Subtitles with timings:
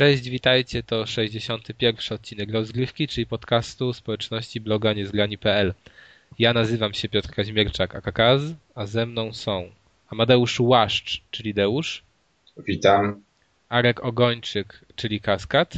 [0.00, 5.74] Cześć, witajcie, to 61 odcinek rozgrywki, czyli podcastu społeczności bloga niezgrani.pl.
[6.38, 8.42] Ja nazywam się Piotr Kaźmierczak, akakaz,
[8.74, 9.70] a ze mną są
[10.10, 12.02] Amadeusz Łaszcz, czyli Deusz.
[12.56, 13.22] Witam.
[13.68, 15.74] Arek Ogończyk, czyli Kaskad.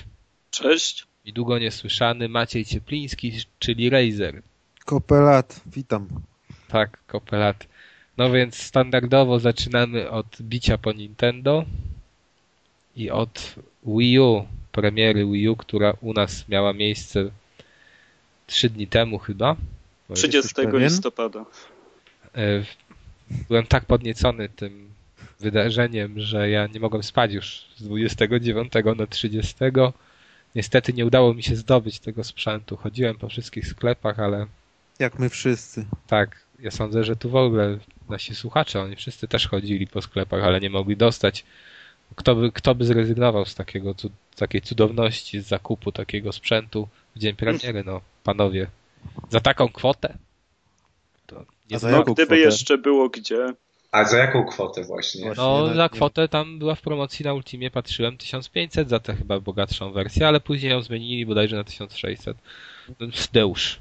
[0.51, 1.07] Cześć.
[1.25, 4.43] I długo niesłyszany Maciej Ciepliński, czyli Razer.
[4.84, 6.09] Kopelat, witam.
[6.69, 7.67] Tak, Kopelat.
[8.19, 11.65] No więc standardowo zaczynamy od bicia po Nintendo
[12.97, 13.55] i od
[13.87, 17.31] Wii U, premiery Wii U, która u nas miała miejsce
[18.47, 19.56] trzy dni temu chyba.
[20.15, 21.45] 30 listopada.
[22.37, 22.65] E,
[23.48, 24.93] byłem tak podniecony tym
[25.41, 29.55] wydarzeniem, że ja nie mogłem spać już z 29 na 30.
[30.55, 32.77] Niestety nie udało mi się zdobyć tego sprzętu.
[32.77, 34.47] Chodziłem po wszystkich sklepach, ale.
[34.99, 35.87] Jak my wszyscy.
[36.06, 37.78] Tak, ja sądzę, że tu w ogóle
[38.09, 41.45] nasi słuchacze, oni wszyscy też chodzili po sklepach, ale nie mogli dostać.
[42.17, 43.95] Kto by, kto by zrezygnował z takiego,
[44.35, 48.67] z takiej cudowności, z zakupu takiego sprzętu w dzień premiery, no panowie.
[49.31, 50.15] Za taką kwotę?
[51.27, 52.39] To nie za no, gdyby kwotę?
[52.39, 53.55] jeszcze było gdzie.
[53.93, 55.33] A za jaką kwotę właśnie?
[55.37, 59.93] No, za kwotę tam była w promocji na Ultimie, patrzyłem, 1500 za tę chyba bogatszą
[59.93, 62.37] wersję, ale później ją zmienili bodajże na 1600.
[63.01, 63.79] No, Deusz.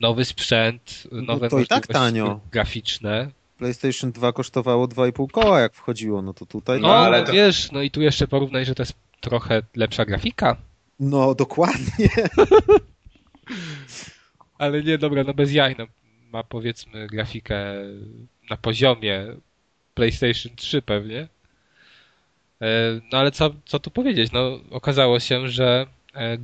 [0.00, 2.40] Nowy sprzęt, no nowe to i tak tanio.
[2.52, 3.30] graficzne.
[3.58, 6.80] PlayStation 2 kosztowało 2,5 koła jak wchodziło, no to tutaj...
[6.80, 7.32] No, ale to...
[7.32, 10.56] wiesz, no i tu jeszcze porównaj, że to jest trochę lepsza grafika.
[11.00, 12.08] No, dokładnie.
[14.58, 15.86] ale nie, dobra, no bez jaj, no
[16.32, 17.74] ma powiedzmy grafikę
[18.50, 19.26] na poziomie
[19.94, 21.28] PlayStation 3 pewnie.
[22.62, 24.32] E, no ale co, co tu powiedzieć?
[24.32, 26.38] No okazało się, że e,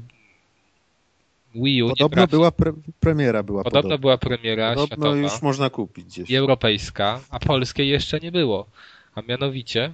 [1.54, 3.98] Wii U Podobno była pre premiera była podobno, podobno.
[3.98, 5.16] była premiera podobno światowa.
[5.16, 6.30] już można kupić gdzieś.
[6.30, 8.66] I europejska, a polskiej jeszcze nie było.
[9.14, 9.92] A mianowicie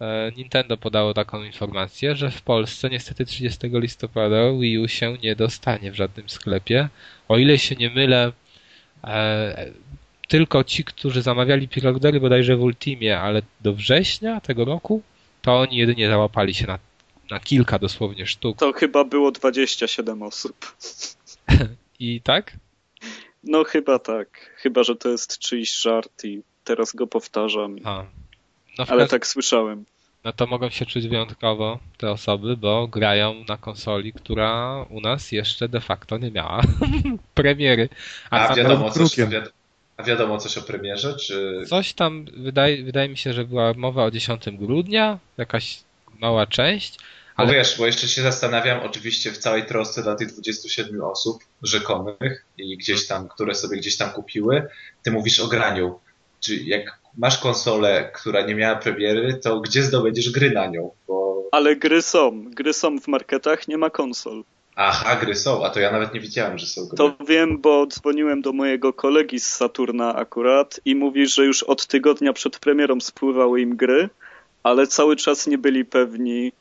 [0.00, 5.36] e, Nintendo podało taką informację, że w Polsce niestety 30 listopada Wii U się nie
[5.36, 6.88] dostanie w żadnym sklepie.
[7.28, 8.32] O ile się nie mylę,
[10.28, 15.02] tylko ci, którzy zamawiali preordery bodajże w Ultimie, ale do września tego roku,
[15.42, 16.78] to oni jedynie załapali się na,
[17.32, 18.58] na kilka dosłownie sztuk.
[18.58, 20.76] To chyba było 27 osób.
[21.98, 22.52] I tak?
[23.44, 24.28] No chyba tak.
[24.56, 27.76] Chyba, że to jest czyjś żart i teraz go powtarzam.
[27.84, 28.04] A.
[28.78, 29.84] No ale tak słyszałem.
[30.24, 35.32] No to mogą się czuć wyjątkowo te osoby, bo grają na konsoli, która u nas
[35.32, 36.62] jeszcze de facto nie miała
[37.34, 37.88] premiery.
[38.30, 39.46] A, A wiadomo, coś, wiadomo,
[39.96, 41.62] a wiadomo coś o premierze, czy...
[41.66, 45.80] Coś tam, wydaje, wydaje mi się, że była mowa o 10 grudnia, jakaś
[46.20, 46.98] mała część.
[47.36, 47.48] Ale...
[47.48, 52.46] Bo wiesz, bo jeszcze się zastanawiam oczywiście w całej trosce dla tych 27 osób rzekomych
[52.58, 54.68] i gdzieś tam, które sobie gdzieś tam kupiły,
[55.02, 55.98] ty mówisz o graniu.
[56.40, 60.90] Czy jak masz konsolę, która nie miała premiery, to gdzie zdobędziesz gry na nią?
[61.08, 61.48] Bo...
[61.52, 62.44] Ale gry są.
[62.50, 64.44] Gry są w marketach, nie ma konsol.
[64.76, 66.96] Aha, gry są, a to ja nawet nie widziałem, że są gry.
[66.96, 71.86] To wiem, bo dzwoniłem do mojego kolegi z Saturna akurat i mówi, że już od
[71.86, 74.08] tygodnia przed premierą spływały im gry,
[74.62, 76.52] ale cały czas nie byli pewni,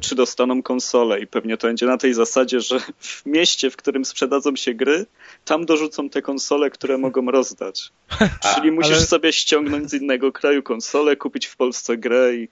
[0.00, 4.04] czy dostaną konsolę i pewnie to będzie na tej zasadzie, że w mieście, w którym
[4.04, 5.06] sprzedadzą się gry,
[5.44, 7.92] tam dorzucą te konsole, które mogą rozdać.
[8.54, 9.06] Czyli musisz ale...
[9.06, 12.48] sobie ściągnąć z innego kraju konsolę, kupić w Polsce grę i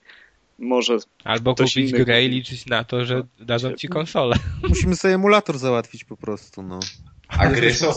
[0.59, 0.99] może.
[1.25, 4.37] Albo kupić grę i liczyć na to, że dadzą ci konsolę.
[4.69, 6.81] Musimy sobie emulator załatwić po prostu, no.
[7.29, 7.93] A gry są,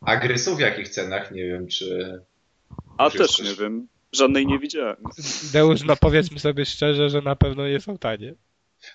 [0.00, 1.30] a gry są w jakich cenach?
[1.30, 2.20] Nie wiem, czy...
[2.98, 3.46] A też coś...
[3.46, 3.88] nie wiem.
[4.14, 4.96] Żadnej nie widziałem.
[5.52, 8.34] Deusz, no powiedzmy sobie szczerze, że na pewno nie są tanie.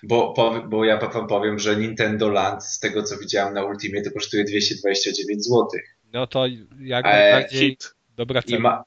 [0.02, 0.34] Bo,
[0.68, 4.44] bo ja wam powiem, że Nintendo Land, z tego co widziałem na Ultimate, to kosztuje
[4.44, 5.66] 229 zł.
[6.12, 6.46] No to
[6.80, 7.76] jak najbardziej
[8.16, 8.56] dobra cena.
[8.56, 8.84] I, ma,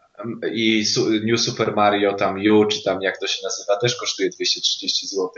[0.53, 0.83] I
[1.23, 5.29] New Super Mario tam U, czy tam jak to się nazywa, też kosztuje 230 zł.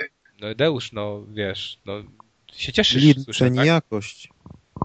[0.42, 2.04] No Deusz, no wiesz, no
[2.56, 3.04] się cieszysz.
[3.04, 3.66] Liczenie tak?
[3.66, 4.30] jakość.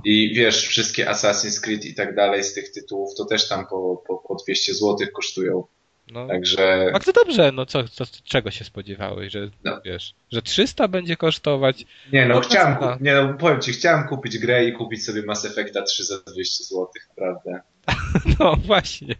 [0.04, 4.02] I wiesz, wszystkie Assassin's Creed i tak dalej z tych tytułów to też tam po,
[4.06, 5.64] po, po 200 zł kosztują.
[6.12, 6.90] No, Także...
[6.94, 9.80] A to dobrze, no co, co, czego się spodziewałeś, że no.
[9.84, 11.86] wiesz, że 300 będzie kosztować?
[12.12, 15.44] Nie no, no chciałem, nie no, powiem ci, chciałem kupić grę i kupić sobie Mass
[15.44, 17.60] Effecta 3 za 200 zł, naprawdę.
[18.40, 19.14] no właśnie.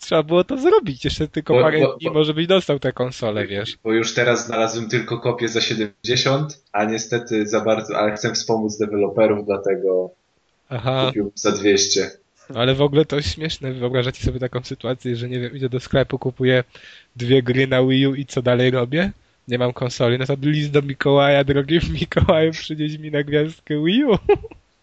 [0.00, 3.46] Trzeba było to zrobić, jeszcze tylko bo, parę bo, dni może byś dostał tę konsolę,
[3.46, 3.78] wiesz.
[3.84, 8.78] Bo już teraz znalazłem tylko kopię za 70, a niestety za bardzo, ale chcę wspomóc
[8.78, 10.10] deweloperów, dlatego
[10.68, 11.06] Aha.
[11.06, 12.10] kupił za 200.
[12.54, 13.72] Ale w ogóle to jest śmieszne.
[13.72, 16.64] Wyobrażacie sobie taką sytuację, że nie wiem, idę do sklepu, kupuję
[17.16, 19.10] dwie gry na Wii U i co dalej robię?
[19.48, 20.18] Nie mam konsoli.
[20.18, 24.18] No to list do Mikołaja, drogi Mikołaju, przynieś mi na gwiazdkę Wii U.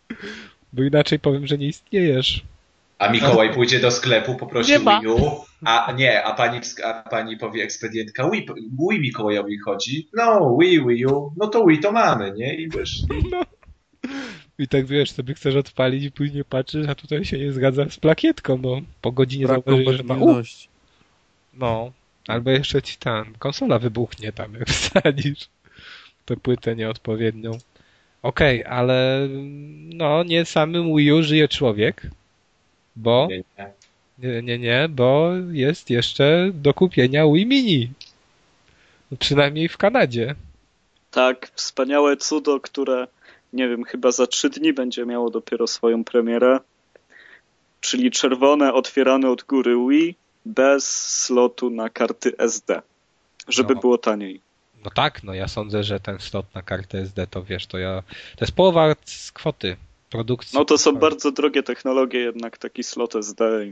[0.74, 2.44] Bo inaczej powiem, że nie istniejesz.
[3.00, 4.74] A Mikołaj pójdzie do sklepu, poprosi.
[4.80, 8.48] Wii U, a nie, a pani, a pani powie ekspedientka, Wii,
[8.90, 12.56] Wii Mikołajowi chodzi, no Wii, Wii U, no to Wii to mamy, nie?
[12.56, 13.02] I wiesz,
[14.62, 17.98] I tak wiesz, sobie chcesz odpalić i później patrzysz, a tutaj się nie zgadza z
[17.98, 18.82] plakietką, no.
[19.02, 20.16] Po godzinie Brak zauważysz, że ma...
[20.16, 20.42] U,
[21.54, 21.92] no.
[22.28, 25.50] Albo jeszcze ci tam konsola wybuchnie tam, jak wsadzisz
[26.26, 27.52] tę płytę nieodpowiednią.
[28.24, 29.28] Okej, ale
[29.94, 32.02] no nie samym Wii U żyje człowiek,
[32.96, 33.72] bo nie, nie.
[34.20, 37.92] nie, nie, nie, bo jest jeszcze do kupienia Wii Mini.
[39.20, 40.36] Przynajmniej w Kanadzie.
[41.12, 43.08] Tak, wspaniałe cudo, które
[43.54, 46.60] nie wiem, chyba za trzy dni będzie miało dopiero swoją premierę.
[47.82, 50.16] Czyli czerwone, otwierane od góry Wii,
[50.46, 50.88] bez
[51.24, 52.82] slotu na karty SD.
[53.48, 53.82] Żeby No.
[53.82, 54.42] było taniej.
[54.86, 58.04] No tak, no ja sądzę, że ten slot na kartę SD to wiesz, to ja.
[58.38, 59.78] To jest połowa z kwoty
[60.10, 60.60] produkcji.
[60.60, 63.66] No to są bardzo drogie technologie jednak, taki slot SD.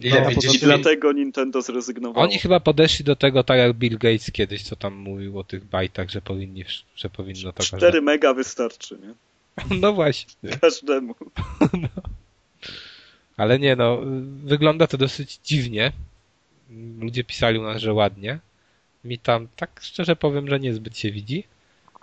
[0.00, 2.26] I Ile No, i dlatego Nintendo zrezygnowało.
[2.26, 5.64] Oni chyba podeszli do tego tak jak Bill Gates kiedyś, co tam mówił o tych
[5.64, 6.64] bajtach, że powinni,
[6.96, 9.14] że powinno to 4 mega wystarczy, nie?
[9.80, 10.50] No właśnie.
[10.60, 11.14] Każdemu.
[13.36, 14.00] Ale nie no,
[14.44, 15.92] wygląda to dosyć dziwnie.
[17.00, 18.38] Ludzie pisali u nas, że ładnie.
[19.04, 21.44] Mi tam, tak szczerze powiem, że niezbyt się widzi.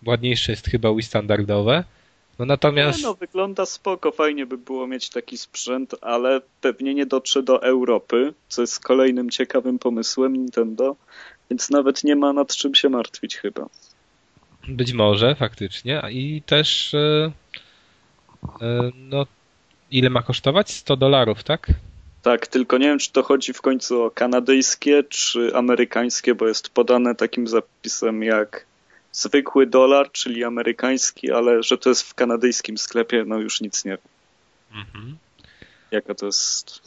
[0.06, 1.84] Ładniejsze jest chyba Wii standardowe.
[2.40, 3.00] No natomiast...
[3.00, 7.64] Nie, no, wygląda spoko, fajnie by było mieć taki sprzęt, ale pewnie nie dotrze do
[7.64, 10.96] Europy, co jest kolejnym ciekawym pomysłem Nintendo,
[11.50, 13.70] więc nawet nie ma nad czym się martwić chyba.
[14.68, 16.02] Być może, faktycznie.
[16.12, 17.32] I też, e,
[18.62, 19.26] e, no,
[19.92, 20.72] ile ma kosztować?
[20.72, 21.68] 100 dolarów, tak?
[22.22, 26.70] Tak, tylko nie wiem, czy to chodzi w końcu o kanadyjskie, czy amerykańskie, bo jest
[26.70, 28.67] podane takim zapisem jak
[29.22, 33.92] zwykły dolar, czyli amerykański, ale że to jest w kanadyjskim sklepie, no już nic nie
[33.92, 35.18] wiem, Mhm.
[35.92, 36.82] jaka to jest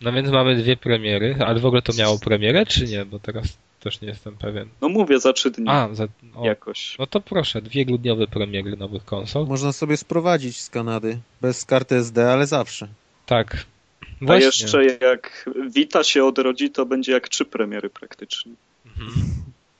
[0.00, 3.04] No więc mamy dwie premiery, ale w ogóle to miało premierę, czy nie?
[3.04, 3.46] Bo teraz
[3.80, 4.68] też nie jestem pewien.
[4.80, 6.06] No mówię, za trzy dni A, za,
[6.36, 6.96] o, jakoś.
[6.98, 9.46] no to proszę, dwie grudniowe premiery nowych konsol.
[9.46, 11.18] Można sobie sprowadzić z Kanady.
[11.40, 12.88] Bez karty SD, ale zawsze.
[13.26, 13.56] Tak.
[14.02, 14.46] A Właśnie.
[14.46, 18.52] jeszcze jak Vita się odrodzi, to będzie jak trzy premiery praktycznie.
[18.86, 19.12] Mhm.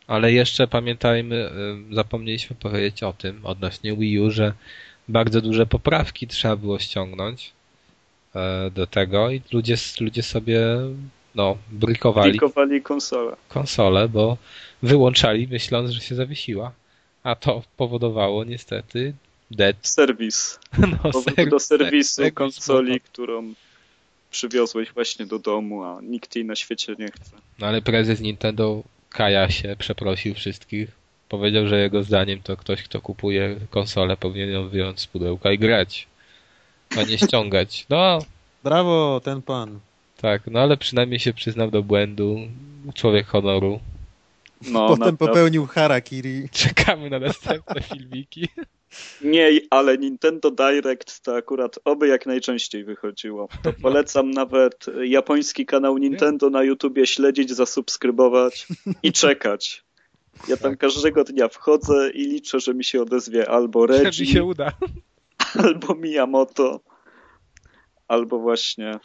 [0.07, 1.51] Ale jeszcze pamiętajmy,
[1.93, 4.53] zapomnieliśmy powiedzieć o tym odnośnie Wii U, że
[5.09, 7.53] bardzo duże poprawki trzeba było ściągnąć
[8.35, 10.61] e, do tego i ludzie, ludzie sobie
[11.35, 13.37] no, brykowali Klikowali konsolę.
[13.49, 14.37] konsolę, bo
[14.83, 16.73] wyłączali myśląc, że się zawiesiła.
[17.23, 19.15] A to powodowało niestety
[19.51, 19.77] dead.
[19.83, 20.59] Serwis.
[20.79, 23.01] No, Powrót ser- do serwisu serwis konsoli, było.
[23.05, 23.55] którą
[24.31, 27.31] przywiozłeś właśnie do domu, a nikt jej na świecie nie chce.
[27.59, 28.83] No ale prezes Nintendo
[29.17, 30.89] kaja się, przeprosił wszystkich.
[31.29, 35.59] Powiedział, że jego zdaniem to ktoś, kto kupuje konsolę, powinien ją wyjąć z pudełka i
[35.59, 36.07] grać,
[36.99, 37.87] a nie ściągać.
[37.89, 38.19] No,
[38.65, 39.81] Brawo, ten pan.
[40.21, 42.39] tak, no ale przynajmniej się przyznał do błędu.
[42.95, 43.81] Człowiek honoru.
[44.63, 45.17] No, Potem naprawdę.
[45.27, 46.49] popełnił harakiri.
[46.53, 48.49] Czekamy na następne filmiki.
[49.21, 53.49] Nie, ale Nintendo Direct to akurat oby jak najczęściej wychodziło.
[53.63, 58.67] To polecam nawet japoński kanał Nintendo na YouTubie śledzić, zasubskrybować
[59.03, 59.85] i czekać.
[60.49, 64.45] Ja tam każdego dnia wchodzę i liczę, że mi się odezwie albo mi Reggie, się
[64.45, 64.73] uda.
[65.65, 66.81] albo Miyamoto,
[68.09, 68.99] albo właśnie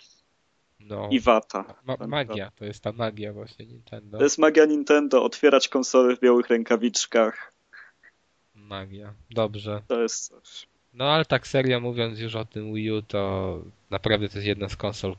[0.80, 1.76] No, Iwata.
[1.86, 4.18] ma- magia, to jest ta magia właśnie Nintendo.
[4.18, 7.50] To jest magia Nintendo, otwierać konsole w białych rękawiczkach.
[8.72, 9.82] Magia, dobrze.
[9.88, 10.68] To jest coś.
[10.94, 14.70] No ale tak serio mówiąc już o tym Wii U, to naprawdę to jest jedna
[14.70, 15.16] z konsol,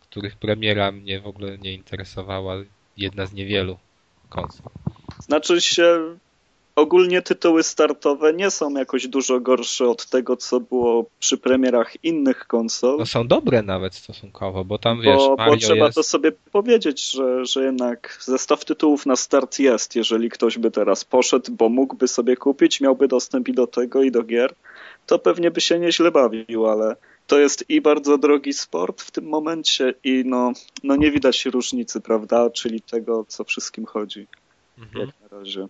[0.00, 2.54] których premiera mnie w ogóle nie interesowała.
[2.96, 3.78] Jedna z niewielu
[4.28, 4.66] konsol.
[5.18, 6.16] Znaczy się,
[6.76, 12.46] ogólnie tytuły startowe nie są jakoś dużo gorsze od tego, co było przy premierach innych
[12.46, 12.98] konsol.
[12.98, 15.94] No są dobre nawet stosunkowo, bo tam wiesz, Bo, bo Mario trzeba jest...
[15.94, 19.96] to sobie powiedzieć, że, że jednak zestaw tytułów na start jest.
[19.96, 24.10] Jeżeli ktoś by teraz poszedł, bo mógłby sobie kupić, miałby dostęp i do tego, i
[24.10, 24.54] do gier,
[25.06, 26.96] to pewnie by się nieźle bawił, ale
[27.26, 32.00] to jest i bardzo drogi sport w tym momencie, i no, no nie widać różnicy,
[32.00, 32.50] prawda?
[32.50, 34.26] Czyli tego, co wszystkim chodzi,
[34.78, 35.06] Mhm.
[35.06, 35.66] jak na razie.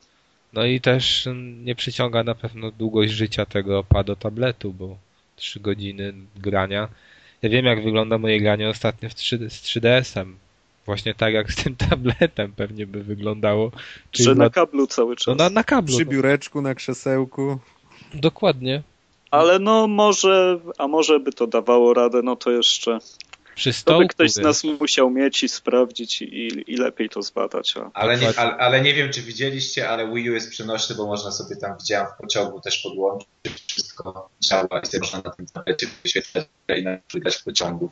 [0.52, 1.28] No i też
[1.64, 4.96] nie przyciąga na pewno długość życia tego pado tabletu, bo
[5.36, 6.88] 3 godziny grania.
[7.42, 10.34] Ja wiem jak wygląda moje granie ostatnio w 3, z 3DS-em.
[10.86, 13.70] Właśnie tak jak z tym tabletem pewnie by wyglądało.
[14.10, 15.26] Czyli Że na, na kablu cały czas.
[15.26, 15.96] no, na, na kablu.
[15.96, 17.58] Przy No, biureczku, na krzesełku.
[18.14, 18.82] dokładnie.
[19.30, 22.98] Ale no może, a może by to dawało radę, no to jeszcze
[23.60, 24.02] Przy to stołku.
[24.02, 27.74] by ktoś z nas musiał mieć i sprawdzić i, i lepiej to zbadać.
[27.76, 31.06] A Ale nie, ale, ale nie wiem, czy widzieliście, ale Wii U jest przenośny, bo
[31.06, 33.28] można sobie tam, widziałem w pociągu też podłączyć
[33.66, 36.46] wszystko działa i sobie można na tym tablecie wyświetlać
[36.78, 37.90] i nawet grać w pociągu.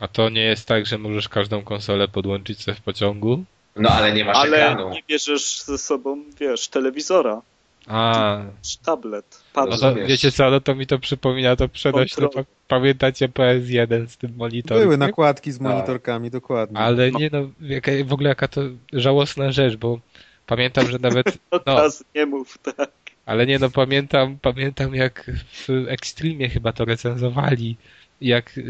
[0.00, 3.44] A to nie jest tak, że możesz każdą konsolę podłączyć sobie w pociągu?
[3.76, 4.90] No ale nie masz Ale ekranu.
[4.90, 7.42] nie bierzesz ze sobą, wiesz, telewizora,
[7.86, 8.42] A,
[8.84, 12.28] tablet, no to wiecie co, no to mi to przypomina to przenośne.
[12.28, 14.82] Pa- Pamiętacie PS1 z tym monitorem?
[14.82, 15.66] Były nakładki z Tak.
[15.66, 16.78] monitorkami, dokładnie.
[16.78, 18.60] Ale nie no, jaka, w ogóle jaka to
[18.92, 20.00] żałosna rzecz, bo
[20.46, 22.90] pamiętam, że nawet, No, no, teraz nie mów, tak.
[23.26, 27.76] ale nie no, pamiętam, pamiętam jak w Extremie chyba to recenzowali,
[28.20, 28.60] jak,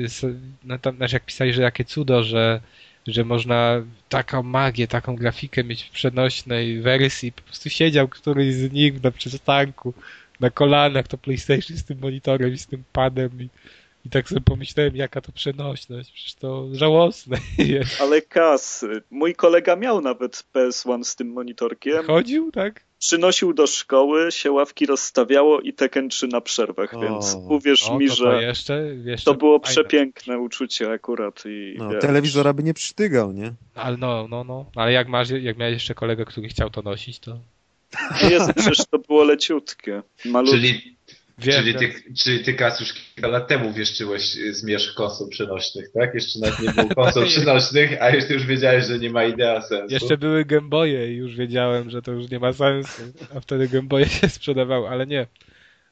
[0.64, 2.60] no tam, znaczy jak pisali, że jakie cudo, że,
[3.06, 8.72] że można taką magię, taką grafikę mieć w przenośnej wersji, po prostu siedział któryś z
[8.72, 9.94] nich na przystanku,
[10.40, 13.48] na kolanach, to PlayStation z tym monitorem i z tym padem i,
[14.06, 18.00] i tak sobie pomyślałem, jaka to przenośność, przecież to żałosne jest.
[18.00, 22.04] Ale kas, mój kolega miał nawet PS1 z tym monitorkiem.
[22.06, 22.86] Chodził, tak?
[22.98, 27.00] Przynosił do szkoły, się ławki rozstawiało i Tekken 3 na przerwach, O.
[27.00, 29.72] więc uwierz O, mi, to, to że jeszcze, jeszcze to było fajne.
[29.72, 31.42] przepiękne uczucie akurat.
[31.46, 33.52] I, No, telewizora by nie przytygał, nie?
[33.74, 34.70] Ale no, no, no.
[34.76, 37.38] Ale jak masz, jak miałeś jeszcze kolegę, który chciał to nosić, to
[38.30, 40.02] Jest, przecież to było leciutkie.
[40.24, 40.56] Malutkie.
[40.58, 40.95] Czyli,
[41.38, 45.92] wiem, czyli, ty, czyli ty Kas już kilka lat temu wieszczyłeś y, zmierzch konsol przenośnych,
[45.92, 46.14] tak?
[46.14, 49.94] Jeszcze nawet nie było konsol przenośnych, a jeszcze już wiedziałeś, że nie ma idea sensu.
[49.94, 53.02] Jeszcze były Gameboye i już wiedziałem, że to już nie ma sensu.
[53.36, 55.26] A wtedy Gameboye się sprzedawały, ale nie.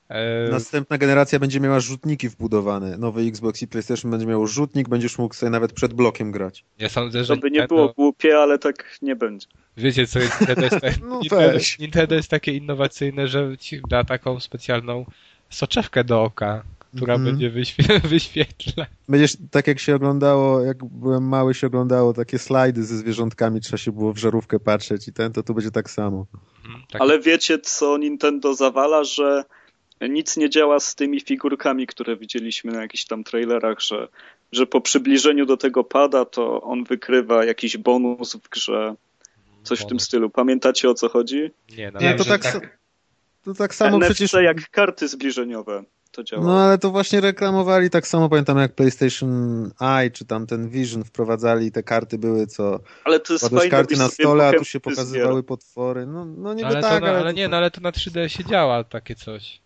[0.09, 2.99] E, Następna generacja będzie miała rzutniki wbudowane.
[2.99, 6.65] Nowy Xbox i PlayStation będzie miało rzutnik, będziesz mógł sobie nawet przed blokiem grać.
[6.79, 9.47] ja sądzę, że To by nie Nintendo- było głupie, ale tak nie będzie.
[9.77, 11.59] Wiecie co, Nintendo jest, tak, No Nintendo.
[11.81, 15.07] Nintendo jest takie innowacyjne, że ci da taką specjalną
[15.54, 16.62] soczewkę do oka,
[16.96, 17.32] która Mhm.
[17.32, 18.88] będzie wyświe- wyświetlać.
[19.08, 23.78] Będziesz, tak jak się oglądało, jak byłem mały, się oglądało takie slajdy ze zwierzątkami, trzeba
[23.78, 26.26] się było w żarówkę patrzeć i ten, to tu będzie tak samo.
[26.64, 27.02] Mhm, tak.
[27.02, 29.44] Ale wiecie, co Nintendo zawala, że
[30.00, 34.08] nic nie działa z tymi figurkami, które widzieliśmy na jakichś tam trailerach, że,
[34.52, 38.94] że po przybliżeniu do tego pada, to on wykrywa jakiś bonus w grze.
[39.62, 40.02] Coś w tym Bonus.
[40.02, 40.30] stylu.
[40.30, 41.50] Pamiętacie o co chodzi?
[41.76, 42.78] Nie, no, Wiem, to że tak tak,
[43.45, 44.33] To tak samo NFC przecież...
[44.33, 45.85] jak karty zbliżeniowe
[46.15, 46.45] to działa.
[46.45, 51.05] No ale to właśnie reklamowali tak samo, pamiętam jak PlayStation Eye czy tam ten Vision
[51.05, 52.81] wprowadzali, te karty były co...
[53.05, 56.07] ale to jest fajne, karty na stole, a tu się pokazywały potwory.
[56.07, 58.27] No, no niby ale, tak, to, na, ale to- nie, no ale to na 3D
[58.29, 59.63] się działa takie coś.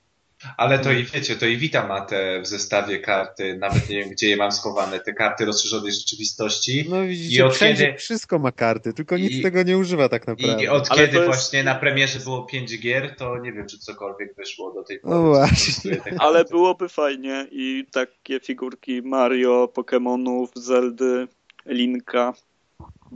[0.57, 4.11] Ale to i wiecie, to i Vita ma te w zestawie karty, nawet nie wiem,
[4.11, 6.87] gdzie je mam schowane, te karty rozszerzonej rzeczywistości.
[6.90, 10.09] No I widzicie, od wszędzie kiedy- wszystko ma karty, tylko nic I- tego nie używa
[10.09, 10.62] tak naprawdę.
[10.64, 13.78] I od Ale kiedy jest- właśnie na premierze było 5 gier, to nie wiem, czy
[13.78, 15.14] cokolwiek wyszło do tej pory.
[15.14, 15.97] No właśnie.
[16.18, 21.28] Ale byłoby fajnie i takie figurki Mario, Pokemonów, Zeldy,
[21.66, 22.35] Linka,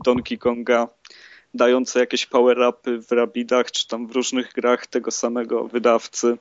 [0.04, 0.88] Donkey Konga,
[1.54, 6.36] dające jakieś power-upy w Rabidach, czy tam w różnych grach tego samego wydawcy.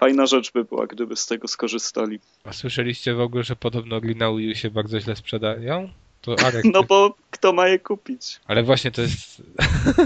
[0.00, 2.18] Fajna rzecz by była, gdyby z tego skorzystali.
[2.44, 5.88] A słyszeliście w ogóle, że podobno gry na Wii się bardzo źle sprzedają?
[6.20, 8.40] To Arek, No bo kto ma je kupić?
[8.46, 9.42] ale właśnie to jest...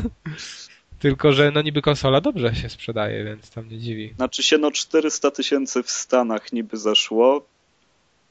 [0.99, 4.15] Tylko, że no niby konsola dobrze się sprzedaje, więc tam nie dziwi.
[4.17, 7.47] Znaczy się no 400 tysięcy w Stanach niby zeszło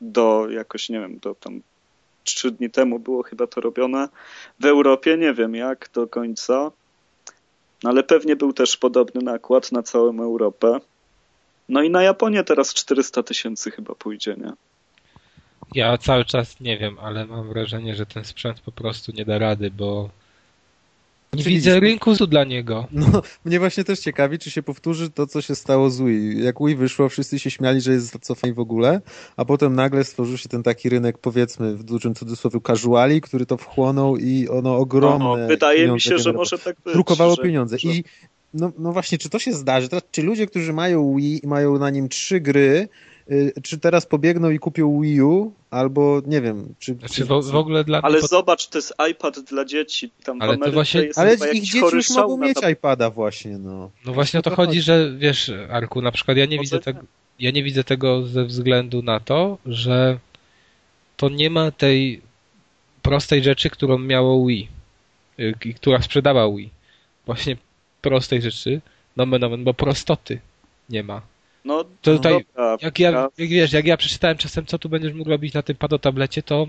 [0.02, 1.62] do jakoś, nie wiem, do tam
[2.24, 4.10] trzy dni temu było chyba to robione.
[4.60, 6.72] W Europie nie wiem jak do końca,
[7.84, 10.80] no ale pewnie był też podobny nakład na całą Europę.
[11.70, 14.52] No i na Japonię teraz 400 tysięcy chyba pójdzie, nie?
[15.76, 19.38] Ja cały czas nie wiem, ale mam wrażenie, że ten sprzęt po prostu nie da
[19.38, 20.10] rady, bo
[21.34, 22.88] nie widzę rynku tu dla niego.
[22.92, 26.44] No, mnie właśnie też ciekawi, czy się powtórzy to, co się stało z Wii.
[26.44, 29.02] Jak Wii wyszło, wszyscy się śmiali, że jest zacofanie w ogóle,
[29.38, 33.58] a potem nagle stworzył się ten taki rynek, powiedzmy, w dużym cudzysłowie, casuali, który to
[33.58, 36.38] wchłonął i ono ogromne No, wydaje mi się, że generowało.
[36.38, 36.94] może tak być.
[36.94, 37.78] drukowało że- pieniądze.
[37.80, 38.04] że- I
[38.54, 39.90] no, no właśnie, czy to się zdarzy?
[39.90, 42.88] Teraz, czy ludzie, którzy mają Wii i mają na nim trzy gry,
[43.32, 46.94] y, czy teraz pobiegną i kupią Wii U, albo nie wiem, czy...
[46.94, 50.12] Znaczy w, w ogóle dla Ale zobacz, to jest iPad dla dzieci.
[50.24, 53.92] Tam Ale to właśnie- jest Ale ich dzieci już mogą mieć iPada właśnie, no.
[54.06, 54.82] No właśnie o to to chodzi, chodzi.
[54.82, 56.82] że wiesz, Arku, na przykład ja nie Może widzę nie.
[56.82, 57.00] tego,
[57.40, 60.20] ja nie widzę tego ze względu na to, że
[61.18, 62.22] to nie ma tej
[63.02, 64.68] prostej rzeczy, którą miało Wii,
[65.40, 66.70] y, i która sprzedała Wii.
[67.26, 67.58] Właśnie
[68.04, 68.82] prostej rzeczy,
[69.18, 70.40] nomen nomen, bo prostoty
[70.90, 71.22] nie ma.
[71.66, 75.14] No, To tutaj- dobra, Jak ja, jak wiesz, jak ja przeczytałem czasem, co tu będziesz
[75.14, 76.68] mógł robić na tym padotablecie, to,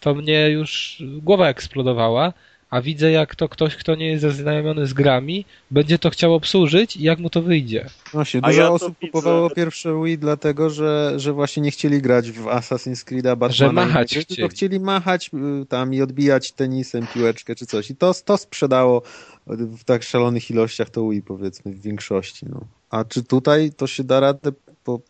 [0.00, 2.32] to mnie już głowa eksplodowała,
[2.70, 6.96] a widzę jak to ktoś, kto nie jest zaznajomiony z grami, będzie to chciał obsłużyć
[6.96, 7.86] i jak mu to wyjdzie.
[8.12, 9.12] Właśnie, dużo ja osób widzę.
[9.12, 13.72] kupowało pierwsze Wii dlatego, że, że właśnie nie chcieli grać w Assassin's Creed'a, Batmana Że
[13.72, 14.26] machać chcieli.
[14.26, 15.30] tylko chcieli machać
[15.62, 17.90] y, tam i odbijać tenisem piłeczkę czy coś.
[17.90, 19.02] I to, to sprzedało
[19.46, 22.46] w tak szalonych ilościach to Wii powiedzmy w większości.
[22.48, 22.60] No.
[22.90, 24.52] A czy tutaj to się da radę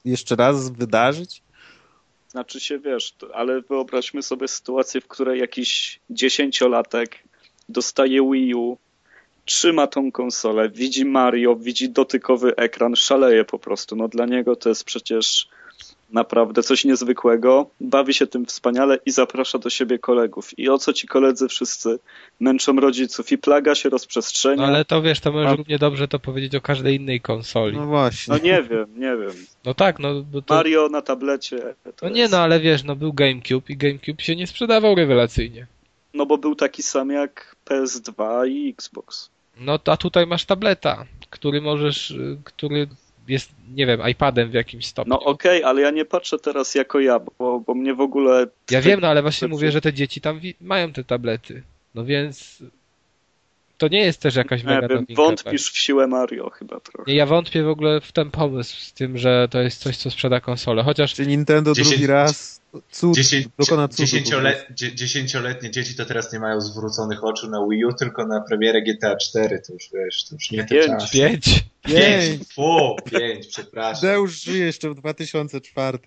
[0.05, 1.43] jeszcze raz wydarzyć?
[2.29, 7.19] Znaczy się, wiesz, ale wyobraźmy sobie sytuację, w której jakiś dziesięciolatek
[7.69, 8.77] dostaje Wii U,
[9.45, 13.97] trzyma tą konsolę, widzi Mario, widzi dotykowy ekran, szaleje po prostu.
[13.97, 15.49] No dla niego to jest przecież
[16.13, 20.59] naprawdę coś niezwykłego, bawi się tym wspaniale i zaprasza do siebie kolegów.
[20.59, 21.99] I o co ci koledzy wszyscy
[22.41, 24.57] męczą rodziców i plaga się rozprzestrzenia.
[24.63, 27.75] No ale to wiesz, to możesz A- równie dobrze to powiedzieć o każdej innej konsoli.
[27.77, 28.35] No No, właśnie.
[28.35, 29.75] No nie wiem, nie wiem.
[29.77, 30.55] tak, no bo to...
[30.55, 31.59] Mario na tablecie.
[31.97, 32.33] To No nie jest...
[32.33, 35.67] no, ale wiesz, no był GameCube i GameCube się nie sprzedawał rewelacyjnie.
[36.15, 39.31] No bo był taki sam jak PS2 i Xbox.
[39.61, 42.89] No a tutaj masz tableta, który możesz, y, który
[43.29, 45.11] jest, nie wiem, iPadem w jakimś stopniu.
[45.11, 48.47] No okej, ale ja nie patrzę teraz jako ja, bo, bo mnie w ogóle...
[48.71, 49.61] Ja wiem, no ale właśnie Tablety.
[49.61, 51.63] mówię, że te dzieci tam mają te tablety.
[51.95, 52.63] No więc
[53.81, 55.23] to nie jest też jakaś Nie mega wiem, nowinka.
[55.23, 57.11] wątpisz w siłę Mario chyba trochę.
[57.11, 60.11] Nie, ja wątpię w ogóle w ten pomysł z tym, że to jest coś, co
[60.11, 60.83] sprzeda konsolę.
[60.83, 62.61] Chociaż Czy Nintendo Dziesięć- drugi raz
[62.91, 64.03] cud, Dziesięć, dokona cudu.
[64.03, 68.83] dziesięciole, dziesięcioletnie dzieci to teraz nie mają zwróconych oczu na Wii U, tylko na premierę
[68.83, 69.61] GTA 4.
[69.67, 70.87] To już wiesz, to już nie te Pięć.
[70.87, 71.13] czasy.
[71.19, 71.65] pięć.
[71.83, 72.53] Pięć.
[72.55, 74.03] Fu, pięć, przepraszam.
[74.11, 75.99] Deusz żyje jeszcze w 2004.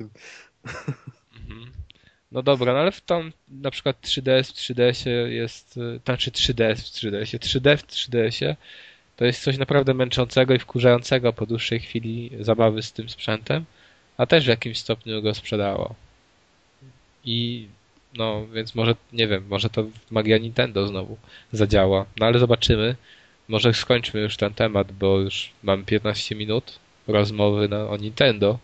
[2.34, 6.75] No dobra, no ale w tam na przykład 3DS w 3DS-ie jest, y, znaczy 3DS
[6.75, 8.56] w 3DS-ie, 3D w 3DS-ie
[9.16, 13.66] to jest coś naprawdę męczącego i wkurzającego po dłuższej chwili zabawy z tym sprzętem,
[14.18, 15.96] a też w jakimś stopniu go sprzedało.
[17.25, 17.68] I
[18.13, 21.18] no, więc może, nie wiem, może to magia Nintendo znowu
[21.52, 22.06] zadziała.
[22.20, 22.96] No ale zobaczymy.
[23.48, 28.60] Może skończmy już ten temat, bo już mamy 15 minut rozmowy na, o Nintendo.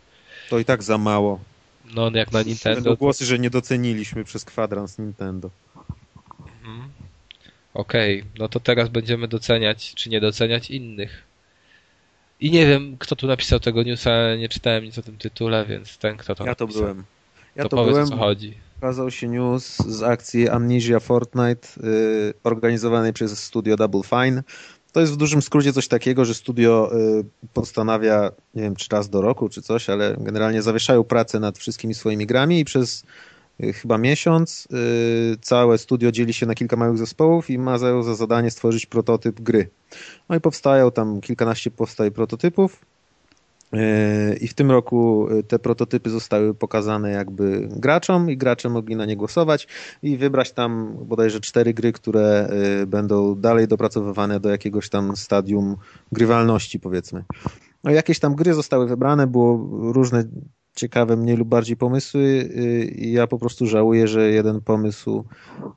[0.49, 1.39] To i tak za mało.
[1.85, 5.49] No jak na Nintendo Będą głosy, że nie doceniliśmy przez kwadrans Nintendo.
[6.63, 6.89] Mhm.
[7.73, 11.23] Okej, no to teraz będziemy doceniać, czy nie doceniać innych.
[12.39, 15.97] I nie wiem, kto tu napisał tego newsa, nie czytałem nic o tym tytule, więc
[15.97, 17.03] ten, kto to Ja to napisał, byłem.
[17.55, 18.07] Ja to, to, powiedz byłem.
[18.07, 18.53] o co chodzi.
[18.77, 24.43] Ukazał się news z akcji Amnesia Fortnite y, organizowanej przez studio Double Fine.
[24.91, 29.09] To jest w dużym skrócie coś takiego, że studio y, postanawia, nie wiem czy raz
[29.09, 33.03] do roku czy coś, ale generalnie zawieszają pracę nad wszystkimi swoimi grami i przez
[33.63, 34.67] y, chyba miesiąc
[35.33, 38.85] y, całe studio dzieli się na kilka małych zespołów i ma za, za zadanie stworzyć
[38.85, 39.69] prototyp gry.
[40.29, 42.85] No i powstają tam kilkanaście powstaje prototypów.
[44.41, 49.05] I w tym roku y, te prototypy zostały pokazane jakby graczom i gracze mogli na
[49.05, 49.67] nie głosować
[50.03, 52.49] i wybrać tam bodajże cztery gry, które
[52.81, 55.75] y, będą dalej dopracowywane do jakiegoś tam stadium
[56.11, 57.23] grywalności powiedzmy.
[57.83, 60.23] No jakieś tam gry zostały wybrane, było różne
[60.79, 65.23] ciekawe mniej lub bardziej pomysły y, ja po prostu żałuję, że jeden pomysł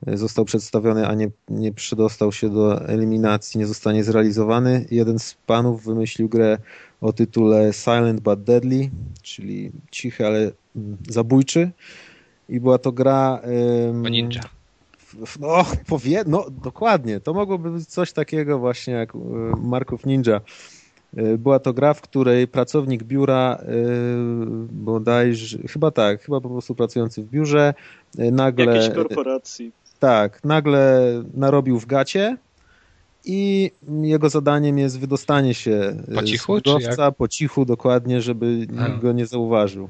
[0.07, 4.85] y, został przedstawiony, a nie, nie przedostał się do eliminacji, nie zostanie zrealizowany.
[4.91, 6.57] Jeden z panów wymyślił grę
[7.01, 8.89] o tytule Silent but Deadly,
[9.21, 11.71] czyli cichy, ale mm, zabójczy.
[12.49, 13.41] I była to gra.
[14.05, 14.41] O ninja.
[15.39, 17.19] No, powie, no, dokładnie.
[17.19, 19.19] To mogłoby być coś takiego właśnie jak y,
[19.57, 20.41] Marków Ninja.
[21.17, 23.65] Y, Była to gra, w której pracownik biura, y,
[24.71, 27.73] bodajże, chyba tak, chyba po prostu pracujący w biurze,
[28.19, 28.65] y, nagle.
[28.65, 29.71] Jakiejś korporacji.
[29.99, 31.01] Tak, nagle
[31.33, 32.37] narobił w gacie
[33.25, 33.71] i
[34.01, 38.87] jego zadaniem jest wydostanie się Po z cichu, biurowca, po cichu dokładnie, żeby A.
[38.87, 39.89] nikt go nie zauważył.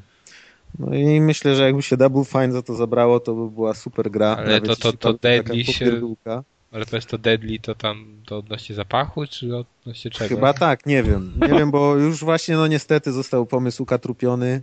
[0.80, 4.12] No i myślę, że jakby się Double Fine za to zabrało, to by była super
[4.12, 4.36] gra.
[4.38, 6.44] Ale Nawet to- to- to taka Deadly się- popierdółka.
[6.74, 10.36] Ale to jest to Deadly, to tam to odnośnie zapachu, czy odnośnie czego?
[10.36, 11.34] Chyba tak, nie wiem.
[11.42, 14.62] Nie wiem, bo już właśnie no niestety został pomysł ukatrupiony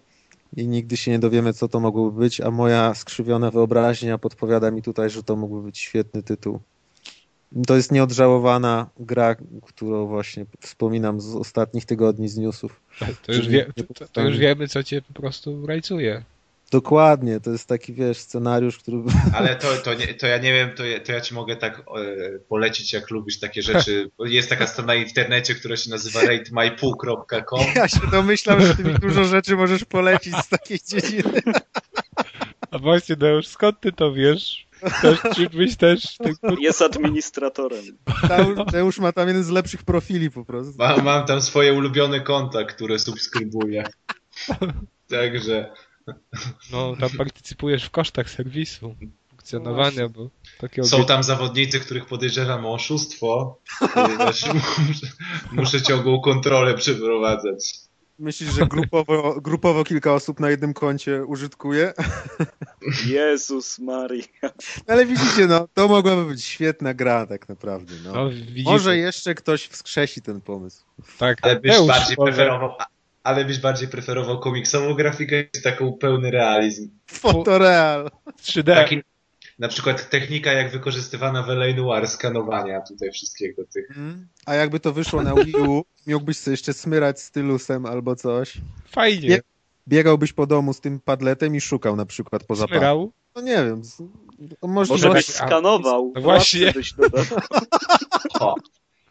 [0.57, 4.83] i nigdy się nie dowiemy, co to mogłoby być, a moja skrzywiona wyobraźnia podpowiada mi
[4.83, 6.61] tutaj, że to mógłby być świetny tytuł.
[7.67, 12.81] To jest nieodżałowana gra, którą właśnie wspominam z ostatnich tygodni z newsów.
[13.27, 16.25] To już, wie, to, to już wiemy, co cię po prostu rajcuje.
[16.71, 18.97] Dokładnie, to jest taki, wiesz, scenariusz, który...
[19.39, 21.79] Ale to, to, nie, to ja nie wiem, to, ja- to ja ci mogę tak
[21.79, 24.11] e, polecić, jak lubisz takie rzeczy.
[24.19, 27.61] Jest taka strona w internecie, która się nazywa ratemypool.com.
[27.75, 31.43] Ja się domyślam, że ty mi dużo rzeczy możesz polecić z takiej dziedziny.
[32.71, 34.67] A właśnie, Deusz, skąd ty to wiesz?
[35.03, 36.17] Też, czy byś też...
[36.17, 37.85] Ty, Jest administratorem.
[38.73, 40.73] Teusz ma tam jeden z lepszych profili po prostu.
[40.79, 43.85] Mam, mam tam swoje ulubione konta, które subskrybuję.
[45.09, 45.73] Także
[46.73, 48.95] no, tam partycypujesz w kosztach serwisu,
[49.29, 50.89] funkcjonowania, bo takiego...
[50.89, 53.61] są tam zawodnicy, których podejrzewam o oszustwo.
[53.95, 54.45] ponieważ
[54.89, 55.07] muszę,
[55.53, 57.91] muszę ciągłą kontrolę przeprowadzać.
[58.21, 61.93] Myślisz, że grupowo, grupowo kilka osób na jednym koncie użytkuje?
[63.07, 64.25] Jezus Maria.
[64.87, 67.95] Ale widzicie, no, to mogłaby być świetna gra tak naprawdę.
[68.05, 68.13] No.
[68.13, 68.31] No,
[68.65, 70.85] Może jeszcze ktoś wskrzesi ten pomysł.
[71.19, 72.71] tak, Ale byś bardziej preferował,
[73.25, 76.91] ale byś bardziej preferował komiksową grafikę czy taką pełny realizm?
[77.07, 78.11] Fotoreal.
[78.43, 78.75] 3D.
[78.75, 79.03] Taki,
[79.59, 81.75] na przykład technika jak wykorzystywana w L.A.
[81.83, 83.91] Noir, skanowania tutaj wszystkiego tych.
[83.97, 84.29] Mm.
[84.47, 88.53] A jakby to wyszło na Wii U, miałbyś sobie jeszcze smyrać stylusem albo coś.
[88.91, 89.29] Fajnie.
[89.29, 89.41] Nie.
[89.89, 92.79] Biegałbyś po domu z tym padletem i szukał na przykład po zapachach.
[92.79, 93.13] Smyrał.
[93.37, 93.85] No nie wiem.
[93.85, 94.03] z-
[94.63, 96.13] Może byś skanował.
[96.15, 96.73] No właśnie.
[96.73, 96.95] Byś.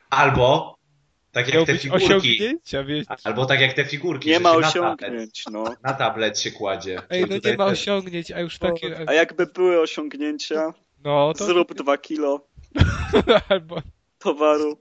[0.09, 0.75] Albo
[1.45, 2.57] tak jak te figurki.
[3.23, 4.29] Albo tak jak te figurki.
[4.29, 5.63] Nie ma się na tablet, osiągnięć, no.
[5.83, 7.01] na tablet się kładzie.
[7.09, 9.09] Ej, no nie ma te- osiągnięć, a już takie...
[9.09, 10.73] A jakby były osiągnięcia,
[11.03, 11.45] No to...
[11.45, 12.47] zrób dwa kilo
[13.49, 13.81] Albo...
[14.19, 14.77] towaru.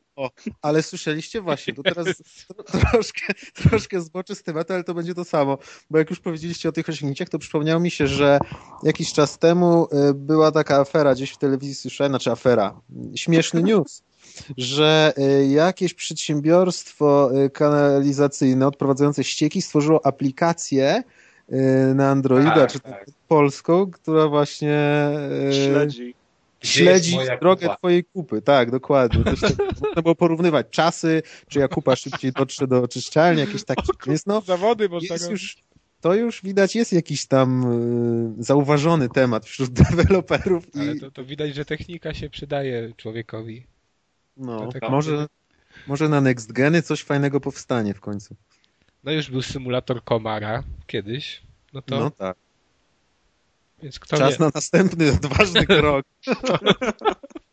[0.63, 5.25] Ale słyszeliście właśnie, to teraz tro- troszkę, troszkę zboczę z tematu, ale to będzie to
[5.25, 5.59] samo.
[5.91, 8.39] Bo jak już powiedzieliście o tych osiągnięciach, to przypomniało mi się, że
[8.83, 12.81] jakiś czas temu y, była taka afera gdzieś w telewizji, słyszałem, znaczy afera,
[13.15, 14.03] śmieszny news,
[14.57, 21.03] że y, jakieś przedsiębiorstwo y, kanalizacyjne odprowadzające ścieki stworzyło aplikację
[21.53, 23.07] y, na Androida, Tak, czy tak.
[23.29, 24.79] polską, która właśnie
[25.51, 26.15] Śledzi.
[26.63, 27.77] Śledzi drogę kupa?
[27.77, 28.43] twojej kupy.
[28.43, 29.25] Tak, dokładnie.
[29.25, 33.83] Też tak, można było porównywać czasy, czy ja kupa szybciej dotrze do oczyszczalni, jakieś takie.
[34.07, 35.57] Więc no, Zawody można jest już,
[36.01, 37.65] to już widać jest jakiś tam
[38.39, 43.67] zauważony temat wśród deweloperów i Ale to, to widać, że technika się przydaje człowiekowi.
[44.39, 45.27] No, to tak- może,
[45.87, 48.37] może na next geny coś fajnego powstanie w końcu.
[49.05, 51.43] No już był symulator komara kiedyś.
[51.73, 52.37] No to, No tak.
[53.83, 54.45] więc kto Czas wie.
[54.45, 56.07] na następny odważny krok.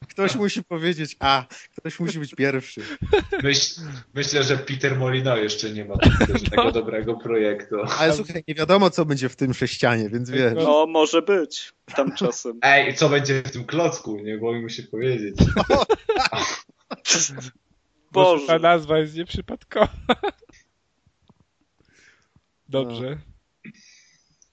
[0.09, 1.45] Ktoś musi powiedzieć A,
[1.77, 2.81] ktoś musi być pierwszy.
[3.43, 3.81] Myśl,
[4.13, 5.95] myślę, że Peter Molino jeszcze nie ma
[6.29, 6.49] No.
[6.49, 7.75] tego dobrego projektu.
[7.99, 10.53] Ale słuchaj, nie wiadomo co będzie w tym sześcianie, więc wiesz.
[10.55, 11.73] No, może być.
[11.95, 12.59] Tam czasem.
[12.61, 14.17] Ej, co będzie w tym klocku?
[14.19, 15.35] Nie było mi się powiedzieć.
[18.11, 18.47] Boże.
[18.47, 19.95] ta nazwa jest nieprzypadkowa.
[22.69, 23.17] Dobrze.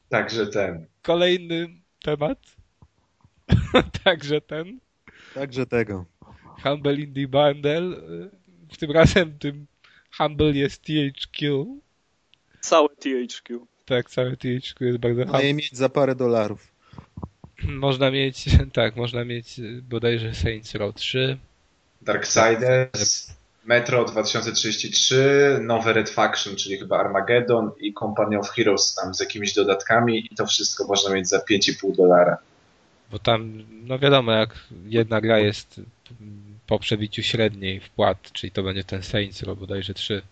[0.09, 0.87] Także ten.
[1.03, 1.69] Kolejny
[2.03, 2.38] temat.
[4.05, 4.81] Także ten.
[5.35, 6.05] Także tego.
[6.62, 7.83] Humble Indie Bundle.
[8.73, 9.67] W tym razem tym
[10.19, 11.67] Humble jest THQ.
[12.61, 13.67] Całe THQ.
[13.85, 15.45] Tak, całe THQ jest bardzo humble.
[15.45, 16.73] je mieć za parę dolarów.
[17.65, 21.38] Można mieć, tak, można mieć bodajże Saints Row 3.
[22.03, 23.33] Darksiders,
[23.65, 29.55] Metro 2033, nowe Red Faction, czyli chyba Armageddon i Company of Heroes tam z jakimiś
[29.55, 32.38] dodatkami i to wszystko można mieć za 5,5 dolara.
[33.11, 35.81] Bo tam, no wiadomo, jak jedna gra jest
[36.67, 40.23] po przebiciu średniej wpłat, czyli to będzie ten Saints Row bodajże 3,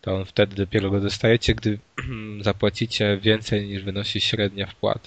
[0.00, 1.78] to on wtedy dopiero go dostajecie, gdy
[2.40, 5.04] zapłacicie więcej niż wynosi średnia wpłat.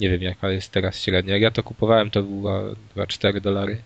[0.00, 1.32] Nie wiem jaka jest teraz średnia.
[1.32, 2.62] Jak ja to kupowałem, to była
[2.94, 3.82] chyba 4 dolary.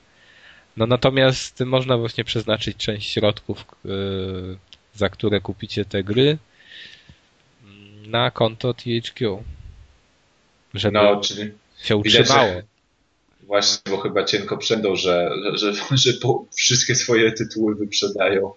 [0.76, 4.58] No natomiast można właśnie przeznaczyć część środków, yy,
[4.94, 6.38] za które kupicie te gry,
[7.64, 9.42] mm, na konto THQ.
[10.74, 12.52] Żeby No, czyli się utrzymało.
[13.42, 18.52] właśnie, bo chyba cienko przędą, że, że, że, że po wszystkie swoje tytuły wyprzedają.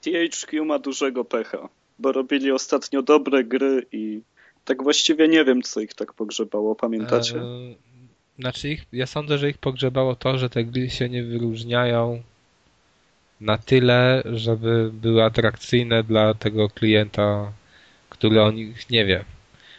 [0.00, 4.20] THQ ma dużego pecha, bo robili ostatnio dobre gry i
[4.64, 7.36] tak właściwie nie wiem, co ich tak pogrzebało, pamiętacie?
[7.36, 7.76] Eee,
[8.38, 12.22] Znaczy ich, ja sądzę, że ich pogrzebało to, że te gry się nie wyróżniają
[13.40, 17.52] na tyle, żeby były atrakcyjne dla tego klienta,
[18.08, 19.24] który o nich nie wie.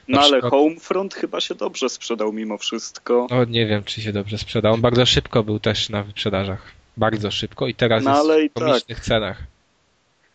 [0.08, 3.28] No na ale przykład- Homefront chyba się dobrze sprzedał mimo wszystko.
[3.32, 4.74] No nie wiem, czy się dobrze sprzedał.
[4.74, 6.72] On bardzo szybko był też na wyprzedażach.
[6.98, 9.44] Bardzo szybko i teraz No, jest ale i w komicznych cenach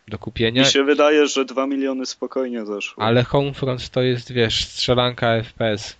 [0.07, 0.61] do kupienia.
[0.61, 3.03] Mi się wydaje, że 2 miliony spokojnie zeszło.
[3.03, 5.95] Ale Homefront to jest, wiesz, strzelanka FPS.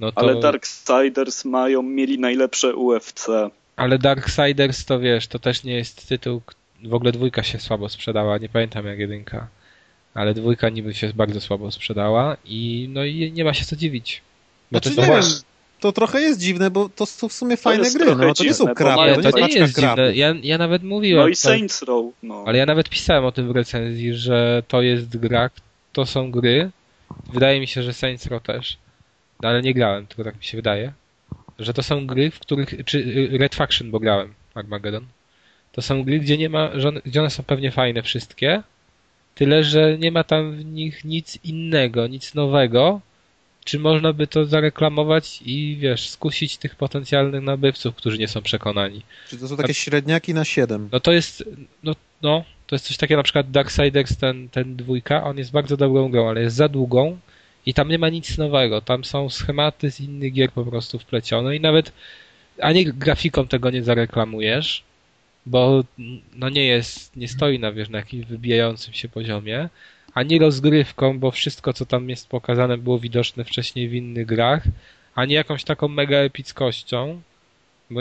[0.00, 0.18] No to...
[0.18, 3.26] Ale Darksiders mają, mieli najlepsze UFC.
[3.76, 6.42] Ale Darksiders to wiesz, to też nie jest tytuł.
[6.84, 9.48] W ogóle dwójka się słabo sprzedała, nie pamiętam jak jedynka.
[10.14, 14.22] Ale dwójka niby się bardzo słabo sprzedała i no i nie ma się co dziwić.
[14.72, 15.40] Bo Znaczy, to, nie wiem, właśnie.
[15.80, 18.54] to trochę jest dziwne, bo to są w sumie fajne jest gry, no to nie
[18.54, 19.94] są krapy, to nie to jest nie paczka jest dziwne.
[19.94, 20.16] krapów.
[20.16, 21.22] Ja, ja nawet mówiłem.
[21.22, 22.06] No i to- Saints Row.
[22.22, 22.44] No.
[22.46, 25.50] Ale ja nawet pisałem o tym w recenzji, że to jest gra,
[25.92, 26.70] to są gry.
[27.32, 28.78] Wydaje mi się, że Saints Row też.
[29.42, 30.92] No ale nie grałem, tylko tak mi się wydaje.
[31.58, 32.74] Że to są gry, w których.
[32.84, 35.06] Czy y, Red Faction, bo grałem Armageddon.
[35.72, 36.70] To są gry, gdzie nie ma.
[37.04, 38.62] Gdzie one są pewnie fajne wszystkie.
[39.34, 43.00] Tyle, że nie ma tam w nich nic innego, nic nowego.
[43.64, 49.02] Czy można by to zareklamować i wiesz, skusić tych potencjalnych nabywców, którzy nie są przekonani.
[49.28, 50.88] Czy to są takie średniaki na 7?
[50.92, 51.44] No to jest,
[51.82, 55.76] no, no, to jest coś takiego, na przykład Darksiders, ten, ten dwójka, on jest bardzo
[55.76, 57.18] dobrą grą, ale jest za długą
[57.68, 58.80] i tam nie ma nic nowego.
[58.80, 61.92] Tam są schematy z innych gier po prostu wplecione i nawet
[62.60, 64.82] ani grafiką tego nie zareklamujesz,
[65.46, 65.84] bo
[66.36, 69.68] no nie jest, nie stoi na, wiesz, na jakimś wybijającym się poziomie,
[70.14, 74.62] ani rozgrywką, bo wszystko, co tam jest pokazane, było widoczne wcześniej w innych grach,
[75.14, 77.20] ani jakąś taką mega epickością,
[77.90, 78.00] bo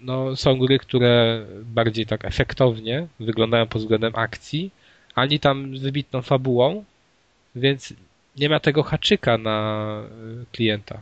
[0.00, 4.70] no, są gry, które bardziej tak efektownie wyglądają pod względem akcji,
[5.14, 6.84] ani tam wybitną fabułą,
[7.54, 7.94] więc
[8.36, 10.00] nie ma tego haczyka na
[10.42, 10.94] y, klienta.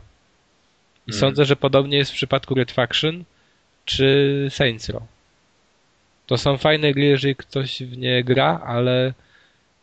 [1.07, 1.19] I Hmm.
[1.19, 3.23] sądzę, że podobnie jest w przypadku Red Faction
[3.85, 5.03] czy Saints Row.
[6.25, 9.13] To są fajne gry, jeżeli ktoś w nie gra, ale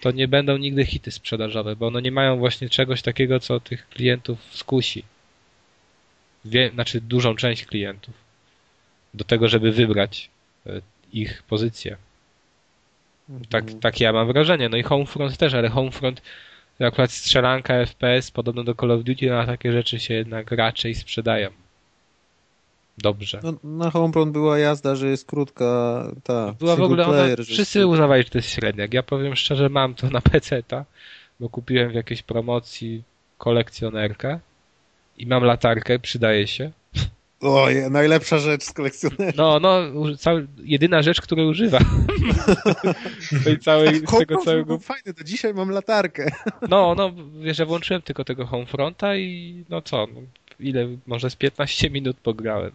[0.01, 3.89] to nie będą nigdy hity sprzedażowe, bo one nie mają właśnie czegoś takiego, co tych
[3.89, 5.05] klientów skusi.
[6.45, 8.15] Wie, znaczy dużą część klientów.
[9.15, 10.31] Do tego, żeby wybrać
[10.67, 10.81] e,
[11.13, 11.97] ich pozycję.
[13.49, 14.69] Tak, tak ja mam wrażenie.
[14.69, 16.23] No i Homefront też, ale Homefront
[16.87, 21.51] akurat strzelanka FPS podobno do Call of Duty na takie rzeczy się jednak raczej sprzedają.
[22.99, 23.41] Dobrze.
[23.43, 27.45] No, na Homefront była jazda, że jest krótka ta Była w ogóle ona, player, że
[27.45, 28.95] wszyscy uznawali, że to jest średniak.
[28.95, 30.85] Ja powiem szczerze, mam to na PC-ta,
[31.41, 33.03] bo kupiłem w jakiejś promocji
[33.39, 34.41] kolekcjonerkę
[35.19, 36.71] i mam latarkę, przydaje się.
[37.41, 39.33] O, je- najlepsza rzecz z kolekcjonera.
[39.37, 39.81] No, no,
[40.17, 41.85] cały, jedyna rzecz, której używam.
[43.21, 46.31] z tej całej, z tego całego był fajny, do dzisiaj mam latarkę.
[46.69, 50.21] No, no, wiesz, że włączyłem tylko tego Homefronta i no co, no,
[50.61, 52.71] ile, może z 15 minut pograłem.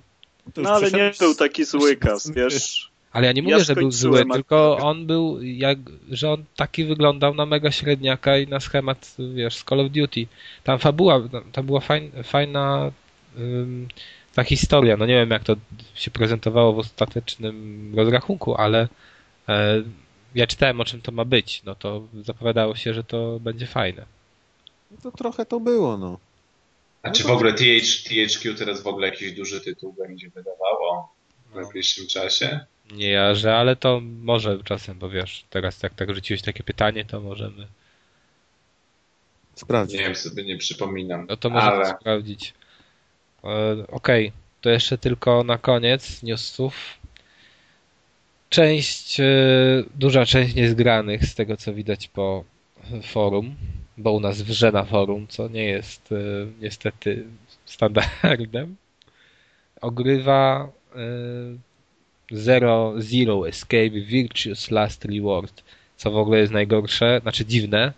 [0.54, 2.92] To No ale nie był taki zły kas, wiesz.
[3.12, 5.78] Ale ja nie mówię, Ja że był zły, tylko on był, jak,
[6.12, 10.28] że on taki wyglądał na mega średniaka i na schemat, wiesz, z Call of Duty.
[10.64, 11.22] Tam fabuła,
[11.52, 12.92] tam była fajn, fajna
[13.38, 13.88] ym,
[14.34, 14.98] ta historia.
[14.98, 15.56] No nie wiem, jak to
[15.96, 18.88] się prezentowało w ostatecznym rozrachunku, ale
[19.50, 19.84] e,
[20.36, 21.64] ja czytałem, o czym to ma być.
[21.64, 24.06] No to zapowiadało się, że to będzie fajne.
[25.04, 26.20] To trochę to było, no.
[27.04, 31.14] A czy w ogóle TH, THQ teraz w ogóle jakiś duży tytuł będzie wydawało
[31.52, 32.60] w najbliższym czasie?
[32.92, 37.22] Nie jarzę, ale to może czasem, bo wiesz, teraz jak tak rzuciłeś takie pytanie, to
[37.22, 37.68] możemy,
[39.56, 39.94] Sprawdź.
[39.94, 41.26] Nie wiem, sobie nie przypominam.
[41.30, 42.54] no to możemy ale sprawdzić.
[43.44, 46.76] E, Okej, to jeszcze tylko na koniec newsów.
[48.50, 49.26] Część, e,
[49.96, 52.44] duża część niezgranych z tego co widać po
[53.04, 53.56] forum,
[53.98, 56.16] bo u nas wrze na forum, co nie jest e,
[56.60, 57.26] niestety
[57.66, 58.76] standardem,
[59.82, 60.70] ogrywa
[62.32, 65.64] Zero, Zero Escape Virtuous Last Reward,
[65.98, 67.94] co w ogóle jest najgorsze, znaczy dziwne,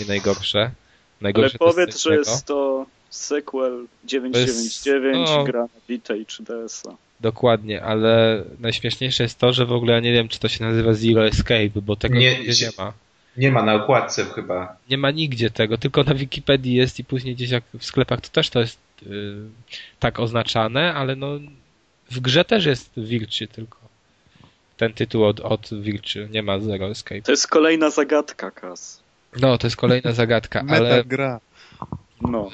[0.00, 0.58] nie najgorsze.
[0.60, 0.72] Ale
[1.20, 5.44] Najgorsze to powiedz, że jest to sequel 999 no.
[5.44, 6.96] gra na Vita i 3DS-a.
[7.20, 10.94] Dokładnie, ale najśmieszniejsze jest to, że w ogóle ja nie wiem, czy to się nazywa
[10.94, 12.92] Zero Escape, bo tego Nie, nigdzie się- nie ma.
[13.36, 14.76] nie ma na okładce chyba.
[14.90, 18.28] Nie ma nigdzie tego, tylko na Wikipedii jest i później gdzieś jak w sklepach to
[18.28, 19.36] też to jest yy,
[19.98, 21.38] tak oznaczane, ale no
[22.10, 23.78] w grze też jest Virtue tylko.
[24.76, 27.22] Ten tytuł od, od Virtue, nie ma Zero Escape.
[27.22, 29.02] To jest kolejna zagadka, Kas.
[29.40, 31.40] No, to jest kolejna zagadka, Meta ale gra.
[32.20, 32.50] No.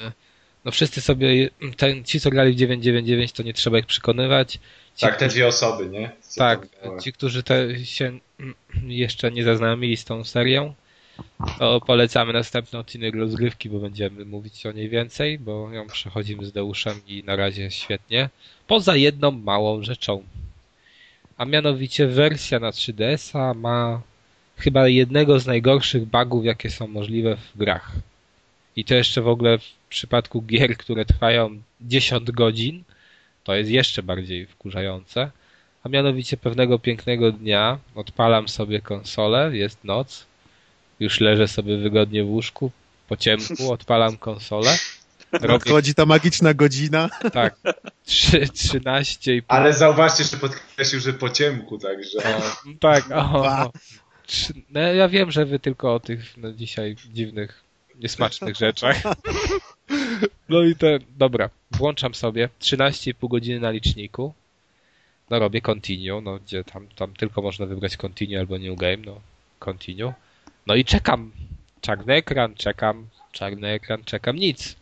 [0.67, 4.53] No wszyscy sobie, ten, ci co grali w 999 to nie trzeba ich przekonywać.
[4.95, 6.11] Ci, Tak, te dwie osoby, nie?
[6.21, 6.67] Co Tak,
[7.03, 8.19] ci, którzy te się
[8.87, 10.73] jeszcze nie zaznajomili z tą serią,
[11.59, 16.51] to polecamy następny odcinek rozgrywki, bo będziemy mówić o niej więcej, bo ją przechodzimy z
[16.51, 18.29] Deuszem i na razie świetnie.
[18.67, 20.23] Poza jedną małą rzeczą.
[21.37, 24.01] A mianowicie wersja na 3DS-a ma
[24.57, 27.91] chyba jednego z najgorszych bugów, jakie są możliwe w grach.
[28.75, 32.83] I to jeszcze w ogóle w przypadku gier, które trwają 10 godzin,
[33.43, 35.31] to jest jeszcze bardziej wkurzające.
[35.83, 40.25] A mianowicie pewnego pięknego dnia odpalam sobie konsolę, jest noc,
[40.99, 42.71] już leżę sobie wygodnie w łóżku,
[43.07, 44.77] po ciemku, odpalam konsolę,
[45.31, 47.09] robię ta magiczna godzina.
[47.33, 47.55] tak,
[48.05, 49.57] trzy- 13 i pół.
[49.57, 52.17] Ale zauważcie, że podkreślił, że po ciemku, także.
[52.19, 52.41] O,
[52.79, 53.71] tak, o, o.
[54.69, 57.63] No, ja wiem, że wy tylko o tych no, dzisiaj dziwnych,
[57.95, 59.01] niesmacznych rzeczach.
[60.49, 64.33] No i te, dobra, włączam sobie 13,5 godziny na liczniku.
[65.29, 69.21] No robię continue, no gdzie tam, tam tylko można wybrać continue albo new game, no
[69.59, 70.13] continue.
[70.67, 71.31] No i czekam.
[71.81, 74.75] Czarny ekran, czekam, czarny ekran, czekam, nic.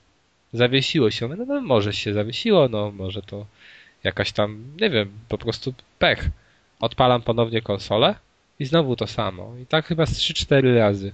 [0.53, 1.27] Zawiesiło się.
[1.27, 3.45] No, no może się zawiesiło, no może to
[4.03, 6.29] jakaś tam, nie wiem, po prostu pech.
[6.79, 8.15] Odpalam ponownie konsolę
[8.59, 9.57] i znowu to samo.
[9.57, 11.11] I tak chyba z 3-4 razy.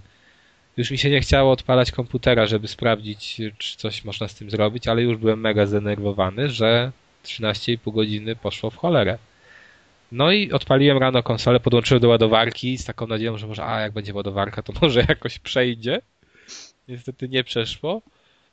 [0.77, 4.88] Już mi się nie chciało odpalać komputera, żeby sprawdzić, czy coś można z tym zrobić,
[4.88, 6.91] ale już byłem mega zdenerwowany, że
[7.23, 9.17] 13,5 godziny poszło w cholerę.
[10.12, 13.91] No i odpaliłem rano konsolę, podłączyłem do ładowarki z taką nadzieją, że może, a jak
[13.91, 16.01] będzie ładowarka, to może jakoś przejdzie.
[16.88, 18.01] Niestety nie przeszło.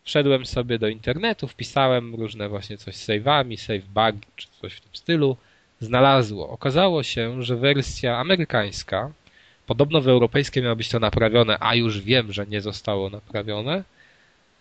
[0.04, 4.80] Wszedłem sobie do internetu, wpisałem różne właśnie coś z save'ami, save bug, czy coś w
[4.80, 5.36] tym stylu.
[5.80, 6.48] Znalazło.
[6.48, 9.12] Okazało się, że wersja amerykańska
[9.68, 13.84] podobno w europejskiej miało być to naprawione, a już wiem, że nie zostało naprawione,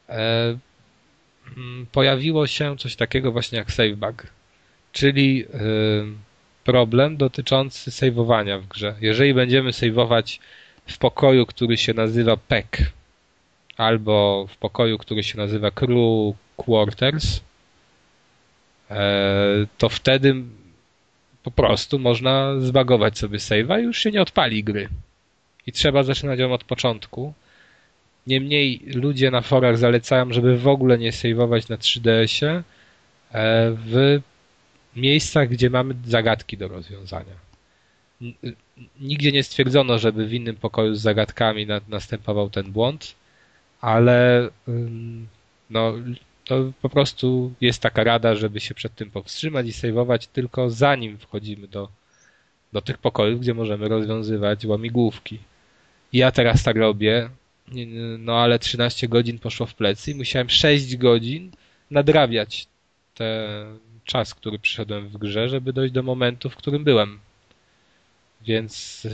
[0.10, 0.58] e,
[1.58, 4.28] mm, pojawiło się coś takiego właśnie jak save bug,
[4.92, 5.58] czyli e,
[6.64, 8.96] problem dotyczący saveowania w grze.
[9.02, 10.40] Jeżeli będziemy saveować
[10.88, 12.68] w pokoju, który się nazywa PEC,
[13.78, 17.42] albo w pokoju, który się nazywa Crew Quarters,
[18.90, 20.36] e, to wtedy
[21.48, 24.90] po prostu można zbagować sobie save'a i już się nie odpali gry.
[25.68, 27.34] I trzeba zaczynać ją od początku.
[28.28, 32.64] Niemniej ludzie na forach zalecają, żeby w ogóle nie saveować na 3DS-ie e,
[33.72, 34.20] w
[34.96, 37.36] miejscach, gdzie mamy zagadki do rozwiązania.
[39.00, 43.16] Nigdzie nie stwierdzono, żeby w innym pokoju z zagadkami następował ten błąd,
[43.82, 44.50] ale
[45.70, 45.94] no,
[46.48, 51.18] to po prostu jest taka rada, żeby się przed tym powstrzymać i saveować tylko zanim
[51.18, 51.90] wchodzimy do,
[52.74, 55.40] do tych pokojów, gdzie możemy rozwiązywać łamigłówki.
[56.14, 57.30] Ja teraz tak robię,
[58.20, 61.52] no ale 13 godzin poszło w plecy i musiałem 6 godzin
[61.92, 62.68] nadrabiać
[63.14, 67.20] ten czas, który przyszedłem w grze, żeby dojść do momentu, w którym byłem.
[68.42, 69.08] Więc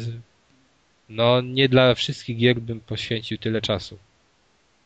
[1.09, 3.97] no nie dla wszystkich gier bym poświęcił tyle czasu.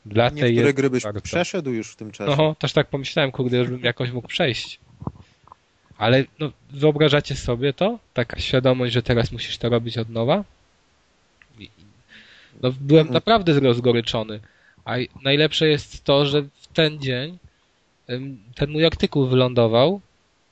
[0.07, 2.35] Dla Niektóre gry byś przeszedł już w tym czasie.
[2.37, 4.79] No, też tak pomyślałem, kurde, żebym jakoś mógł przejść.
[5.97, 7.99] Ale no, wyobrażacie sobie to?
[8.13, 10.43] Taka świadomość, że teraz musisz to robić od nowa?
[12.61, 13.13] No, byłem mhm.
[13.13, 14.39] naprawdę rozgoryczony.
[14.85, 17.37] A najlepsze jest to, że w ten dzień
[18.55, 20.01] ten mój artykuł wylądował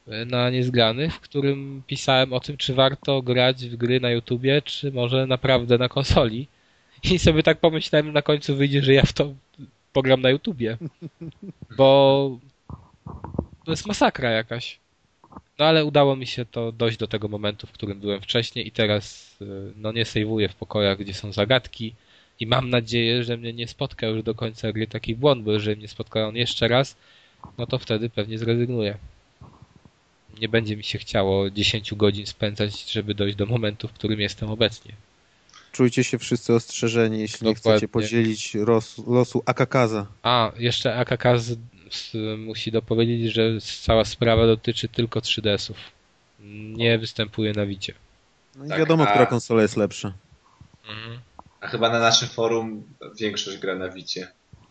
[0.08, 4.62] e, na Niezgrany, w którym pisałem o tym, czy warto grać w gry na YouTubie,
[4.62, 6.48] czy może naprawdę na konsoli.
[7.04, 9.34] I sobie tak pomyślałem, na końcu wyjdzie, że ja w to
[9.96, 10.78] pogram na YouTubie.
[11.78, 11.90] Bo
[13.66, 14.80] to jest masakra jakaś.
[15.60, 18.72] No ale udało mi się to dojść do tego momentu, w którym byłem wcześniej i
[18.72, 21.94] teraz e, no nie sejwuję w pokojach, gdzie są zagadki
[22.40, 25.78] i mam nadzieję, że mnie nie spotka już do końca gry taki błąd, bo jeżeli
[25.78, 26.96] mnie spotka on jeszcze raz,
[27.58, 28.98] no to wtedy pewnie zrezygnuję.
[30.40, 34.50] Nie będzie mi się chciało 10 godzin spędzać, żeby dojść do momentu, w którym jestem
[34.50, 34.94] obecnie.
[35.76, 37.72] Czujcie się wszyscy ostrzeżeni, jeśli Dokładnie.
[37.72, 40.06] nie chcecie podzielić los, losu Akakaza.
[40.24, 41.52] A, jeszcze Akakaz
[42.38, 45.78] musi dopowiedzieć, że cała sprawa dotyczy tylko 3DS-ów.
[46.74, 47.94] Nie występuje na Wicie.
[48.56, 49.08] No i tak, wiadomo, a...
[49.08, 50.14] która konsola jest lepsza.
[50.90, 51.20] Mhm.
[51.62, 52.84] A chyba na naszym forum
[53.20, 54.28] większość gra na Wicie.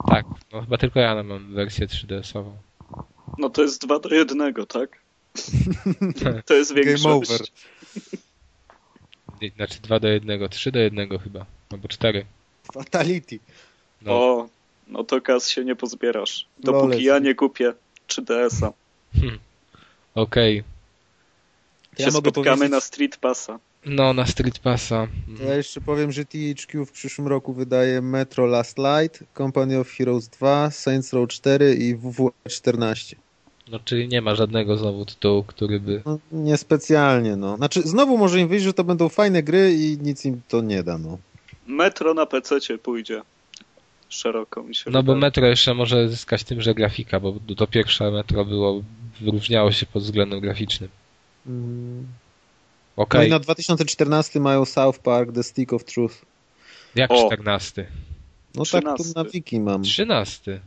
[0.09, 2.53] Tak, no chyba tylko ja mam wersję 3DS-ową.
[3.39, 4.99] No to jest 2 do 1, tak?
[6.47, 7.03] to jest większość.
[7.03, 7.41] Game over.
[9.57, 12.25] Znaczy 2 do 1, 3 do 1 chyba, albo 4.
[12.73, 13.39] Fatality.
[14.03, 14.13] No.
[14.13, 14.49] O,
[14.87, 16.47] no to kas się nie pozbierasz.
[16.59, 17.03] Dopóki Lole.
[17.03, 17.75] ja nie kupię
[18.09, 18.73] 3DS-a.
[19.21, 19.39] Hmm.
[20.15, 20.61] Okej.
[20.61, 20.75] Okay.
[21.99, 22.71] Się ja spotkamy powiedzieć...
[22.71, 23.59] na Street Passa.
[23.87, 25.09] No, na Street Passa.
[25.47, 30.29] Ja jeszcze powiem, że THQ w przyszłym roku wydaje Metro Last Light, Company of Heroes
[30.29, 33.17] 2, Saints Row 4 i WW 14.
[33.69, 36.03] No, czyli nie ma żadnego znowu tytułu, który by...
[36.07, 37.57] No, niespecjalnie, no.
[37.57, 40.83] Znaczy, znowu może im wyjść, że to będą fajne gry i nic im to nie
[40.83, 41.19] da, no.
[41.67, 43.23] Metro na PC pójdzie
[44.09, 45.03] szeroko, mi się No wydaje.
[45.03, 48.83] bo Metro jeszcze może zyskać tym, że grafika, bo to pierwsze Metro było,
[49.21, 50.91] wyróżniało się pod względem graficznym.
[51.47, 52.07] Mm.
[52.97, 53.21] Okay.
[53.21, 56.15] No i na 2014 mają South Park The Stick of Truth.
[56.95, 57.27] Jak o.
[57.27, 57.87] 14?
[58.55, 59.05] No 13.
[59.05, 59.83] tak, tu na wiki mam.
[59.83, 60.61] 13.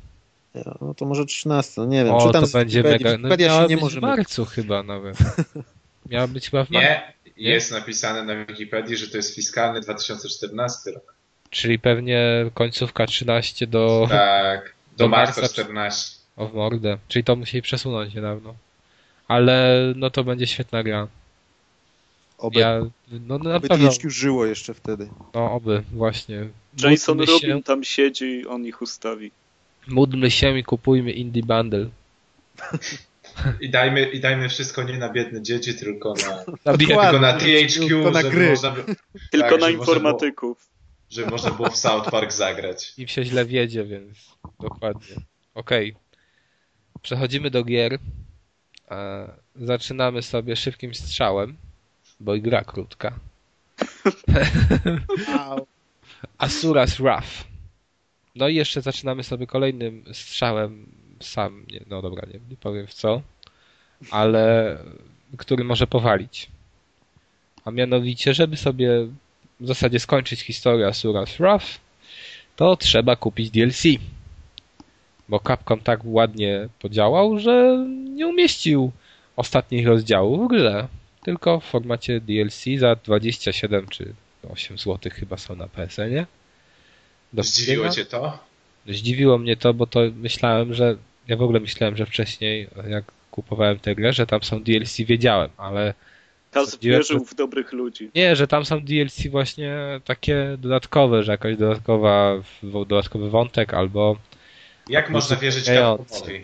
[0.81, 2.13] No to może 13, no nie wiem.
[2.13, 3.17] O, Czytam to będzie mega.
[3.17, 5.17] No, miała się nie może w marcu chyba nawet.
[6.09, 6.89] Miała być chyba w marcu.
[6.89, 11.15] Nie, jest napisane na Wikipedii, że to jest fiskalny 2014 rok.
[11.49, 14.07] Czyli pewnie końcówka 13 do.
[14.09, 16.17] Tak, do, do marca, marca 14.
[16.37, 16.97] O w mordę.
[17.07, 18.55] Czyli to musieli przesunąć niedawno.
[19.27, 21.07] Ale no to będzie świetna gra.
[22.37, 22.81] Oby, ja,
[23.11, 23.89] no, na oby pewno.
[24.05, 25.09] Żyło jeszcze wtedy.
[25.33, 26.47] No, oby, właśnie.
[26.83, 27.63] Jason Rubin się...
[27.63, 29.31] tam siedzi i on ich ustawi.
[29.87, 31.89] Módlmy się i kupujmy Indie Bundle.
[33.61, 37.87] I dajmy, I dajmy wszystko nie na biedne dzieci, tylko na, na tylko na THQ,
[37.87, 38.49] tylko na gry.
[38.49, 38.75] Można,
[39.31, 40.69] tylko tak, na informatyków.
[41.09, 42.93] Żeby było, można było w South Park zagrać.
[42.97, 44.17] I się źle wiedzie, więc
[44.59, 45.15] dokładnie.
[45.55, 45.91] Okej.
[45.91, 47.01] Okay.
[47.01, 47.99] Przechodzimy do gier.
[49.55, 51.57] Zaczynamy sobie szybkim strzałem
[52.19, 53.19] bo i gra krótka.
[56.37, 57.47] Asuras Wrath.
[58.37, 60.85] No i jeszcze zaczynamy sobie kolejnym strzałem
[61.19, 63.21] sam, nie, no dobra, nie, nie powiem w co,
[64.11, 64.77] ale
[65.37, 66.47] który może powalić.
[67.65, 68.89] A mianowicie, żeby sobie
[69.59, 71.65] w zasadzie skończyć historię Asuras Wrath,
[72.55, 73.83] to trzeba kupić DLC.
[75.29, 77.85] Bo Capcom tak ładnie podziałał, że
[78.15, 78.91] nie umieścił
[79.35, 80.87] ostatnich rozdziałów w grze
[81.23, 84.13] tylko w formacie DLC za 27 czy
[84.49, 86.25] 8 zł chyba są na PSN-ie.
[87.33, 88.39] Do Zdziwiło cię to?
[88.87, 90.95] Zdziwiło mnie to, bo to myślałem, że
[91.27, 95.49] ja w ogóle myślałem, że wcześniej jak kupowałem tę grę, że tam są DLC, wiedziałem,
[95.57, 95.93] ale
[96.51, 98.11] Kaz wierzył w dobrych ludzi.
[98.15, 99.75] nie, że tam są DLC właśnie
[100.05, 104.17] takie dodatkowe, że jakaś dodatkowa, dodatkowy wątek albo
[104.89, 105.65] Jak można wierzyć.
[105.65, 106.43] Capcomowi?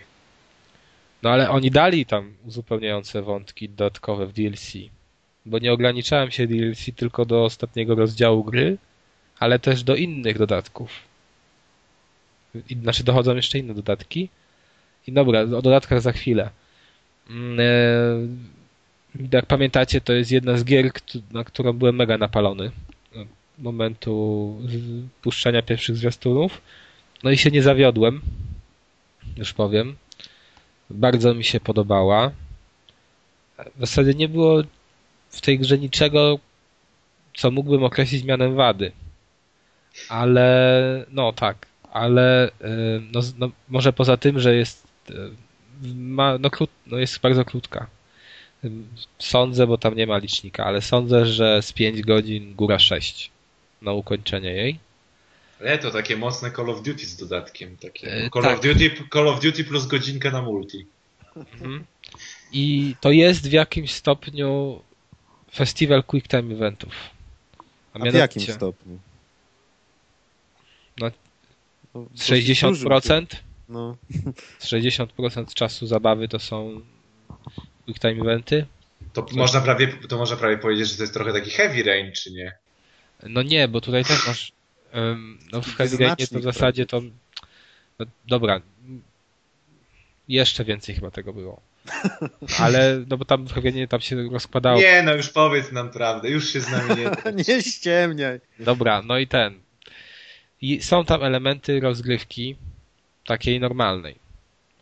[1.24, 4.74] No ale oni dali tam uzupełniające wątki dodatkowe w DLC.
[5.46, 8.78] Bo nie ograniczałem się DLC tylko do ostatniego rozdziału gry,
[9.40, 10.90] ale też do innych dodatków.
[12.70, 14.30] I, znaczy dochodzą jeszcze inne dodatki.
[15.08, 16.50] I dobra, o dodatkach za chwilę.
[17.30, 20.92] Mm, E, jak pamiętacie, to jest jedna z gier,
[21.32, 22.72] na którą byłem mega napalony.
[23.58, 24.58] Momentu
[25.22, 26.62] puszczenia pierwszych zwiastunów.
[27.24, 28.22] No i się nie zawiodłem.
[29.38, 29.96] Już powiem.
[30.90, 32.32] Bardzo mi się podobała.
[33.76, 34.64] W zasadzie nie było
[35.30, 36.40] w tej grze niczego,
[37.38, 38.92] co mógłbym określić mianem wady.
[40.10, 42.52] Ale, no tak, ale y,
[43.12, 45.14] no, no, może poza tym, że jest y,
[45.96, 47.88] ma, no, krót, no jest bardzo krótka.
[48.66, 48.70] Y,
[49.20, 53.32] Sądzę, bo tam nie ma licznika, ale sądzę, że z 5 godzin, góra 6
[53.82, 54.80] na ukończenie jej.
[55.60, 57.78] Ale to takie mocne Call of Duty z dodatkiem.
[57.78, 58.14] Takie.
[58.14, 58.58] E, Call, tak.
[58.58, 60.86] of Duty, Call of Duty plus godzinka na multi.
[61.36, 61.84] Mhm.
[62.52, 64.82] I to jest w jakimś stopniu
[65.54, 66.94] festiwal quick time eventów.
[67.94, 69.00] A w jakim stopniu?
[70.98, 71.12] No,
[71.96, 73.26] No, Z 60%,
[73.70, 73.98] No,
[74.60, 76.82] z 60% czasu zabawy to są
[77.86, 78.66] quick time eventy.
[79.14, 82.32] To można, prawie, to można prawie powiedzieć, że to jest trochę taki heavy rain, czy
[82.32, 82.58] nie?
[83.24, 84.52] No nie, bo tutaj też masz
[84.92, 87.02] em, no w Heavy Rainie to w zasadzie to
[88.00, 88.62] no, dobra,
[90.28, 91.62] jeszcze więcej chyba tego było.
[92.60, 94.80] Ale, no bo tam Rainie tam się rozkładało.
[94.80, 97.44] Nie, no już powiedz nam prawdę, już się z nami nie...
[97.48, 98.40] nie ściemniaj.
[98.60, 99.60] Dobra, no i ten.
[100.64, 102.56] I są tam elementy rozgrywki
[103.26, 104.16] takiej normalnej.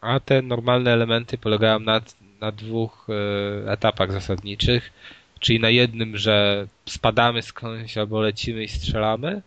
[0.02, 2.02] A te normalne elementy polegają na,
[2.42, 4.92] na dwóch e, etapach zasadniczych.
[5.40, 9.42] Czyli na jednym, że spadamy skądś albo lecimy i strzelamy.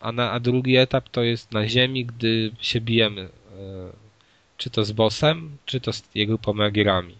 [0.00, 3.22] A, na, a drugi etap to jest na ziemi, gdy się bijemy.
[3.22, 3.28] E,
[4.56, 7.14] czy to z bossem, czy to z jego pomagierami.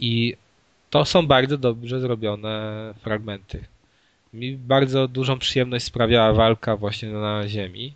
[0.00, 0.36] I
[0.90, 3.64] to są bardzo dobrze zrobione fragmenty.
[4.32, 7.94] Mi bardzo dużą przyjemność sprawiała walka właśnie na ziemi.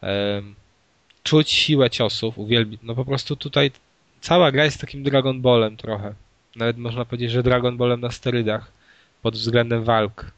[0.00, 0.54] Em,
[1.22, 2.78] Czuć siłę ciosów, uwielbi...
[2.82, 3.70] No po prostu tutaj
[4.20, 6.14] cała gra jest takim Dragon Ballem trochę.
[6.56, 8.72] Nawet można powiedzieć, że Dragon Ballem na sterydach
[9.22, 10.30] pod względem walk.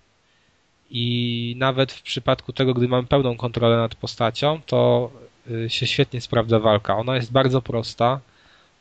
[0.90, 5.10] I nawet w przypadku tego, gdy mamy pełną kontrolę nad postacią, to
[5.50, 6.96] y, się świetnie sprawdza walka.
[6.96, 8.20] Ona jest bardzo prosta.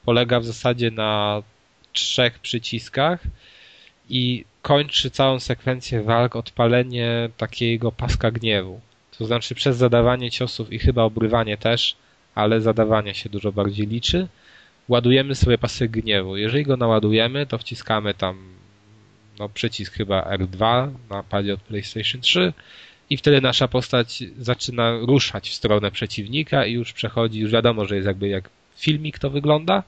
[0.06, 1.42] Polega w zasadzie na
[1.94, 3.20] trzech przyciskach
[4.12, 8.80] i kończy całą sekwencję walk odpalenie takiego paska gniewu.
[9.18, 11.96] To znaczy przez zadawanie ciosów i chyba obrywanie też,
[12.36, 14.28] ale zadawanie się dużo bardziej liczy.
[14.90, 16.38] Ładujemy sobie pasek gniewu.
[16.38, 18.38] Jeżeli go naładujemy, to wciskamy tam
[19.40, 22.54] no, przycisk chyba R2 na padzie od PlayStation 3
[23.10, 27.96] i wtedy nasza postać zaczyna ruszać w stronę przeciwnika i już przechodzi, już wiadomo, że
[27.96, 29.84] jest jakby jak filmik to wygląda,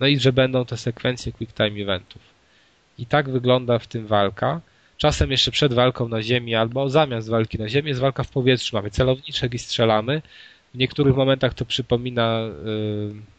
[0.00, 2.35] no i że będą te sekwencje quick time eventów.
[2.98, 4.60] I tak wygląda w tym walka.
[4.96, 8.76] Czasem jeszcze przed walką na ziemi albo zamiast walki na ziemi jest walka w powietrzu.
[8.76, 10.22] Mamy celowniczek i strzelamy.
[10.74, 13.36] W niektórych momentach to przypomina y,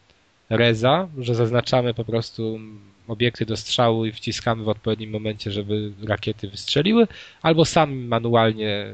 [0.50, 2.60] Reza, że zaznaczamy po prostu
[3.08, 7.08] obiekty do strzału i wciskamy w odpowiednim momencie, żeby rakiety wystrzeliły,
[7.42, 8.94] albo sami manualnie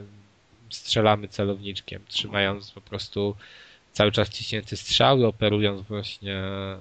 [0.69, 3.35] strzelamy celowniczkiem, trzymając po prostu
[3.91, 6.79] cały czas ciśnięty strzał i operując właśnie e,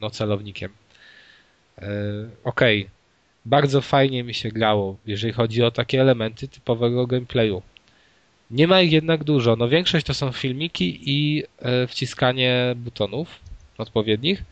[0.00, 0.72] no, celownikiem.
[1.78, 1.88] E,
[2.44, 2.90] Okej, okay.
[3.44, 7.62] Bardzo fajnie mi się grało, jeżeli chodzi o takie elementy typowego gameplayu.
[8.50, 9.56] Nie ma ich jednak dużo.
[9.56, 13.28] No większość to są filmiki i e, wciskanie butonów
[13.78, 14.42] odpowiednich.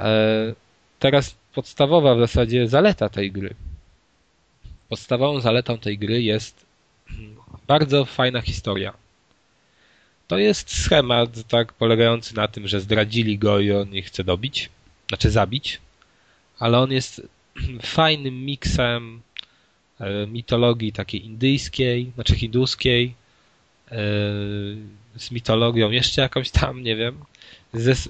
[0.00, 0.54] E,
[0.98, 3.54] teraz podstawowa w zasadzie zaleta tej gry.
[4.88, 6.66] Podstawową zaletą tej gry jest
[7.66, 8.92] bardzo fajna historia.
[10.28, 14.68] To jest schemat tak polegający na tym, że zdradzili go i on ich chce dobić,
[15.08, 15.80] znaczy zabić,
[16.58, 17.22] ale on jest
[17.82, 19.20] fajnym miksem
[20.28, 23.14] mitologii takiej indyjskiej, znaczy hinduskiej,
[25.16, 27.18] z mitologią jeszcze jakąś tam, nie wiem.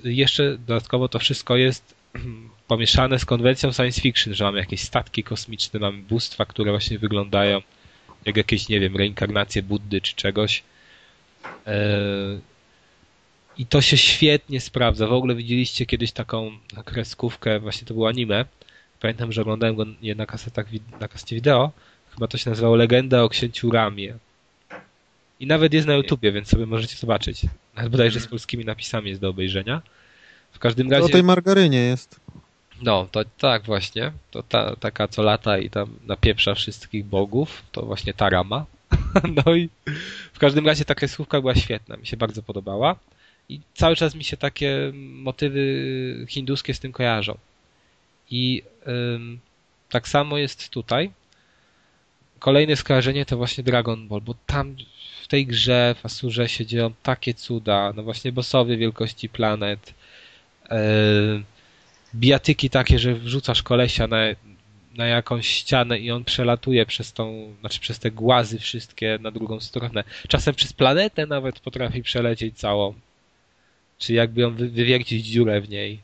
[0.05, 1.95] jeszcze dodatkowo to wszystko jest
[2.69, 7.63] pomieszane z konwencją science fiction, że mamy jakieś statki kosmiczne, mamy bóstwa, które właśnie wyglądają
[8.25, 10.63] jak jakieś, nie wiem, reinkarnacje Buddy czy czegoś.
[13.59, 15.07] I to się świetnie sprawdza.
[15.07, 18.45] W ogóle widzieliście kiedyś taką kreskówkę, właśnie to było anime.
[19.01, 20.67] Pamiętam, że oglądałem go je na kasetach,
[21.01, 21.73] na kasecie wideo.
[22.15, 24.15] chyba to się nazywało Legenda o księciu Ramie.
[25.41, 27.47] I nawet jest na YouTubie, więc sobie możecie zobaczyć.
[27.77, 29.83] Nawet bodajże z polskimi napisami jest do obejrzenia.
[30.53, 31.13] W każdym To o razie...
[31.13, 32.21] tej margarynie jest.
[32.83, 34.13] No, to tak właśnie.
[34.31, 38.67] To ta, taka co lata i tam napieprza wszystkich bogów, to właśnie ta rama.
[39.47, 39.69] No i
[40.33, 42.97] w każdym razie ta kreskówka była świetna, mi się bardzo podobała.
[43.49, 47.39] I cały czas mi się takie motywy hinduskie z tym kojarzą.
[48.31, 48.63] I
[49.91, 51.11] tak samo jest tutaj.
[52.39, 54.77] Kolejne skojarzenie to właśnie Dragon Ball, bo tam
[55.23, 57.93] w tej grze w Asurze się dzieją takie cuda.
[57.97, 59.95] No właśnie bossowie wielkości planet.
[60.71, 61.43] Yy,
[62.15, 64.17] bijatyki takie, że wrzucasz kolesia na,
[64.97, 69.61] na jakąś ścianę i on przelatuje przez tą, znaczy przez te głazy wszystkie na drugą
[69.61, 70.05] stronę.
[70.29, 72.95] Czasem przez planetę nawet potrafi przelecieć całą.
[73.99, 76.01] Czy jakby ją wy, wywiercić dziurę w niej.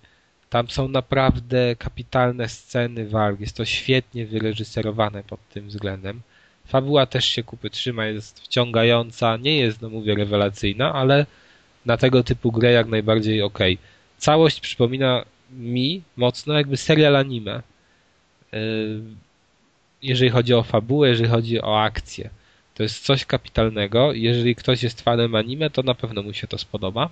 [0.56, 3.40] Tam są naprawdę kapitalne sceny walk.
[3.40, 6.20] Jest to świetnie wyreżyserowane pod tym względem.
[6.66, 11.26] Fabuła też się kupy trzyma, jest wciągająca, nie jest, no mówię, rewelacyjna, ale
[11.86, 13.58] na tego typu grę jak najbardziej ok.
[14.18, 17.62] Całość przypomina mi mocno jakby serial anime.
[20.02, 22.30] Jeżeli chodzi o fabułę, jeżeli chodzi o akcję.
[22.74, 24.12] To jest coś kapitalnego.
[24.12, 27.10] Jeżeli ktoś jest fanem anime, to na pewno mu się to spodoba.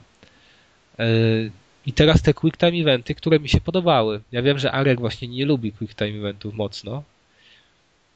[1.86, 4.20] I teraz te quick time eventy, które mi się podobały.
[4.32, 7.02] Ja wiem, że Arek właśnie nie lubi quick time eventów mocno.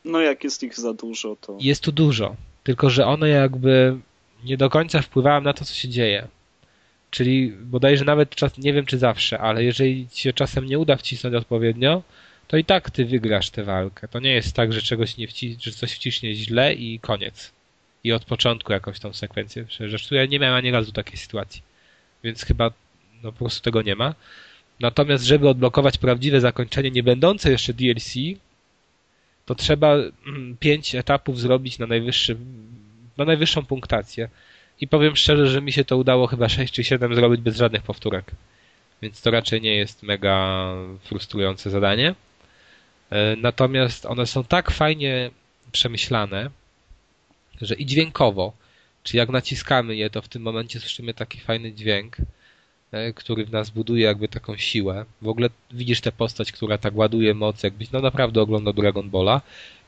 [0.05, 1.59] No jak jest ich za dużo, to...
[1.61, 2.37] Jest tu dużo.
[2.65, 3.97] Tylko, że one jakby
[4.45, 6.29] nie do końca wpływają na to, co się dzieje.
[7.11, 10.97] Czyli bodajże nawet czas, nie wiem czy zawsze, ale jeżeli ci się czasem nie uda
[10.97, 12.03] wcisnąć odpowiednio,
[12.49, 14.09] to i tak ty wygrasz tę walkę.
[14.09, 17.53] To nie jest tak, że czegoś nie wci że coś wciśnie źle i koniec.
[18.05, 20.07] I od początku jakąś tą sekwencję przejeżdżasz.
[20.07, 21.63] Tu ja nie miałem ani razu takiej sytuacji.
[22.25, 22.71] Więc chyba
[23.23, 24.15] no po prostu tego nie ma.
[24.81, 28.15] Natomiast, żeby odblokować prawdziwe zakończenie, nie będące jeszcze DLC,
[29.47, 29.97] to trzeba
[30.61, 32.37] pięć etapów zrobić na najwyższy,
[33.17, 34.29] na najwyższą punktację.
[34.81, 37.83] I powiem szczerze, że mi się to udało chyba 6 czy 7 zrobić bez żadnych
[37.83, 38.31] powtórek.
[39.03, 40.73] Więc to raczej nie jest mega
[41.05, 42.15] frustrujące zadanie.
[43.37, 45.31] Natomiast one są tak fajnie
[45.73, 46.51] przemyślane,
[47.61, 48.53] że i dźwiękowo,
[49.03, 52.17] czy jak naciskamy je, to w tym momencie słyszymy taki fajny dźwięk,
[53.15, 55.05] który w nas buduje jakby taką siłę.
[55.23, 59.41] W ogóle widzisz tę postać, która tak ładuje moc, jakbyś no naprawdę oglądał Dragon Balla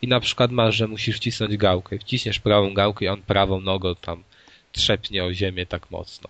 [0.02, 1.98] i na przykład masz, że musisz wcisnąć gałkę.
[1.98, 4.22] Wciśniesz prawą gałkę i on prawą nogą tam
[4.72, 6.28] trzepnie o ziemię tak mocno.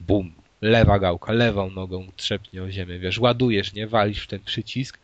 [0.00, 0.32] Bum.
[0.62, 2.98] Lewa gałka, lewą nogą trzepnie o ziemię.
[2.98, 3.86] Wiesz, ładujesz, nie?
[3.86, 4.98] Walisz w ten przycisk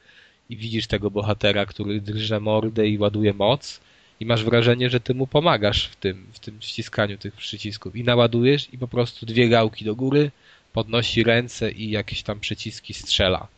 [0.50, 3.80] i widzisz tego bohatera, który drże mordę i ładuje moc
[4.20, 7.96] i masz wrażenie, że ty mu pomagasz w tym, w tym ściskaniu tych przycisków.
[7.96, 10.30] I naładujesz i po prostu dwie gałki do góry,
[10.73, 13.49] podnosi ręce i jakieś tam przyciski strzela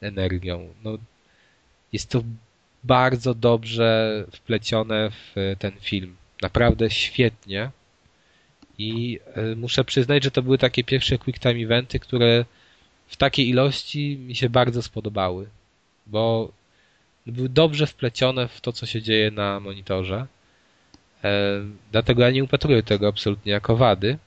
[0.00, 0.74] energią.
[0.84, 0.98] No,
[1.92, 2.22] jest to
[2.84, 6.16] bardzo dobrze wplecione w ten film.
[6.42, 7.70] Naprawdę świetnie.
[8.78, 9.20] I
[9.56, 12.44] muszę przyznać, że to były takie pierwsze quick time eventy, które
[13.06, 15.48] w takiej ilości mi się bardzo spodobały,
[16.06, 16.52] bo
[17.26, 20.26] były dobrze wplecione w to, co się dzieje na monitorze.
[21.92, 24.18] Dlatego ja nie upatruję tego absolutnie jako wady.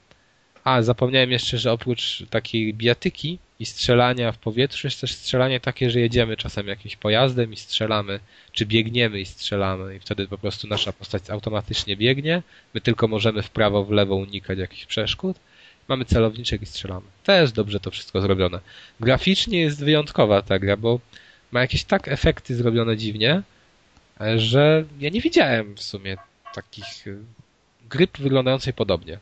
[0.66, 5.90] A, zapomniałem jeszcze, że oprócz takiej bijatyki i strzelania w powietrzu jest też strzelanie takie,
[5.90, 8.20] że jedziemy czasem jakimś pojazdem i strzelamy,
[8.52, 12.42] czy biegniemy i strzelamy i wtedy po prostu nasza postać automatycznie biegnie,
[12.74, 15.36] my tylko możemy w prawo, w lewo unikać jakichś przeszkód,
[15.88, 17.06] mamy celowniczek i strzelamy.
[17.24, 18.60] Też dobrze to wszystko zrobione.
[19.00, 21.00] Graficznie jest wyjątkowa ta gra, bo
[21.52, 23.42] ma jakieś tak efekty zrobione dziwnie,
[24.36, 26.16] że ja nie widziałem w sumie
[26.54, 27.04] takich
[27.88, 29.18] gryp wyglądającej podobnie.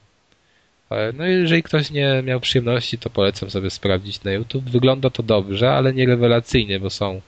[1.15, 4.65] No jeżeli ktoś nie miał przyjemności, to polecam sobie sprawdzić na YouTube.
[4.65, 7.21] Wygląda to dobrze, ale nie rewelacyjnie, bo są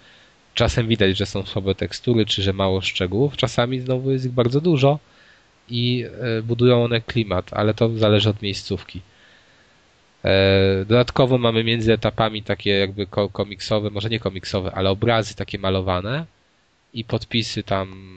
[0.54, 3.36] czasem widać, że są słabe tekstury, czy że mało szczegółów.
[3.36, 4.98] Czasami znowu jest ich bardzo dużo
[5.68, 6.04] i
[6.42, 9.00] budują one klimat, ale to zależy od miejscówki.
[10.86, 16.26] Dodatkowo mamy między etapami takie jakby komiksowe, może nie komiksowe, ale obrazy takie malowane
[16.94, 18.16] i podpisy tam,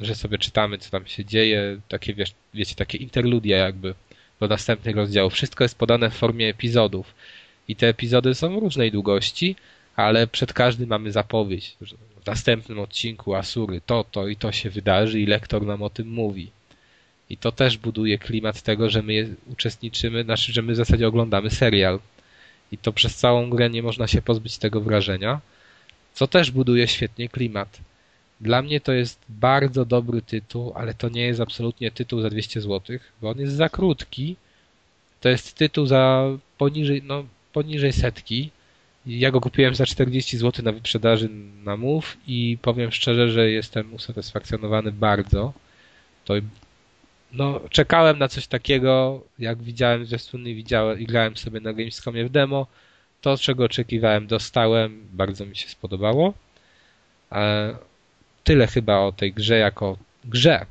[0.00, 3.94] że sobie czytamy, co tam się dzieje, takie wiesz, wiecie, takie interludia jakby
[4.42, 5.32] do następnych rozdziałów.
[5.32, 7.14] Wszystko jest podane w formie epizodów.
[7.68, 9.56] I te epizody są różnej długości,
[9.96, 11.76] ale przed każdym mamy zapowiedź,
[12.22, 16.08] w następnym odcinku Asury to, to i to się wydarzy i lektor nam o tym
[16.08, 16.50] mówi.
[17.30, 21.50] I to też buduje klimat tego, że my uczestniczymy, znaczy, że my w zasadzie oglądamy
[21.50, 22.00] serial.
[22.72, 25.40] I to przez całą grę nie można się pozbyć tego wrażenia,
[26.14, 27.80] co też buduje świetnie klimat.
[28.42, 32.60] Dla mnie to jest bardzo dobry tytuł, ale to nie jest absolutnie tytuł za 200
[32.60, 34.36] zł, bo on jest za krótki.
[35.20, 36.24] To jest tytuł za
[36.58, 38.50] poniżej, no, poniżej setki
[39.06, 41.28] Ja go kupiłem za 40 zł na wyprzedaży
[41.64, 45.52] na Move i powiem szczerze, że jestem usatysfakcjonowany bardzo.
[46.24, 46.34] To
[47.32, 52.24] no, czekałem na coś takiego, jak widziałem zwiastuny i widziałem i grałem sobie na Gamescomie
[52.24, 52.66] w demo.
[53.20, 55.06] To, czego oczekiwałem, dostałem.
[55.12, 56.34] Bardzo mi się spodobało.
[57.32, 57.74] E,
[58.44, 60.66] tyle chyba o tej grze jako grze.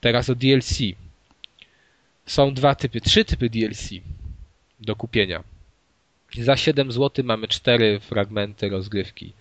[0.00, 0.78] Teraz o DLC.
[2.26, 3.90] Są dwa typy, trzy typy DLC
[4.80, 5.44] do kupienia.
[6.38, 9.32] Za 7 zł mamy cztery fragmenty rozgrywki.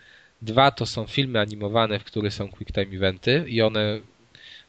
[0.41, 3.99] Dwa to są filmy animowane, w których są quick time eventy i one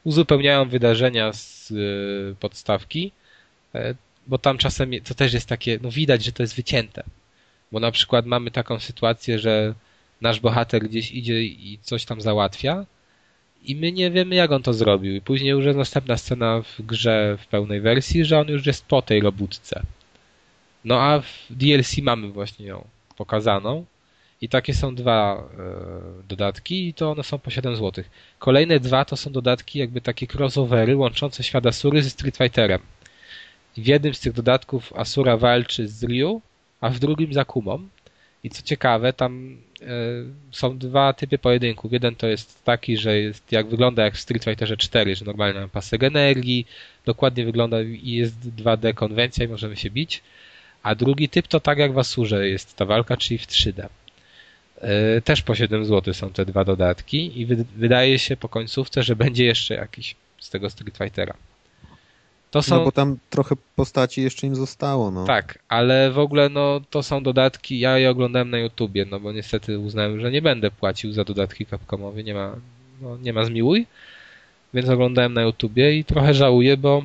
[0.03, 3.11] uzupełniają wydarzenia z y, podstawki,
[3.75, 3.95] e,
[4.27, 7.03] bo tam czasem to też jest takie, no widać, że to jest wycięte.
[7.71, 9.73] Bo na przykład mamy taką sytuację, że
[10.21, 12.85] nasz bohater gdzieś idzie i coś tam załatwia
[13.63, 15.15] i my nie wiemy, jak on to zrobił.
[15.15, 18.85] I później już jest następna scena w grze w pełnej wersji, że on już jest
[18.85, 19.81] po tej robótce.
[20.85, 23.85] No a w DLC mamy właśnie ją pokazaną.
[24.41, 28.03] I takie są dwa e, dodatki i to one są po 7 zł.
[28.39, 32.81] Kolejne dwa to są dodatki jakby takie crossovery łączące świat Asury ze Street Fighterem.
[33.77, 36.41] W jednym z tych dodatków Asura walczy z Ryu,
[36.81, 37.87] a w drugim z Akumą.
[38.43, 39.57] I co ciekawe, tam
[40.51, 41.93] są dwa typy pojedynków.
[41.93, 45.53] Jeden to jest taki, że jest, jak wygląda jak w Street Fighterze 4, że normalnie
[45.53, 46.67] mamy pasek energii,
[47.05, 50.21] dokładnie wygląda i jest 2D konwencja i możemy się bić.
[50.83, 53.87] A drugi typ to tak jak w Asurze jest ta walka, czyli w 3D.
[54.81, 59.15] E, też po 7 zł są te dwa dodatki i wydaje się po końcówce, że
[59.15, 61.33] będzie jeszcze jakiś z tego Street Fightera.
[62.51, 62.75] To są...
[62.75, 65.25] No bo tam trochę postaci jeszcze im zostało, no.
[65.25, 69.31] Tak, ale w ogóle no to są dodatki, ja je oglądałem na YouTubie, no bo
[69.31, 72.55] niestety uznałem, że nie będę płacił za dodatki Capcomowe, nie ma,
[73.01, 73.87] no, nie ma zmiłuj,
[74.73, 77.03] więc oglądałem na YouTubie i trochę żałuję, bo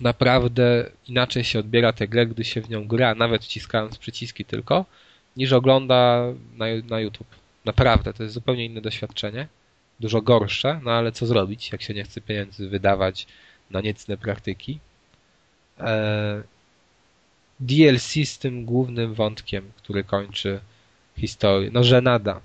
[0.00, 4.84] naprawdę inaczej się odbiera tę grę, gdy się w nią gra, nawet wciskając przyciski tylko,
[5.36, 6.24] niż ogląda
[6.56, 7.34] na, na YouTube.
[7.64, 9.46] Naprawdę, to jest zupełnie inne doświadczenie.
[10.00, 13.26] Dużo gorsze, no ale co zrobić, jak się nie chce pieniędzy wydawać
[13.70, 14.78] na niecne praktyki.
[15.80, 16.42] E,
[17.60, 20.60] DLC z tym głównym wątkiem, który kończy
[21.16, 21.70] historię.
[21.72, 22.40] No, że nada.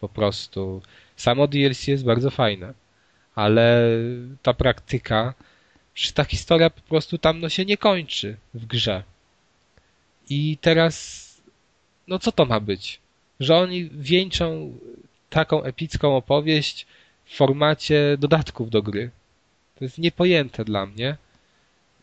[0.00, 0.82] Po prostu.
[1.16, 2.74] Samo DLC jest bardzo fajne,
[3.34, 3.88] ale
[4.42, 5.34] ta praktyka,
[5.94, 9.02] czy ta historia po prostu tam no, się nie kończy w grze.
[10.28, 11.22] I teraz
[12.08, 13.00] no co to ma być?
[13.40, 14.78] Że oni wieńczą
[15.30, 16.86] taką epicką opowieść
[17.24, 19.10] w formacie dodatków do gry.
[19.82, 21.16] To jest niepojęte dla mnie.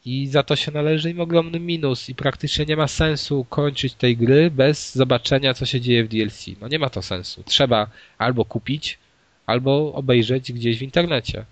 [0.06, 4.18] I za to się należy im ogromny minus i praktycznie nie ma sensu kończyć tej
[4.18, 6.46] gry bez zobaczenia, co się dzieje w DLC.
[6.62, 7.44] No nie ma to sensu.
[7.44, 8.98] Trzeba albo kupić,
[9.46, 11.46] albo obejrzeć gdzieś w internecie.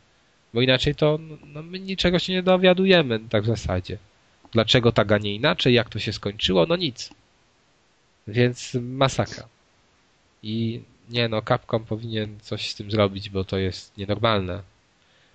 [0.54, 1.20] Bo inaczej to
[1.54, 3.98] no, my niczego się nie dowiadujemy tak w zasadzie.
[4.52, 5.74] Dlaczego tak, a nie inaczej?
[5.74, 6.66] Jak to się skończyło?
[6.66, 7.10] No nic.
[8.28, 9.48] Więc masakra.
[10.44, 14.77] I nie no, Capcom powinien coś z tym zrobić, bo to jest nienormalne.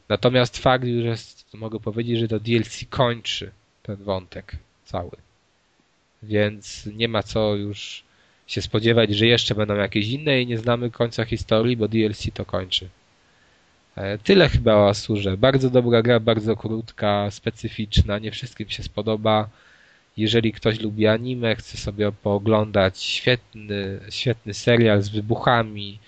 [0.09, 3.51] Natomiast fakt już jest, mogę powiedzieć, że to DLC kończy
[3.83, 5.11] ten wątek cały.
[6.23, 8.05] Więc nie ma co już
[8.47, 12.45] się spodziewać, że jeszcze będą jakieś inne i nie znamy końca historii, bo DLC to
[12.45, 12.89] kończy.
[13.97, 15.37] E, tyle chyba o Asurze.
[15.37, 19.49] Bardzo dobra gra, bardzo krótka, specyficzna, nie wszystkim się spodoba.
[20.17, 25.99] Jeżeli ktoś lubi anime, chce sobie pooglądać świetny, świetny serial z wybuchami,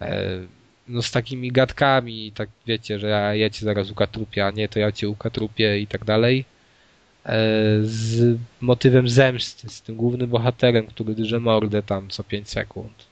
[0.00, 0.40] e,
[0.88, 4.78] no z takimi gadkami, tak wiecie, że ja, ja cię zaraz ukatrupię, a nie, to
[4.78, 6.44] ja cię ukatrupię i tak dalej.
[7.26, 7.36] E,
[7.82, 13.06] z motywem zemsty, z tym głównym bohaterem, który drze mordę tam co 5 sekund.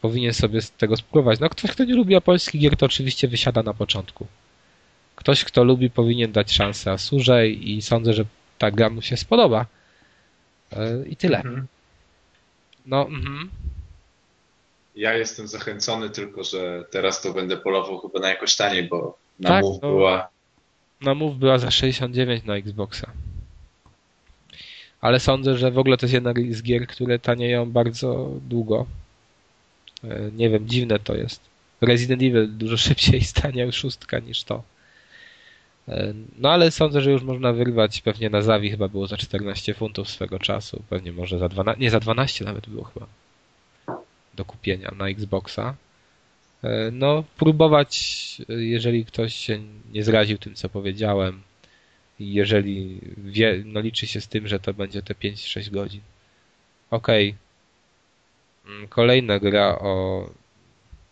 [0.00, 1.40] Powinien sobie z tego spróbować.
[1.40, 4.26] No ktoś, kto nie lubi polskich gier, to oczywiście wysiada na początku.
[5.16, 8.24] Ktoś, kto lubi, powinien dać szansę Asurze i sądzę, że
[8.58, 9.66] ta gra mu się spodoba.
[10.72, 11.38] E, I tyle.
[11.38, 11.66] Mhm.
[12.86, 13.50] No, mhm.
[14.96, 19.48] Ja jestem zachęcony, tylko że teraz to będę polował chyba na jakoś taniej, bo na
[19.48, 20.28] tak, Move no, była.
[21.00, 23.10] Na Move była za 69 na Xboxa.
[25.00, 28.86] Ale sądzę, że w ogóle to jest jedna z gier, które tanieją bardzo długo.
[30.04, 31.40] E, nie wiem, dziwne to jest.
[31.80, 34.62] Resident Evil dużo szybciej stanie szóstka niż to.
[35.88, 39.74] E, no ale sądzę, że już można wyrwać pewnie na Zawi chyba było za 14
[39.74, 43.06] funtów swego czasu, pewnie może za 12, nie za 12 nawet było chyba
[44.36, 45.74] do kupienia na Xboxa.
[46.64, 47.92] E, no próbować,
[48.48, 49.58] jeżeli ktoś się
[49.92, 51.42] nie zraził tym co powiedziałem
[52.20, 56.00] jeżeli wie, no liczy się z tym, że to będzie te 5-6 godzin.
[56.90, 57.34] Okej.
[58.64, 58.74] Okay.
[58.74, 60.26] Mm, kolejna gra o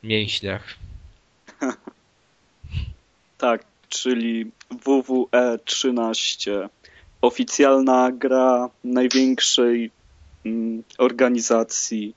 [0.03, 0.75] mięśniach.
[3.39, 6.69] tak, czyli WWE 13.
[7.21, 9.91] Oficjalna gra największej
[10.47, 12.15] mm, organizacji,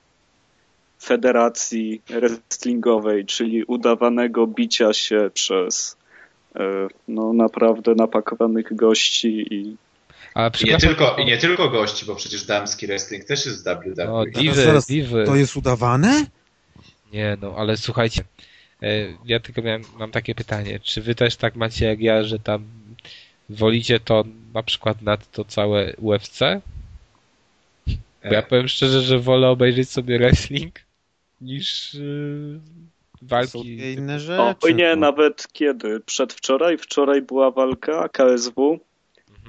[0.98, 5.96] federacji wrestlingowej, czyli udawanego bicia się przez
[6.56, 9.76] e, no naprawdę napakowanych gości i
[10.34, 13.64] Ale I nie, tylko, I nie tylko gości, bo przecież damski wrestling też jest w
[13.64, 14.04] WWE.
[14.06, 15.24] No, Zaraz, diwy, zaraz, diwy.
[15.24, 16.26] To jest udawane?
[17.12, 18.24] Nie, no, ale słuchajcie,
[18.82, 18.88] e,
[19.24, 22.64] ja tylko miałem, mam takie pytanie, czy wy też tak macie jak ja, że tam
[23.48, 24.24] wolicie to
[24.54, 26.38] na przykład nad to całe UFC?
[28.24, 30.87] Bo ja E, powiem szczerze, że wolę obejrzeć sobie wrestling
[31.40, 32.60] niż yy,
[33.20, 33.92] Są walki.
[33.94, 34.42] inne rzeczy.
[34.42, 34.96] O, oj nie, no.
[34.96, 36.00] nawet kiedy?
[36.00, 36.78] Przedwczoraj?
[36.78, 38.78] Wczoraj była walka KSW,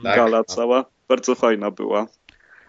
[0.04, 0.44] Tak, gala no.
[0.44, 0.86] cała.
[1.08, 2.08] Bardzo fajna była.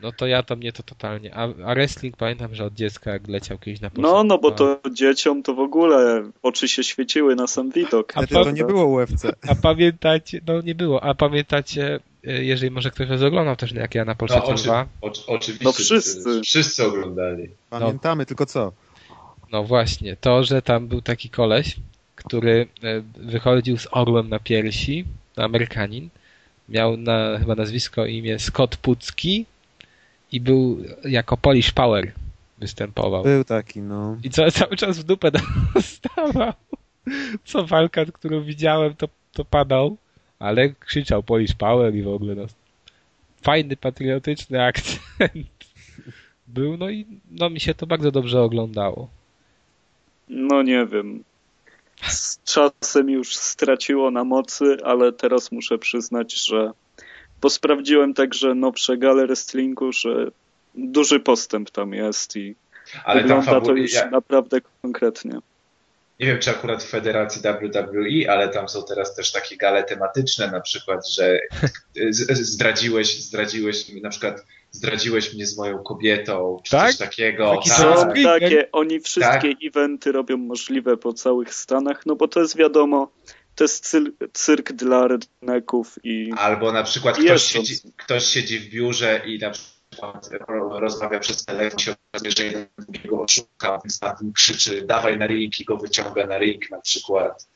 [0.03, 1.35] No to ja to mnie to totalnie.
[1.35, 4.81] A, a wrestling pamiętam, że od dziecka jak leciał kiedyś na No, no bo to.
[4.93, 8.13] dzieciom to w ogóle oczy się świeciły na sam widok.
[8.15, 9.25] A to nie było UFC.
[9.49, 13.95] A pamiętacie, no nie było, a pamiętacie, e, jeżeli może ktoś was oglądał też jak
[13.95, 15.65] ja na No, Polsce oczy, 2, oczy, oczywiście.
[15.65, 16.41] No wszyscy.
[16.45, 17.49] Wszyscy oglądali.
[17.71, 18.73] Pamiętamy, tylko co?
[19.53, 21.77] No właśnie, to, że tam był taki koleś,
[22.17, 25.05] który e, wychodził z orłem na piersi,
[25.37, 26.09] Amerykanin,
[26.69, 29.47] miał na, chyba nazwisko i imię Scott Pucki
[30.33, 32.13] i był jako Polish Power
[32.59, 33.23] występował.
[33.23, 34.17] Był taki, no.
[34.23, 35.31] I co, cały czas w dupę
[35.75, 36.53] dostawał.
[37.45, 39.97] Co walka, którą widziałem, to, to padał,
[40.39, 42.47] ale krzyczał Polish Power i w ogóle no,
[43.43, 45.01] fajny, patriotyczny akcent
[46.47, 49.09] był, no i no mi się to bardzo dobrze oglądało.
[50.31, 51.25] No nie wiem.
[52.09, 56.73] Z czasem już straciło na mocy, ale teraz muszę przyznać, że
[57.41, 60.27] bo sprawdziłem także nowsze gale wrestlingu, że
[60.75, 62.55] duży postęp tam jest i
[63.05, 65.39] Ale wygląda to już ja, naprawdę konkretnie.
[66.21, 70.51] Nie wiem czy akurat w federacji WWE, ale tam są teraz też takie gale tematyczne,
[70.51, 71.41] na przykład, że
[72.33, 76.89] zdradziłeś, zdradziłeś, na przykład zdradziłeś mnie z moją kobietą, czy Tak?
[76.89, 77.57] coś takiego.
[77.57, 77.79] Taki tak.
[77.79, 83.13] Są takie, oni wszystkie eventy robią możliwe po całych Stanach, no bo to jest wiadomo,
[83.55, 88.71] to jest cyl, cyrk dla redneków i Albo na przykład ktoś siedzi, ktoś siedzi w
[88.71, 89.80] biurze i na przykład
[90.71, 95.27] rozmawia przez telefon, się okazuje, że jeden drugiego oszuka, więc na tym krzyczy dawaj na
[95.27, 97.49] ring i go wyciąga na ring na przykład.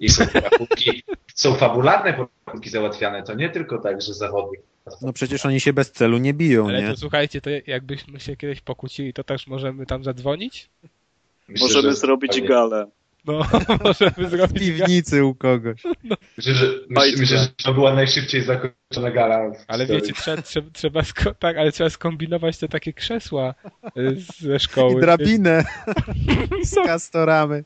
[0.00, 1.02] I są rachunki,
[1.34, 4.60] są fabularne rachunki załatwiane, to nie tylko tak, że zawodnik
[5.02, 6.88] No przecież oni się bez celu nie biją, Ale nie?
[6.88, 10.68] to słuchajcie, to jakbyśmy się kiedyś pokłócili, to też możemy tam zadzwonić?
[11.48, 12.86] Myślę, możemy że- zrobić galę.
[13.24, 13.46] No,
[13.84, 15.82] możemy W zrobić piwnicy u kogoś.
[16.36, 19.50] Myślę, że, myślę, myślę, że to była najszybciej zakończona gala.
[19.50, 23.54] w Ale wiecie, trzeba, trzeba, trzeba sko- tak, ale trzeba skombinować te takie krzesła
[23.98, 24.94] y, ze szkoły.
[24.94, 25.64] I drabinę
[26.64, 27.64] z kastoramy.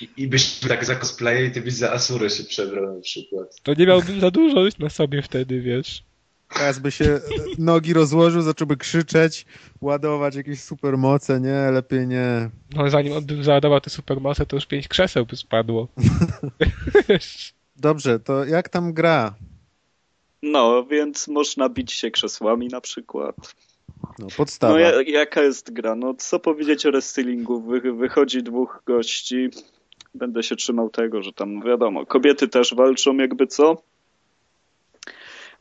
[0.00, 3.60] I, I byśmy tak za cosplaye i ty byś za Asurę się przebrał na przykład.
[3.62, 6.09] To nie miałbym za dużo na sobie wtedy, wiesz.
[6.54, 7.20] Teraz by się e,
[7.58, 9.46] nogi rozłożył, zacząłby krzyczeć,
[9.80, 11.70] ładować jakieś supermoce, nie?
[11.70, 12.50] Lepiej nie.
[12.76, 15.88] No zanim on by załadował te supermoce, to już pięć krzeseł by spadło.
[17.76, 19.34] Dobrze, to jak tam gra?
[20.42, 23.54] No, więc można bić się krzesłami na przykład.
[24.18, 24.72] No, podstawa.
[24.72, 25.94] No ja, jaka jest gra?
[25.94, 27.60] No co powiedzieć o wrestlingu?
[27.60, 29.48] Wy, wychodzi dwóch gości.
[30.14, 33.82] Będę się trzymał tego, że tam wiadomo, kobiety też walczą jakby co.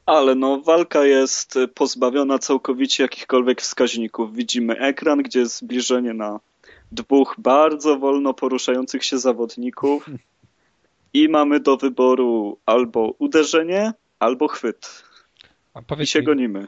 [0.10, 4.36] Ale no walka jest pozbawiona całkowicie jakichkolwiek wskaźników.
[4.36, 6.40] Widzimy ekran, gdzie jest zbliżenie na
[6.92, 10.10] dwóch bardzo wolno poruszających się zawodników
[11.14, 15.04] i mamy do wyboru albo uderzenie, albo chwyt.
[16.00, 16.68] I się mi, gonimy.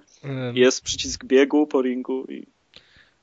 [0.54, 2.46] Jest przycisk biegu po ringu i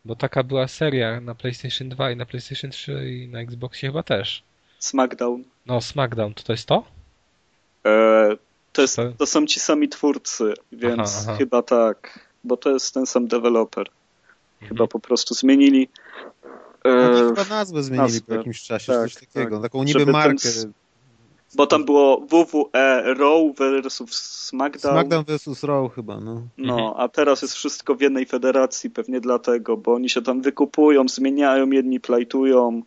[0.04, 4.02] bo taka była seria na PlayStation 2 i na PlayStation 3 i na Xboxie chyba
[4.02, 4.42] też.
[4.78, 5.44] SmackDown.
[5.66, 6.84] No, SmackDown, to to jest to?
[7.86, 8.36] E,
[8.78, 11.36] to, jest, To- to są ci sami twórcy, więc Aha, aha.
[11.38, 13.86] chyba tak, bo to jest ten sam deweloper.
[14.54, 14.68] Mhm.
[14.68, 15.88] Chyba po prostu zmienili.
[16.86, 18.26] E, Oni chyba nazwę zmienili nazwę.
[18.26, 19.56] po jakimś czasie, Tak, coś takiego.
[19.56, 19.62] tak.
[19.62, 20.48] Taką niby Żeby markę.
[20.48, 20.66] s-
[21.54, 24.10] bo tam było WWE Raw versus
[24.48, 24.94] SmackDown.
[24.94, 25.64] SmackDown vs.
[25.64, 26.42] Raw chyba, no.
[26.58, 26.94] No, Mhm.
[26.96, 31.70] a teraz jest wszystko w jednej federacji, pewnie dlatego, bo oni się tam wykupują, zmieniają,
[31.70, 32.82] jedni plajtują,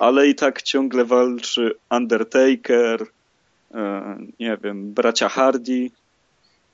[0.00, 3.06] ale i tak ciągle walczy Undertaker,
[4.40, 5.90] nie wiem, bracia Hardy,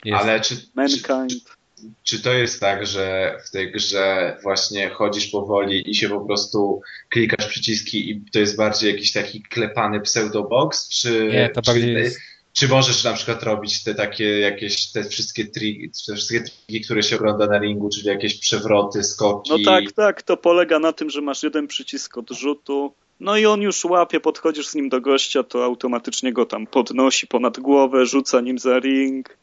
[0.04, 0.22] Jest.
[0.22, 1.56] Ale czy, czy, Mankind.
[2.04, 6.80] czy to jest tak, że w tej grze właśnie chodzisz powoli i się po prostu
[7.10, 12.20] klikasz przyciski i to jest bardziej jakiś taki klepany pseudobox, czy, Nie, to czy, jest...
[12.52, 17.02] czy możesz na przykład robić te takie jakieś, te wszystkie triki, te wszystkie triki, które
[17.02, 19.50] się ogląda na ringu, czyli jakieś przewroty, skoki?
[19.50, 23.62] No tak, tak, to polega na tym, że masz jeden przycisk odrzutu, no i on
[23.62, 28.40] już łapie, podchodzisz z nim do gościa, to automatycznie go tam podnosi ponad głowę, rzuca
[28.40, 29.36] nim za ring.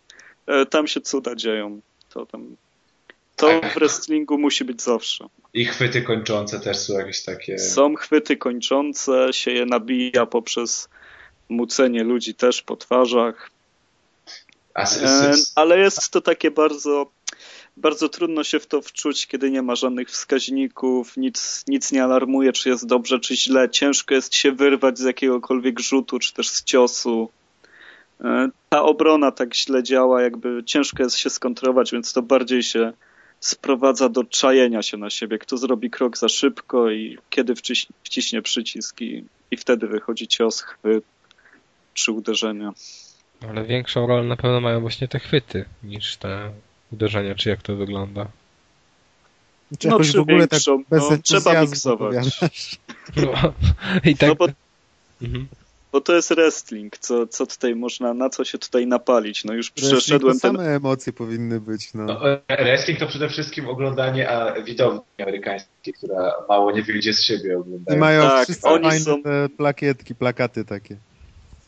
[0.48, 1.82] E, Tam się cuda dzieją.
[2.10, 2.56] To tam
[3.36, 3.72] to Tak.
[3.72, 5.26] w wrestlingu musi być zawsze.
[5.54, 7.60] I chwyty kończące też są jakieś takie.
[7.60, 10.90] Są chwyty kończące, się je nabija poprzez
[11.50, 13.50] mucenie ludzi też po twarzach.
[14.76, 17.12] E, ale jest to takie bardzo,
[17.80, 22.54] bardzo trudno się w to wczuć, kiedy nie ma żadnych wskaźników, nic, nic nie alarmuje,
[22.54, 23.70] czy jest dobrze, czy źle.
[23.70, 27.30] Ciężko jest się wyrwać z jakiegokolwiek rzutu, czy też z ciosu.
[28.22, 32.94] E, Ta obrona tak źle działa, jakby ciężko jest się skontrować, więc to bardziej się
[33.40, 35.38] sprowadza do czajenia się na siebie.
[35.38, 40.62] Kto zrobi krok za szybko i kiedy wciś, wciśnie przycisk i, i wtedy wychodzi cios,
[40.62, 41.04] chwyt
[41.94, 42.74] czy uderzenia.
[43.50, 46.52] Ale większą rolę na pewno mają właśnie te chwyty niż te
[46.94, 48.28] uderzenia, czy jak to wygląda.
[49.80, 50.60] Czy No, jakoś czy w ogóle tak
[50.90, 52.40] bez no, trzeba miksować.
[53.16, 53.54] No,
[54.06, 54.30] I tak.
[54.30, 54.48] No bo
[55.22, 55.48] Mhm.
[55.92, 59.46] Bo to jest wrestling, co, co tutaj można, na co się tutaj napalić?
[59.46, 60.56] No już Wrestling przeszedłem to ten...
[60.58, 62.04] same emocje powinny być, no.
[62.06, 62.20] no,
[62.50, 67.50] wrestling to przede wszystkim oglądanie a widowni amerykańskiej, która mało nie wie gdzie z siebie
[67.50, 68.00] I oglądają.
[68.00, 70.96] mają Tak, wszyscy oni fajne są- te plakietki, plakaty takie.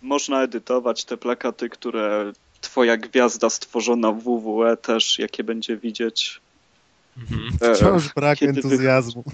[0.01, 2.31] Można edytować te plakaty, które
[2.61, 6.41] twoja gwiazda stworzona w WWE też, jakie będzie widzieć.
[7.17, 7.71] Mhm.
[7.71, 9.23] E, Wciąż brak kiedy entuzjazmu.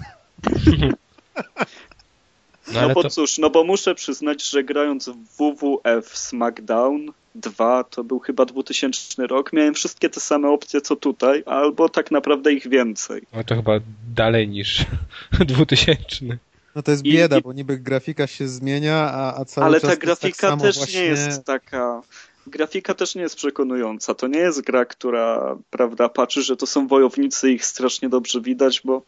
[2.66, 7.12] No No ale bo to, cóż, no bo muszę przyznać, że grając w WWF SmackDown
[7.34, 12.10] 2, to był chyba 2000 rok, miałem wszystkie te same opcje co tutaj, albo tak
[12.10, 13.22] naprawdę ich więcej.
[13.32, 13.72] no to chyba
[14.14, 14.84] dalej niż
[15.46, 16.38] 2000.
[16.74, 19.82] No to jest bieda, i- bo niby grafika się zmienia, a, a cały Ale czas
[19.82, 21.00] ta tak grafika samo też właśnie...
[21.00, 22.02] nie jest taka.
[22.48, 24.14] Grafika też nie jest przekonująca.
[24.14, 28.80] To nie jest gra, która, prawda, patrzy, że to są wojownicy ich strasznie dobrze widać,
[28.84, 29.02] bo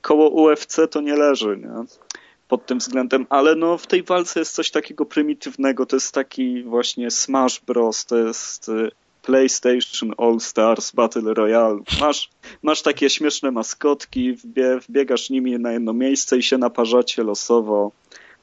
[0.00, 1.84] koło UFC to nie leży, nie?
[2.48, 5.86] Pod tym względem, ale no w tej walce jest coś takiego prymitywnego.
[5.86, 8.04] To jest taki właśnie Smash Bros.
[8.06, 8.90] To jest y,
[9.22, 11.78] PlayStation All Stars Battle Royale.
[12.00, 12.30] Masz,
[12.62, 17.92] masz takie śmieszne maskotki, wbie, wbiegasz nimi na jedno miejsce i się naparzacie losowo.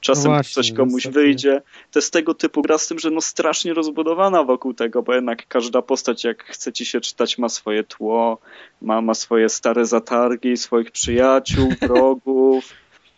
[0.02, 1.62] Czasem No właśnie, coś komuś wyjdzie.
[1.92, 5.48] To jest tego typu gra z tym, że no strasznie rozbudowana wokół tego, bo jednak
[5.48, 8.38] każda postać, jak chce ci się czytać, ma swoje tło,
[8.82, 12.74] ma, ma swoje stare zatargi, swoich przyjaciół, wrogów,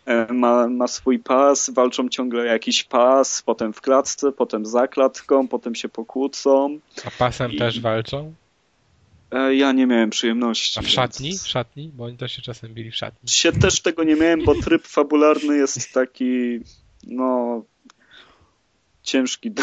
[0.06, 4.88] e, ma, ma swój pas, walczą ciągle o jakiś pas, potem w klatce, potem za
[4.88, 6.78] klatką, potem się pokłócą.
[7.04, 8.34] A pasem I- też walczą?
[9.32, 10.78] E, Ja nie miałem przyjemności.
[10.78, 11.38] A w więc- szatni?
[11.38, 11.90] W szatni?
[11.94, 13.28] Bo oni też się czasem bili w szatni.
[13.30, 16.60] się też tego nie miałem, bo tryb fabularny jest taki,
[17.06, 17.62] no,
[19.02, 19.62] ciężki do,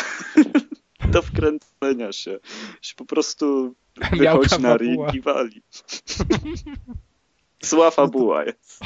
[1.14, 2.40] do wkręcenia się.
[2.82, 3.76] się po prostu
[4.12, 5.62] wychodzi na ring i wali.
[7.62, 8.80] Zła fabuła jest.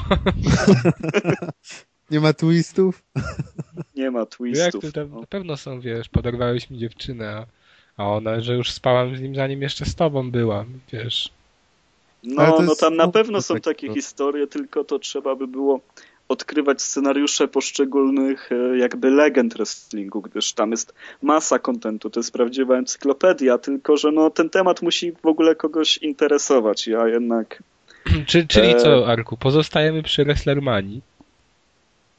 [2.12, 3.04] Nie ma twistów?
[3.96, 4.82] Nie ma Jak twistów.
[4.82, 5.20] to tam, no.
[5.22, 7.46] na pewno są, wiesz, poderwałeś mi dziewczynę, a,
[7.98, 11.30] a ona, że już spałam z nim zanim jeszcze z tobą byłam, wiesz.
[12.24, 13.94] No, no tam na pewno są takie to.
[13.94, 15.80] historie, tylko to trzeba by było
[16.28, 22.78] odkrywać scenariusze poszczególnych e, jakby legend wrestlingu, gdyż tam jest masa kontentu, to jest prawdziwa
[22.78, 27.64] encyklopedia, tylko że no ten temat musi w ogóle kogoś interesować, ja jednak
[28.28, 28.76] Czy, czyli E.
[28.76, 31.02] co, Arku, pozostajemy przy Wrestlermanii?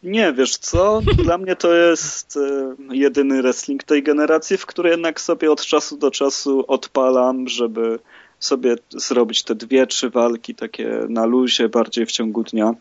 [0.04, 5.20] Nie, wiesz co, dla mnie to jest e, jedyny wrestling tej generacji, w który jednak
[5.20, 7.98] sobie od czasu do czasu odpalam, żeby
[8.38, 12.74] sobie zrobić te dwie, trzy walki takie na luzie, bardziej w ciągu dnia.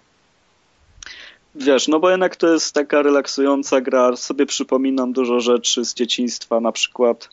[1.56, 6.60] Wiesz, no bo jednak to jest taka relaksująca gra, sobie przypominam dużo rzeczy z dzieciństwa,
[6.60, 7.30] na przykład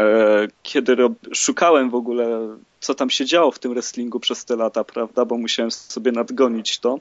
[0.00, 4.56] e, kiedy rob, szukałem w ogóle, co tam się działo w tym wrestlingu przez te
[4.56, 6.98] lata, prawda, bo musiałem sobie nadgonić to,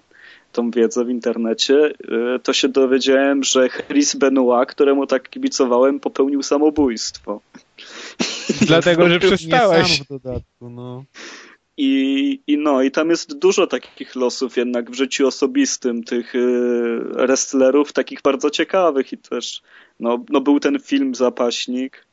[0.55, 1.93] tą wiedzę w internecie,
[2.35, 7.41] e, to się dowiedziałem, że Chris Benoit, któremu tak kibicowałem, popełnił samobójstwo.
[8.67, 10.01] Dlatego, że Nie sam przestałeś.
[10.01, 11.03] w dodatku, no.
[11.77, 16.99] I, I no, i tam jest dużo takich losów jednak w życiu osobistym tych y,
[16.99, 19.61] wrestlerów, takich bardzo ciekawych i też,
[19.99, 22.05] no, no był ten film Zapaśnik,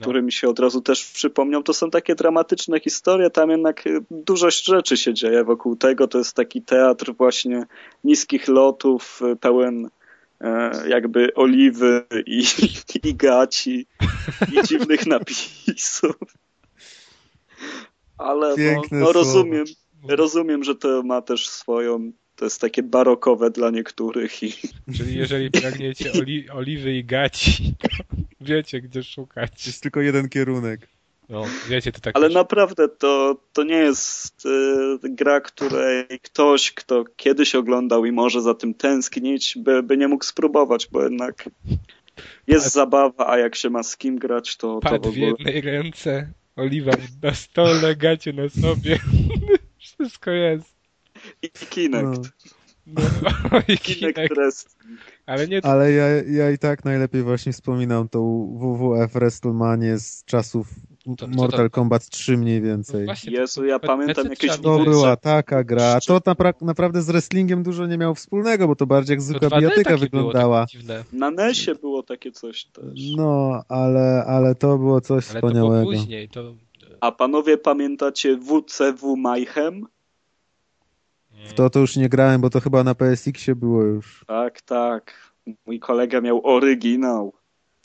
[0.00, 1.62] który mi się od razu też przypomniał.
[1.62, 6.08] To są takie dramatyczne historie, tam jednak y, dużo rzeczy się dzieje wokół tego.
[6.08, 7.66] To jest taki teatr właśnie
[8.04, 9.90] niskich lotów, y, pełen
[10.40, 12.44] e, jakby oliwy i,
[13.04, 13.86] i gaci
[14.52, 16.16] i dziwnych napisów.
[18.18, 19.64] Ale no, no rozumiem,
[20.08, 24.52] rozumiem, że to ma też swoją, to jest takie barokowe dla niektórych i
[24.96, 27.88] Czyli jeżeli pragniecie oli, oliwy i gaci, to
[28.40, 29.66] wiecie, gdzie szukać.
[29.66, 30.88] Jest tylko jeden kierunek.
[31.28, 36.72] No, wiecie, to tak Ale już- naprawdę to, to nie jest y, gra, której ktoś,
[36.72, 41.48] kto kiedyś oglądał i może za tym tęsknić, by, by nie mógł spróbować, bo jednak
[42.46, 45.16] jest Pad- zabawa, a jak się ma z kim grać, to, to w pad w
[45.16, 48.98] jednej ręce, Oliwa na stole, gacie na sobie.
[49.78, 50.73] Wszystko jest.
[51.42, 52.30] I Kinect.
[52.86, 53.02] No,
[53.68, 54.34] i Kinect Kinect.
[54.34, 55.00] Wrestling.
[55.26, 60.68] Ale nie Ale ja, ja i tak najlepiej właśnie wspominam tą WWF WrestleManię z czasów
[61.18, 63.04] co Mortal to- Kombat 3 mniej no więcej.
[63.04, 65.98] właśnie, Jezu, ja to- pamiętam to- jakieś to- To była taka gra.
[66.06, 69.48] To napra naprawdę z wrestlingiem dużo nie miało wspólnego, bo to bardziej jak to zwykła
[69.48, 70.66] 2D bijatyka wyglądała.
[71.12, 73.00] Na NESie było takie coś też.
[73.16, 75.90] No, ale, ale to było coś Ale to było wspaniałego.
[75.90, 76.28] później.
[76.28, 76.54] To...
[77.00, 79.86] A panowie pamiętacie WCW Mayhem?
[81.46, 84.24] W to to już nie grałem, bo to chyba na PSX-ie było już.
[84.26, 85.32] Tak, tak.
[85.66, 87.32] Mój kolega miał oryginał.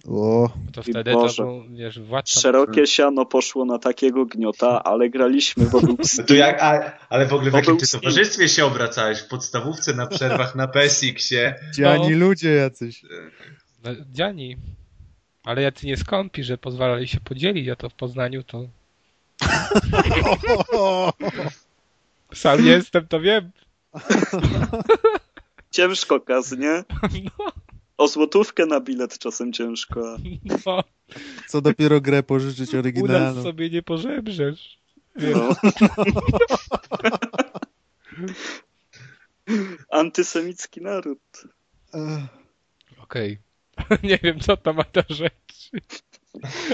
[0.07, 1.35] O, To wtedy Boże.
[1.35, 2.39] to był, wiesz, władca.
[2.39, 7.25] Szerokie siano poszło na takiego gniota, ale graliśmy, bo był No to jak, a, ale
[7.25, 9.19] w ogóle w jakim ty towarzystwie się obracałeś?
[9.19, 11.55] W podstawówce na przerwach na PSX-ie.
[11.73, 13.03] dziani ludzie jacyś.
[13.83, 14.57] No, Dziani.
[15.43, 18.63] Ale jacy nie skąpi, że pozwalali się podzielić, a to w Poznaniu to
[22.33, 23.51] sam jestem, to wiem.
[25.71, 26.83] ciężko kaz, nie?
[27.23, 27.51] No,
[27.97, 30.17] O złotówkę na bilet czasem ciężko.
[30.65, 30.83] no.
[31.47, 33.43] Co dopiero grę pożyczyć U nas oryginalną.
[33.43, 34.79] sobie nie pożebrzesz.
[35.15, 35.55] No.
[39.91, 41.19] Antysemicki naród.
[43.03, 43.39] Okej.
[44.03, 45.69] Nie wiem, co to ma do rzeczy.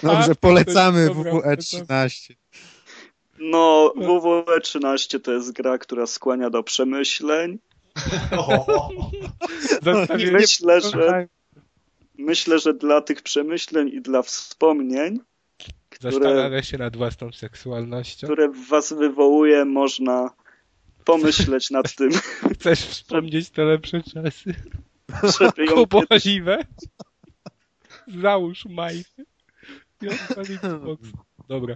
[0.03, 2.35] Dobrze, A, polecamy WWE 13.
[3.39, 7.59] No, WWE 13 to jest gra, która skłania do przemyśleń.
[10.31, 11.27] Myślę, że,
[12.17, 15.19] myślę, że dla tych przemyśleń i dla wspomnień,
[15.89, 18.27] które, Zastanawia się nad własną seksualnością.
[18.27, 20.29] które w was wywołuje, można
[21.05, 22.09] pomyśleć nad tym,
[22.53, 24.53] Chcesz wspomnieć te lepsze czasy?
[25.39, 26.57] żeby ją Kuboziwe?
[28.21, 29.25] Załóż majty.
[30.01, 30.07] I.
[31.47, 31.75] Dobra.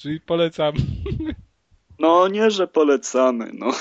[0.00, 0.74] Czyli polecam.
[1.98, 3.72] No nie, że polecamy, no.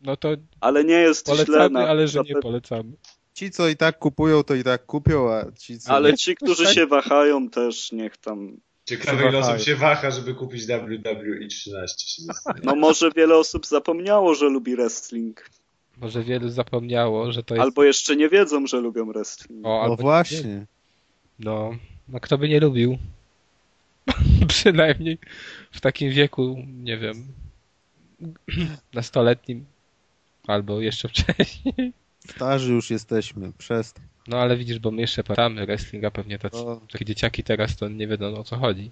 [0.00, 0.28] No to
[0.60, 1.34] Ale nie jest źle.
[1.36, 2.92] polecamy, Na, ale że nie polecamy.
[3.34, 5.92] Ci, co i tak kupują, to i tak kupią, a ci, co...
[5.92, 8.56] Ale ci, którzy się wahają, też niech tam.
[8.84, 12.06] Ciekawe ile osób się waha, żeby kupić WWE 13.
[12.08, 12.64] się zastanawiam.
[12.64, 15.50] No może wiele osób zapomniało, że lubi wrestling.
[15.96, 17.62] Może wielu zapomniało, że to jest...
[17.62, 19.66] Albo jeszcze nie wiedzą, że lubią wrestling.
[19.66, 20.66] O, No albo właśnie.
[21.38, 21.70] No,
[22.08, 22.98] no kto by nie lubił?
[24.48, 25.18] Przynajmniej
[25.72, 27.26] w takim wieku, nie wiem,
[28.94, 29.66] nastoletnim
[30.46, 31.92] albo jeszcze wcześniej.
[32.28, 33.94] Starzy już jesteśmy, przez
[34.28, 36.58] No ale widzisz, bo my jeszcze pamiętamy wrestlinga, pewnie tacy,
[36.92, 38.90] takie dzieciaki teraz to nie wiedzą o co chodzi.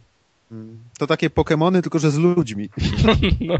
[0.99, 2.69] To takie Pokemony, tylko że z ludźmi.
[3.41, 3.59] No,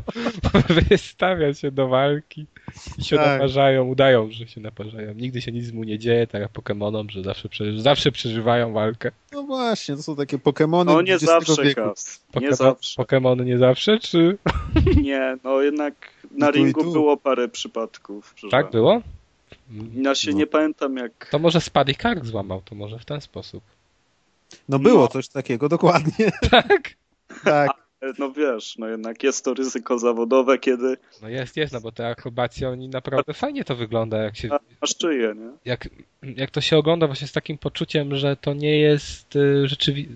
[0.91, 2.47] wystawia się do walki
[2.99, 3.27] i się Tak.
[3.27, 5.15] naparzają, udają, że się naparzają.
[5.15, 9.11] Nigdy się nic mu nie dzieje, tak jak Pokemonom, że zawsze, przeży- zawsze przeżywają walkę.
[9.33, 11.81] No właśnie, to są takie Pokemony No nie zawsze, wieku.
[11.81, 12.25] Kas.
[12.41, 12.97] Nie zawsze.
[12.97, 14.39] Pokemony nie zawsze, czy...
[15.03, 15.95] Nie, no jednak
[16.39, 16.93] na I tu, ringu tu.
[16.93, 18.35] było parę przypadków.
[18.37, 18.49] Że...
[18.49, 19.03] Tak było?
[19.95, 20.37] Ja się No.
[20.39, 21.29] nie pamiętam jak.
[21.31, 23.65] To może spadł i kark złamał, to może w ten sposób.
[24.69, 25.09] No było No.
[25.09, 26.33] coś takiego, dokładnie.
[26.51, 26.95] Tak?
[27.45, 27.71] tak.
[28.19, 32.09] No wiesz, no jednak jest to ryzyko zawodowe, kiedy No jest, jest, no bo te
[32.09, 34.49] akrobacje, oni naprawdę fajnie to wygląda, jak się,
[34.81, 35.51] masz czyje, nie?
[35.65, 35.89] jak,
[36.37, 40.09] jak to się ogląda właśnie z takim poczuciem, że to nie jest y, rzeczywi...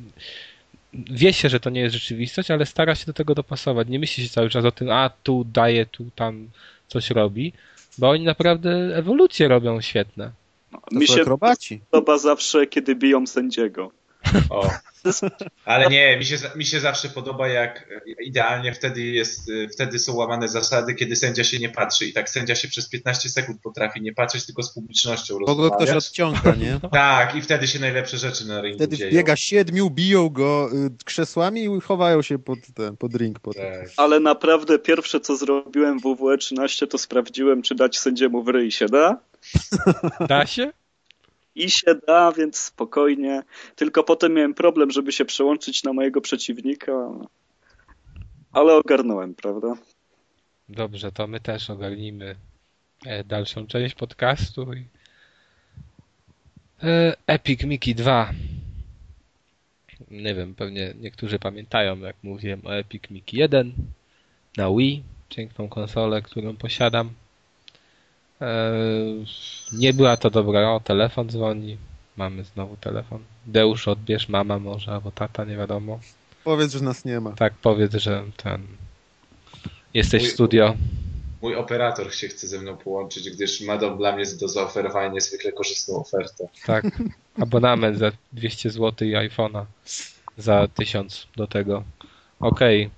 [0.94, 3.88] Wie się, że to nie jest rzeczywistość, ale stara się do tego dopasować.
[3.88, 6.48] Nie myśli się cały czas o tym, a tu daje, tu tam
[6.88, 7.52] coś robi,
[7.98, 10.30] bo oni naprawdę ewolucje robią świetne.
[10.72, 11.80] No, To mi się akrobaci.
[11.90, 13.90] podoba zawsze, kiedy biją sędziego.
[14.50, 14.70] O.
[15.64, 17.88] Ale nie, mi się, mi się zawsze podoba, jak
[18.24, 22.30] idealnie wtedy jest, y, wtedy są łamane zasady, kiedy sędzia się nie patrzy i tak
[22.30, 26.54] sędzia się przez 15 sekund potrafi nie patrzeć, tylko z publicznością Bo go ktoś odciąga,
[26.54, 26.80] nie?
[26.92, 29.12] Tak, i wtedy się najlepsze rzeczy na ringu Wtedy dzieją.
[29.12, 33.72] biega siedmiu, biją go y, krzesłami i chowają się pod, ten, pod ring potem.
[33.72, 33.90] Tak.
[33.96, 38.70] Ale naprawdę pierwsze, co zrobiłem w WWE 13, to sprawdziłem, czy dać sędziemu w ryj
[38.70, 39.18] się da.
[40.28, 40.72] Da się?
[41.56, 43.42] I się da, więc spokojnie.
[43.76, 46.92] Tylko potem miałem problem, żeby się przełączyć na mojego przeciwnika.
[48.52, 49.74] Ale ogarnąłem, prawda?
[50.68, 52.36] Dobrze, to my też ogarnimy
[53.06, 54.66] e, dalszą część podcastu.
[56.82, 58.32] E, Epic Mickey 2.
[60.10, 63.72] Nie wiem, pewnie niektórzy pamiętają, jak mówiłem o Epic Mickey 1
[64.56, 67.10] na Wii, piękną konsolę, którą posiadam.
[68.40, 68.72] E,
[69.72, 71.76] nie była to dobra, o telefon dzwoni,
[72.16, 73.20] mamy znowu telefon.
[73.46, 76.00] Deusz odbierz, mama może, albo tata, nie wiadomo.
[76.44, 77.32] Powiedz, że nas nie ma.
[77.32, 78.66] Tak powiedz, że ten...
[79.94, 80.74] Jesteś w Mój- studio.
[81.42, 85.52] Mój operator się chce ze mną połączyć, gdyż ma do, dla mnie do zaoferowania niezwykle
[85.52, 86.48] korzystną ofertę.
[86.66, 86.84] Tak,
[87.40, 89.64] abonament za 200 zł i iPhone'a
[90.38, 91.82] za 1000 do tego.
[92.40, 92.86] okej.
[92.86, 92.95] Okay.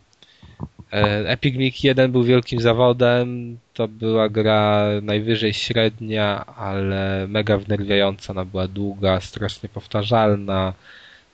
[0.90, 8.32] Epic Mickey 1 był wielkim zawodem, to była gra najwyżej średnia, ale mega wnerwiająca.
[8.32, 10.74] Ona była długa, strasznie powtarzalna,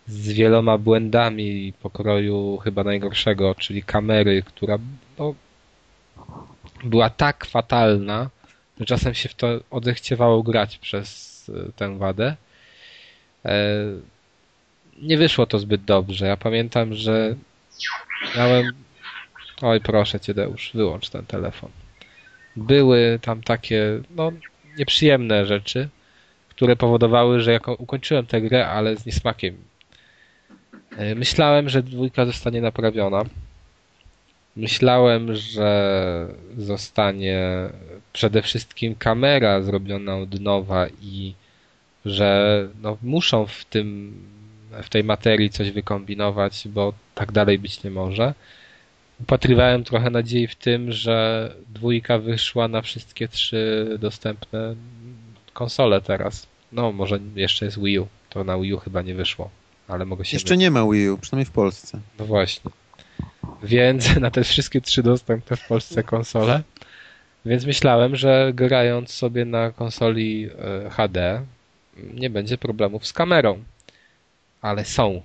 [0.06, 4.78] z wieloma błędami pokroju chyba najgorszego, czyli kamery, która
[5.18, 5.34] no,
[6.84, 8.30] była tak fatalna,
[8.80, 12.36] że czasem się w to odechciewało grać przez e, tę wadę.
[13.44, 13.74] E,
[15.02, 16.26] nie wyszło to zbyt dobrze.
[16.26, 17.34] Ja pamiętam, że
[18.36, 18.84] miałem.
[19.62, 21.70] Oj, proszę cię, Deusz, wyłącz ten telefon.
[22.56, 24.32] Były tam takie, no,
[24.78, 25.88] nieprzyjemne rzeczy,
[26.48, 29.56] które powodowały, że jako ukończyłem tę grę, ale z niesmakiem.
[30.96, 33.24] E, myślałem, że dwójka zostanie naprawiona.
[34.56, 37.40] Myślałem, że zostanie
[38.12, 41.34] przede wszystkim kamera zrobiona od nowa i
[42.04, 44.14] że no, muszą w tym
[44.82, 48.34] w tej materii coś wykombinować, bo tak dalej być nie może.
[49.20, 54.74] Upatrywałem trochę nadziei w tym, że dwójka wyszła na wszystkie trzy dostępne
[55.52, 56.46] konsole teraz.
[56.72, 58.06] No, może jeszcze jest Wii U.
[58.30, 59.50] To na Wii U chyba nie wyszło,
[59.88, 60.36] ale mogę się...
[60.36, 62.00] Jeszcze nie ma Wii U, przynajmniej w Polsce.
[62.18, 62.70] No właśnie.
[63.62, 66.62] Więc na te wszystkie trzy dostępne w Polsce konsole.
[67.46, 70.48] Więc myślałem, że grając sobie na konsoli
[70.86, 71.42] e, HD
[72.14, 73.58] nie będzie problemów z kamerą
[74.64, 75.22] ale są.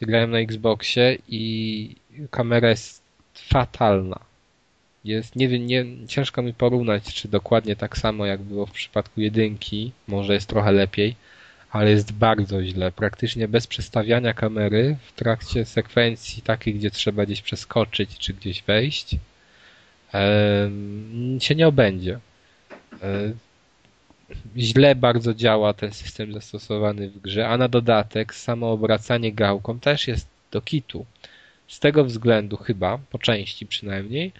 [0.00, 1.96] Grałem na Xboxie i
[2.30, 3.02] kamera jest
[3.34, 4.20] fatalna.
[5.04, 9.20] Jest, nie wiem, nie, ciężko mi porównać, czy dokładnie tak samo jak było w przypadku
[9.20, 11.16] jedynki, może jest trochę lepiej,
[11.70, 12.92] ale jest bardzo źle.
[12.92, 19.16] Praktycznie bez przestawiania kamery w trakcie sekwencji takiej, gdzie trzeba gdzieś przeskoczyć czy gdzieś wejść,
[21.38, 22.18] się nie obędzie.
[23.02, 23.32] E,
[24.56, 30.08] źle bardzo działa ten system zastosowany w grze, a na dodatek samo obracanie gałką też
[30.08, 31.06] jest do kitu.
[31.68, 34.32] Z tego względu chyba, po części przynajmniej,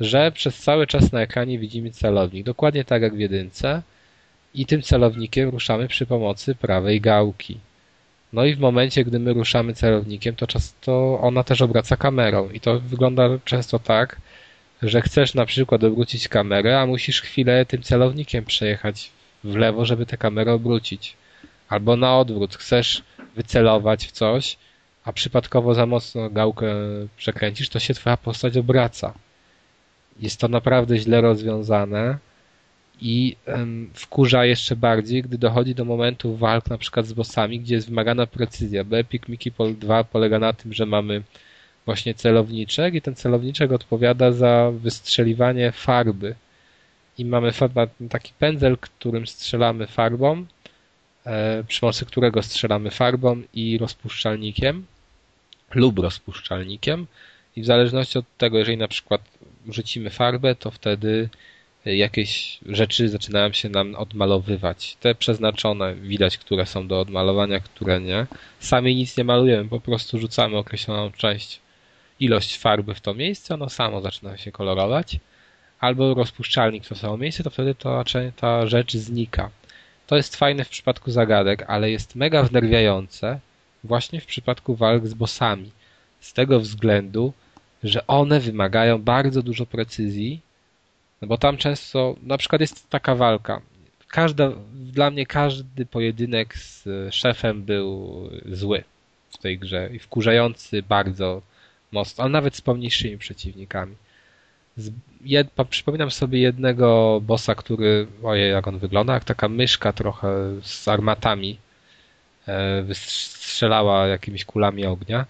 [0.00, 3.82] że przez cały czas na ekranie widzimy celownik, dokładnie tak jak w jedynce
[4.54, 7.58] i tym celownikiem ruszamy przy pomocy prawej gałki.
[8.32, 12.60] No i w momencie, gdy my ruszamy celownikiem, to często ona też obraca kamerą i
[12.60, 14.16] to wygląda często tak,
[14.82, 19.10] że chcesz na przykład obrócić kamerę, a musisz chwilę tym celownikiem przejechać
[19.44, 21.16] w lewo, żeby tę kamerę obrócić.
[21.68, 23.02] Albo na odwrót, chcesz
[23.36, 24.56] wycelować w coś,
[25.04, 26.66] a przypadkowo za mocno gałkę
[27.16, 29.14] przekręcisz, to się twoja postać obraca.
[30.20, 32.18] Jest to naprawdę źle rozwiązane
[33.00, 33.36] i
[33.94, 38.26] wkurza jeszcze bardziej, gdy dochodzi do momentu walk na przykład z bossami, gdzie jest wymagana
[38.26, 38.96] precyzja, bo
[39.28, 41.22] Mickey 2 polega na tym, że mamy
[41.84, 46.34] właśnie celowniczek i ten celowniczek odpowiada za wystrzeliwanie farby.
[47.18, 47.52] I mamy
[48.10, 50.46] taki pędzel, którym strzelamy farbą,
[51.26, 54.86] e, przy pomocy którego strzelamy farbą i rozpuszczalnikiem
[55.74, 57.06] lub rozpuszczalnikiem
[57.56, 59.20] i w zależności od tego, jeżeli na przykład
[59.68, 61.28] rzucimy farbę, to wtedy
[61.84, 64.96] jakieś rzeczy zaczynają się nam odmalowywać.
[65.00, 68.26] Te przeznaczone widać, które są do odmalowania, które nie.
[68.60, 71.60] Sami nic nie malujemy, po prostu rzucamy określoną część,
[72.20, 75.18] ilość farby w to miejsce, ono samo zaczyna się kolorować
[75.80, 78.04] albo rozpuszczalnik w to samo miejsce, to wtedy to,
[78.36, 79.50] ta rzecz znika.
[80.06, 83.40] To jest fajne w przypadku zagadek, ale jest mega wnerwiające
[83.84, 85.70] właśnie w przypadku walk z bossami.
[86.20, 87.32] Z tego względu,
[87.82, 90.40] że one wymagają bardzo dużo precyzji,
[91.22, 93.60] no bo tam często, na przykład jest taka walka.
[94.08, 98.12] Każda, dla mnie każdy pojedynek z szefem był
[98.46, 98.84] zły
[99.30, 101.42] w tej grze i wkurzający bardzo
[101.92, 103.96] mocno, ale nawet z pomniejszymi przeciwnikami.
[105.24, 110.28] Jed, przypominam sobie jednego bossa, który, ojej, jak on wygląda, jak taka myszka trochę
[110.62, 111.58] z armatami
[112.82, 115.26] wystrzelała jakimiś kulami ognia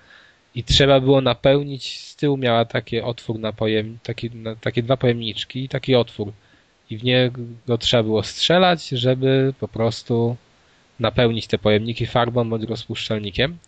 [0.54, 4.96] i trzeba było napełnić, z tyłu miała taki otwór na pojem, taki, na, takie dwa
[4.96, 6.32] pojemniczki i taki otwór
[6.90, 10.36] i w niego trzeba było strzelać, żeby po prostu
[11.00, 13.58] napełnić te pojemniki farbą bądź rozpuszczalnikiem.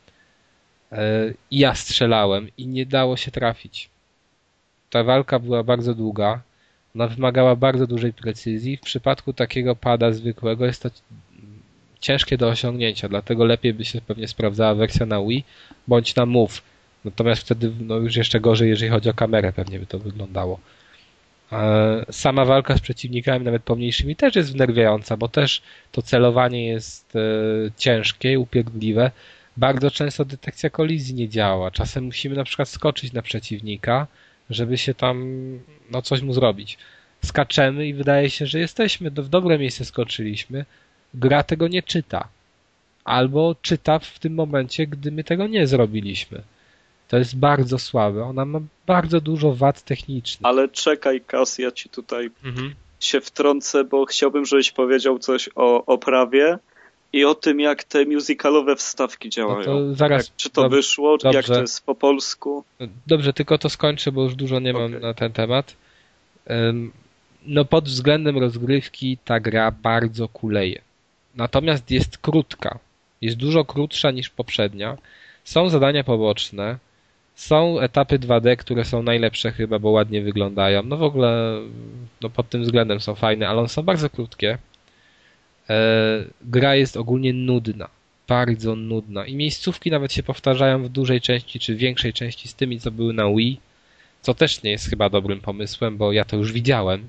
[0.93, 3.91] E, I ja strzelałem i nie dało się trafić
[4.95, 6.43] ta walka była bardzo długa,
[6.95, 8.77] ona wymagała bardzo dużej precyzji.
[8.77, 10.91] W przypadku takiego pada zwykłego jest to
[12.05, 15.45] ciężkie do osiągnięcia, dlatego lepiej by się pewnie sprawdzała wersja na Wii
[15.89, 16.63] bądź na Move.
[17.05, 20.61] Natomiast wtedy no już jeszcze gorzej, jeżeli chodzi o kamerę, pewnie by to wyglądało.
[22.11, 25.63] Sama walka z przeciwnikami, nawet pomniejszymi, też jest wnerwiająca, bo też
[25.93, 27.21] to celowanie jest e,
[27.77, 29.11] ciężkie upierdliwe.
[29.57, 31.71] Bardzo często detekcja kolizji nie działa.
[31.71, 34.07] Czasem musimy na przykład skoczyć na przeciwnika,
[34.51, 35.17] żeby się tam
[35.91, 36.79] no coś mu zrobić.
[37.25, 40.65] Skaczemy i wydaje się, że jesteśmy, w dobre miejsce skoczyliśmy.
[41.15, 42.29] Gra tego nie czyta.
[43.05, 46.43] Albo czyta w tym momencie, gdy my tego nie zrobiliśmy.
[47.09, 48.25] To jest bardzo słabe.
[48.25, 50.47] Ona ma bardzo dużo wad technicznych.
[50.47, 52.75] Ale czekaj, Kas, ja ci tutaj Mhm.
[53.01, 56.59] się wtrącę, bo chciałbym, żebyś powiedział coś o oprawie
[57.13, 59.65] i o tym, jak te musicalowe wstawki No działają.
[59.65, 60.27] to zaraz.
[60.29, 61.55] Jak, czy to dob- wyszło, jak dobrze.
[61.55, 62.65] to jest po polsku?
[63.07, 65.01] Dobrze, tylko to skończę, bo już dużo nie mam Okej.
[65.01, 65.77] na ten temat.
[67.47, 70.83] No pod względem rozgrywki ta gra bardzo kuleje.
[71.37, 72.79] Natomiast jest krótka.
[73.21, 74.97] Jest dużo krótsza niż poprzednia.
[75.45, 76.79] Są zadania poboczne.
[77.35, 80.83] Są etapy 2D, które są najlepsze chyba, bo ładnie wyglądają.
[80.83, 81.61] No w ogóle
[82.21, 84.59] no pod tym względem są fajne, ale one są bardzo krótkie.
[85.71, 87.89] E, gra jest ogólnie nudna.
[88.29, 89.27] Bardzo nudna.
[89.27, 93.13] I miejscówki nawet się powtarzają w dużej części, czy większej części z tymi, co były
[93.13, 93.61] na Wii.
[94.23, 97.09] Co też nie jest chyba dobrym pomysłem, bo ja to już widziałem.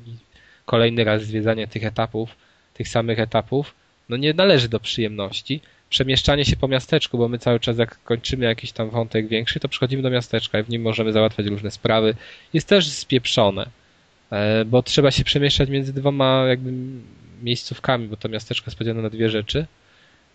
[0.66, 2.36] Kolejny raz zwiedzanie tych etapów,
[2.74, 3.74] tych samych etapów,
[4.10, 5.61] no nie należy do przyjemności.
[5.90, 9.69] Przemieszczanie się po miasteczku, bo my cały czas jak kończymy jakiś tam wątek większy, to
[9.69, 12.15] przychodzimy do miasteczka i w nim możemy załatwiać różne sprawy.
[12.53, 13.69] Jest też spieprzone,
[14.32, 16.72] e, bo trzeba się przemieszczać między dwoma jakby
[17.44, 19.65] miejscówkami, bo to miasteczko jest podzielone na dwie rzeczy.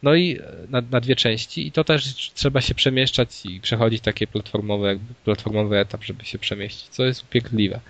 [0.02, 4.02] No i e, na, na dwie części i to też trzeba się przemieszczać i przechodzić
[4.02, 7.80] takie platformowe, jakby platformowy etap, żeby się przemieścić, co jest upierdliwe.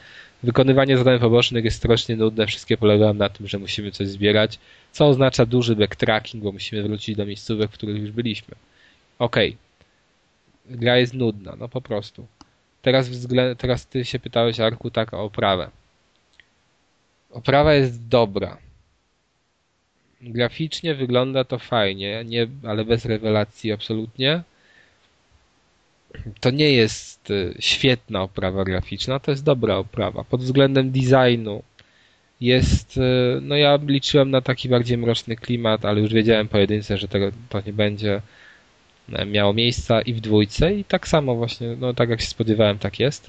[0.43, 4.59] Wykonywanie zadań pobocznych jest strasznie nudne, wszystkie polegają na tym, że musimy coś zbierać,
[4.93, 8.55] co oznacza duży backtracking, bo musimy wrócić do miejscówek, w których już byliśmy.
[9.19, 9.57] Okej.
[10.67, 12.27] Gra jest nudna, no po prostu.
[12.83, 13.11] Teraz.
[13.59, 15.71] Teraz ty się pytałeś, Arku, tak o oprawę.
[17.31, 18.59] Oprawa jest dobra.
[20.23, 24.43] Graficznie wygląda to fajnie, nie, ale bez rewelacji absolutnie.
[26.41, 30.25] To nie jest y, świetna oprawa graficzna, to jest dobra oprawa.
[30.25, 31.63] Pod względem designu
[32.41, 33.01] jest, y,
[33.43, 37.31] no ja liczyłem na taki bardziej mroczny klimat, ale już wiedziałem po jedynce, że tego
[37.49, 38.23] to nie będzie
[39.13, 42.79] e, miało miejsca i w dwójce i tak samo właśnie, no tak jak się spodziewałem,
[42.79, 43.29] tak jest.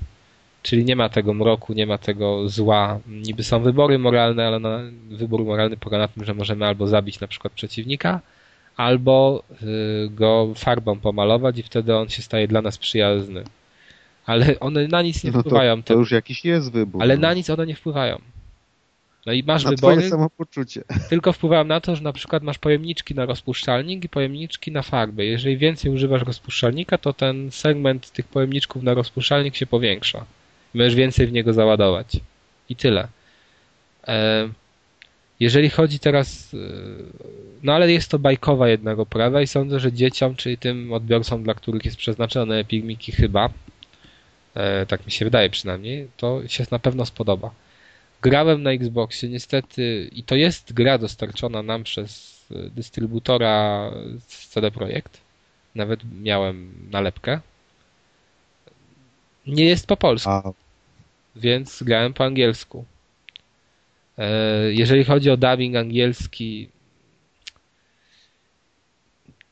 [0.63, 2.99] Czyli nie ma tego mroku, nie ma tego zła.
[3.07, 4.79] Niby są wybory moralne, ale na,
[5.09, 8.19] wybór moralny polega na tym, że możemy albo zabić na przykład przeciwnika,
[8.77, 13.43] albo y, go farbą pomalować i wtedy on się staje dla nas przyjazny.
[14.25, 15.77] Ale one na nic nie No to, wpływają.
[15.77, 17.01] to te- już jakiś jest wybór.
[17.03, 17.21] ale no.
[17.21, 18.21] na nic one nie wpływają.
[19.25, 20.83] No i masz na wybory, twoje samopoczucie.
[21.09, 25.25] tylko wpływają na to, że na przykład masz pojemniczki na rozpuszczalnik i pojemniczki na farbę.
[25.25, 30.25] Jeżeli więcej używasz rozpuszczalnika, to ten segment tych pojemniczków na rozpuszczalnik się powiększa.
[30.73, 32.07] Możesz więcej w niego załadować.
[32.69, 33.07] I tyle.
[34.07, 34.49] E,
[35.39, 36.57] Jeżeli chodzi teraz, e,
[37.63, 41.53] no ale jest to bajkowa jednak oprawa i sądzę, że dzieciom, czyli tym odbiorcom, dla
[41.53, 43.49] których jest przeznaczone Epigmiki chyba,
[44.55, 47.51] e, tak mi się wydaje przynajmniej, to się na pewno spodoba.
[48.21, 53.91] Grałem na Xboxie, niestety, i to jest gra dostarczona nam przez e, dystrybutora
[54.27, 55.21] z CD Projekt.
[55.75, 57.39] Nawet miałem nalepkę.
[59.47, 60.53] Nie jest po polsku, A
[61.35, 62.85] więc grałem po angielsku.
[64.17, 66.69] E, Jeżeli chodzi o dubbing angielski,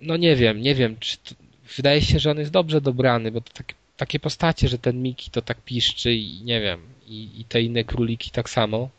[0.01, 1.35] no nie wiem, nie wiem, czy to,
[1.77, 5.31] wydaje się, że on jest dobrze dobrany, bo to tak, takie postacie, że ten Miki
[5.31, 8.89] to tak piszczy i nie wiem, i, i te inne króliki tak samo.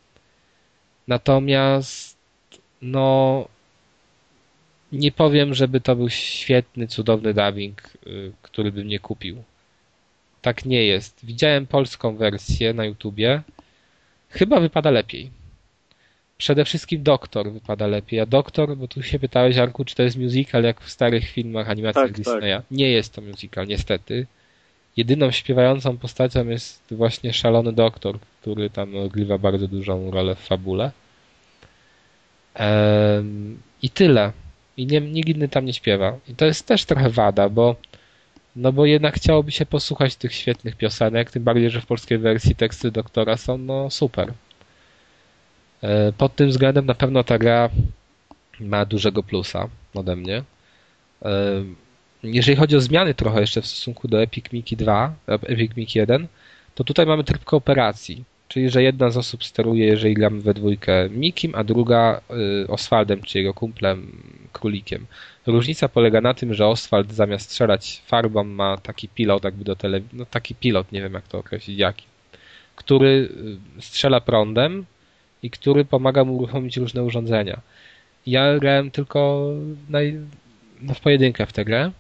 [1.09, 2.17] Natomiast,
[2.83, 3.49] no,
[4.93, 9.43] nie powiem, żeby to był świetny, cudowny dubbing, y, który bym nie kupił.
[10.43, 11.21] Tak nie jest.
[11.27, 13.43] Widziałem polską wersję na YouTubie.
[14.29, 15.31] Chyba wypada lepiej.
[16.39, 18.21] Przede wszystkim Doktor wypada lepiej.
[18.21, 21.71] A Doktor, bo tu się pytałeś, Arku, czy to jest musical jak w starych filmach,
[21.71, 22.25] animacjach Tak, tak.
[22.25, 22.63] Disneya.
[22.71, 24.27] Nie jest to musical, niestety.
[24.97, 30.93] Jedyną śpiewającą postacią jest właśnie szalony doktor, który tam odgrywa bardzo dużą rolę w fabule.
[33.83, 34.33] I tyle.
[34.77, 36.19] I nie, nikt inny tam nie śpiewa.
[36.29, 37.77] I to jest też trochę wada, bo
[38.57, 42.55] no bo jednak chciałoby się posłuchać tych świetnych piosenek, tym bardziej, że w polskiej wersji
[42.55, 44.33] teksty doktora są no super.
[45.83, 47.71] E, Pod tym względem na pewno ta gra
[48.61, 50.43] ma dużego plusa ode mnie.
[52.23, 56.01] Jeżeli chodzi o zmiany trochę jeszcze w stosunku do Epic Mickey 2, e, Epic Mickey
[56.01, 56.27] 1,
[56.75, 58.25] to tutaj mamy tryb kooperacji.
[58.49, 62.21] Czyli, że jedna z osób steruje, jeżeli gramy we dwójkę Mikim, a druga
[62.65, 64.23] y, Oswaldem, czy jego kumplem
[64.53, 65.07] Królikiem.
[65.47, 70.19] Różnica polega na tym, że Oswald zamiast strzelać farbą ma taki pilot jakby do telewizji,
[70.19, 72.05] no taki pilot, nie wiem jak to określić, jaki,
[72.77, 73.29] który
[73.79, 74.85] y, strzela prądem
[75.43, 77.61] i który pomaga mu uruchomić różne urządzenia.
[78.27, 79.51] Ja grałem tylko
[80.83, 81.91] no w pojedynkę w tę grę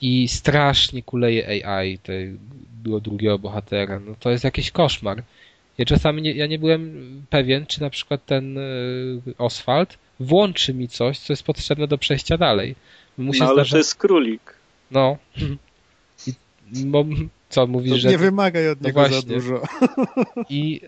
[0.00, 4.00] i strasznie kuleje AI tego drugiego bohatera.
[4.00, 5.22] No to jest jakiś koszmar.
[5.78, 10.88] Ja czasami nie, ja nie byłem pewien, czy na przykład ten y, Oswald włączy mi
[10.88, 12.74] coś, co jest potrzebne do przejścia dalej.
[13.18, 13.70] Mu się No ale zdarza...
[13.70, 14.54] to jest królik.
[14.90, 15.16] No.
[16.26, 16.32] I,
[16.86, 17.04] Bo,
[17.48, 18.08] co mówisz, To że...
[18.08, 19.34] nie wymagaj od No niego za właśnie.
[19.34, 19.62] dużo.
[20.50, 20.80] I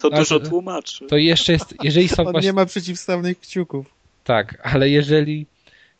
[0.00, 1.06] To Ale- dużo tłumaczy.
[1.06, 2.48] to jeszcze jest, jeżeli są On właśnie...
[2.48, 3.86] nie ma przeciwstawnych kciuków.
[4.24, 5.46] Tak, ale jeżeli...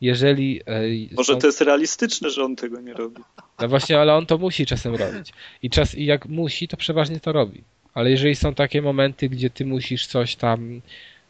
[0.01, 3.23] Jeżeli e, Może to jest realistyczne, że on tego nie robi.
[3.60, 5.32] No właśnie, ale on to musi czasem robić.
[5.62, 7.62] I czas, i jak musi, to przeważnie to robi.
[7.94, 10.81] Ale jeżeli są takie momenty, gdzie ty musisz coś tam,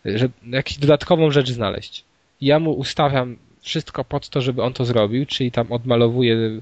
[0.04, 2.04] że, jakąś dodatkową rzecz znaleźć.
[2.40, 6.60] i Ja mu ustawiam wszystko pod to, żeby on to zrobił, czyli tam odmalowuję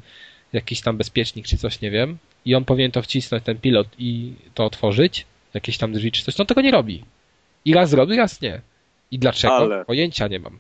[0.52, 4.32] jakiś tam bezpiecznik czy coś, nie wiem, i on powinien to wcisnąć, ten pilot i
[4.55, 7.05] to otworzyć, jakieś tam drzwi czy coś, no tego nie robi.
[7.64, 8.60] I raz robi, raz nie.
[9.10, 9.55] I dlaczego?
[9.55, 10.59] Ale- Pojęcia nie mam.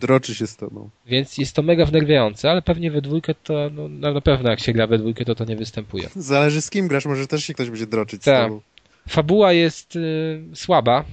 [0.00, 0.90] Droczy się z tobą.
[1.06, 4.60] Więc jest to mega wnerwiające, ale pewnie we dwójkę to, no, no na pewno jak
[4.60, 6.08] się gra we dwójkę, to to nie występuje.
[6.16, 8.48] Zależy z kim grasz, może też się ktoś będzie droczyć z Tak.
[8.48, 8.60] tobą.
[9.08, 11.04] Fabuła jest y, słaba.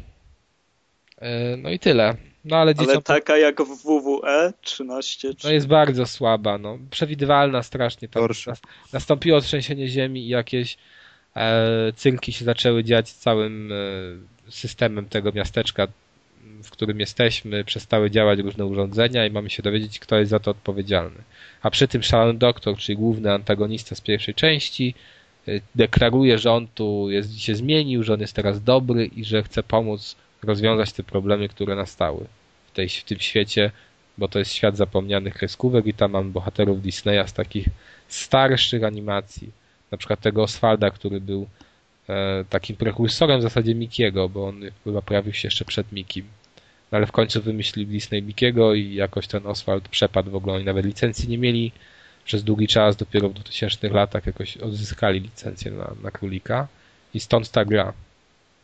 [1.21, 2.15] Y, no i tyle.
[2.45, 5.47] No ale Ale dzieciom taka jak w WWE 13 czy...
[5.47, 6.77] no jest bardzo słaba, no.
[6.91, 8.07] Przewidywalna strasznie.
[8.07, 8.61] Tam nas,
[8.93, 10.77] nastąpiło trzęsienie ziemi i jakieś
[11.35, 13.75] e, cynki się zaczęły dziać z całym e,
[14.51, 15.87] systemem tego miasteczka,
[16.63, 17.63] w którym jesteśmy.
[17.63, 21.23] Przestały działać różne urządzenia i mamy się dowiedzieć, kto jest za to odpowiedzialny.
[21.61, 24.93] A przy tym szalony doktor, czyli główny antagonista z pierwszej części,
[25.47, 29.43] y, deklaruje, że on tu jest, się zmienił, że on jest teraz dobry i że
[29.43, 32.25] chce pomóc rozwiązać te problemy, które nastały
[32.67, 33.71] w, tej, w tym świecie,
[34.17, 37.67] bo to jest świat zapomnianych kreskówek i tam mam bohaterów Disneya z takich
[38.07, 39.51] starszych animacji.
[39.91, 41.47] Na przykład tego Oswalda, który był
[42.09, 46.25] e, takim prekursorem w zasadzie Mikiego, bo on chyba pojawił się jeszcze przed Mikim.
[46.91, 50.55] No ale w końcu wymyślił Disney Mikiego i jakoś ten Oswald przepadł w ogóle.
[50.55, 51.71] Oni nawet licencji nie mieli
[52.25, 56.67] przez długi czas, dopiero w 2000 latach jakoś odzyskali licencję na, na królika
[57.13, 57.93] i stąd ta gra.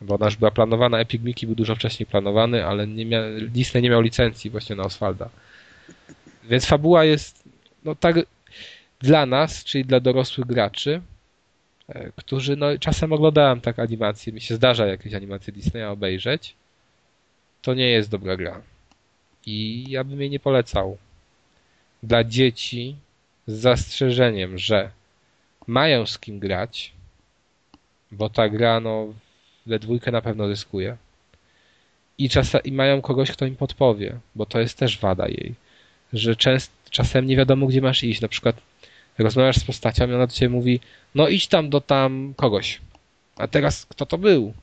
[0.00, 3.82] Bo ona już była planowana, Epic Mickey był dużo wcześniej planowany, ale nie mia, Disney
[3.82, 5.28] nie miał licencji właśnie na Oswalda.
[6.44, 7.44] Więc fabuła jest
[7.84, 8.16] no tak
[9.00, 11.00] dla nas, czyli dla dorosłych graczy,
[11.88, 16.54] e, którzy no czasem oglądałem tak animacje, mi się zdarza jakieś animacje Disneya obejrzeć,
[17.62, 18.62] to nie jest dobra gra.
[19.46, 20.98] I ja bym jej nie polecał.
[22.02, 22.96] Dla dzieci
[23.46, 24.90] z zastrzeżeniem, że
[25.66, 26.92] mają z kim grać,
[28.12, 29.14] bo ta gra no
[29.66, 30.96] we dwójkę na pewno zyskuje.
[32.18, 32.28] I,
[32.64, 35.54] I mają kogoś, kto im podpowie, bo to jest też wada jej.
[36.12, 38.20] Że częst, czasem nie wiadomo, gdzie masz iść.
[38.20, 38.56] Na przykład
[39.18, 40.80] rozmawiasz z postacią i ona do ciebie mówi,
[41.14, 42.80] no idź tam do tam kogoś.
[43.36, 44.54] A teraz kto to był?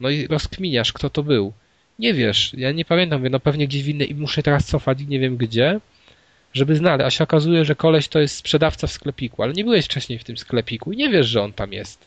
[0.00, 1.52] No i rozkminiasz, kto to był.
[1.98, 5.20] Nie wiesz, ja nie pamiętam, mówię, no pewnie gdzieś w i muszę teraz cofać nie
[5.20, 5.80] wiem gdzie,
[6.52, 7.06] żeby znaleźć.
[7.06, 10.24] A się okazuje, że koleś to jest sprzedawca w sklepiku, ale nie byłeś wcześniej w
[10.24, 12.04] tym sklepiku i nie wiesz, że on tam jest.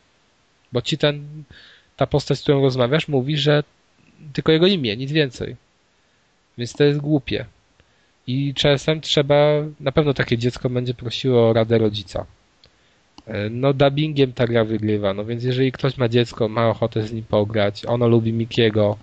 [0.71, 1.43] Bo ci ten,
[1.95, 3.63] ta postać, z którą rozmawiasz, mówi, że
[4.33, 5.55] tylko jego imię, nic więcej.
[6.57, 7.45] Więc to jest głupie.
[8.27, 9.35] I czasem trzeba,
[9.79, 12.25] na pewno takie dziecko będzie prosiło o radę rodzica.
[13.27, 17.13] E, No dubbingiem ta gra wygrywa, no więc jeżeli ktoś ma dziecko, ma ochotę z
[17.13, 18.97] nim pograć, ono lubi Mikiego,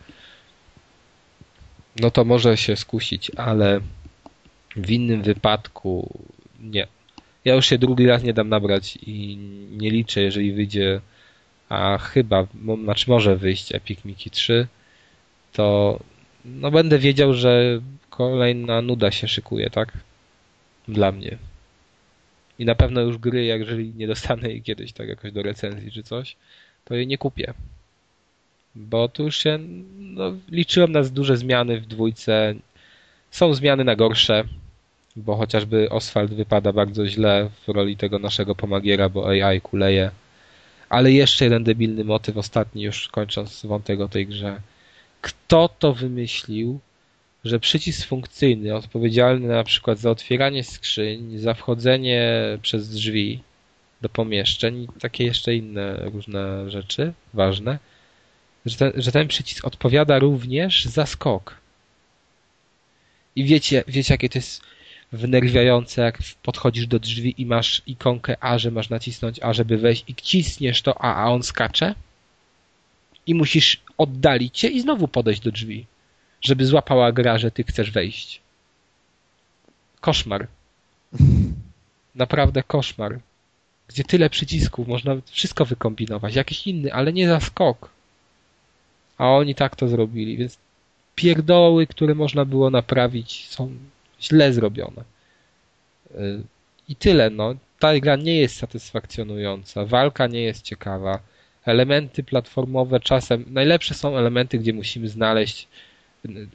[2.00, 3.80] no to może się skusić, ale
[4.76, 6.20] w innym wypadku
[6.60, 6.86] nie.
[7.44, 9.36] Ja już się drugi raz nie dam nabrać i
[9.70, 11.00] nie liczę, jeżeli wyjdzie,
[11.68, 12.46] a chyba,
[12.82, 14.66] znaczy może wyjść Epic Mickey 3,
[15.52, 15.98] to
[16.44, 19.92] no będę wiedział, że kolejna nuda się szykuje, tak?
[20.88, 21.38] Dla mnie.
[22.58, 26.02] I na pewno już gry, jeżeli nie dostanę jej kiedyś tak jakoś do recenzji czy
[26.02, 26.36] coś,
[26.84, 27.54] to jej nie kupię.
[28.74, 29.58] Bo tu już się,
[29.98, 32.54] no, liczyłem na duże zmiany w dwójce.
[33.30, 34.44] Są zmiany na gorsze,
[35.16, 40.10] bo chociażby Oswald wypada bardzo źle w roli tego naszego pomagiera, bo AI kuleje.
[40.88, 44.60] Ale jeszcze jeden debilny motyw, ostatni już kończąc wątek o tej grze.
[45.20, 46.80] Kto to wymyślił,
[47.44, 52.32] że przycisk funkcyjny odpowiedzialny na przykład za otwieranie skrzyń, za wchodzenie
[52.62, 53.42] przez drzwi
[54.02, 57.78] do pomieszczeń i takie jeszcze inne różne rzeczy ważne,
[58.66, 61.56] że ten, że ten przycisk odpowiada również za skok.
[63.36, 64.62] I wiecie, wiecie jakie to jest
[65.12, 70.04] wnerwiające, jak podchodzisz do drzwi i masz ikonkę A, że masz nacisnąć A, żeby wejść
[70.08, 71.94] i cisniesz to A, a on skacze
[73.26, 75.86] i musisz oddalić się i znowu podejść do drzwi,
[76.40, 78.40] żeby złapała gra, że ty chcesz wejść.
[80.00, 80.46] Koszmar.
[82.14, 83.20] Naprawdę koszmar.
[83.88, 87.90] Gdzie tyle przycisków, można wszystko wykombinować, jakiś inny, ale nie za skok.
[89.22, 90.58] A oni tak to zrobili, więc
[91.14, 93.70] pierdoły, które można było naprawić, są
[94.20, 95.02] źle zrobione.
[96.14, 96.42] Y,
[96.88, 97.54] I tyle, no.
[97.78, 101.20] Ta gra nie jest satysfakcjonująca, walka nie jest ciekawa,
[101.64, 105.68] elementy platformowe czasem, najlepsze są elementy, gdzie musimy znaleźć,
[106.26, 106.46] y,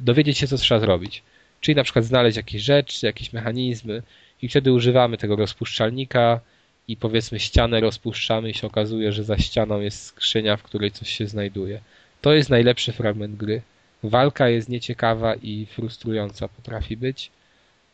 [0.00, 1.22] dowiedzieć się, co trzeba zrobić.
[1.60, 4.02] Czyli na przykład znaleźć jakieś rzeczy, jakieś mechanizmy
[4.42, 6.40] i wtedy używamy tego rozpuszczalnika
[6.88, 11.08] i powiedzmy ścianę rozpuszczamy i się okazuje, że za ścianą jest skrzynia, w której coś
[11.08, 11.80] się znajduje.
[12.22, 13.62] To jest najlepszy fragment gry.
[14.02, 17.30] Walka jest nieciekawa i frustrująca potrafi być.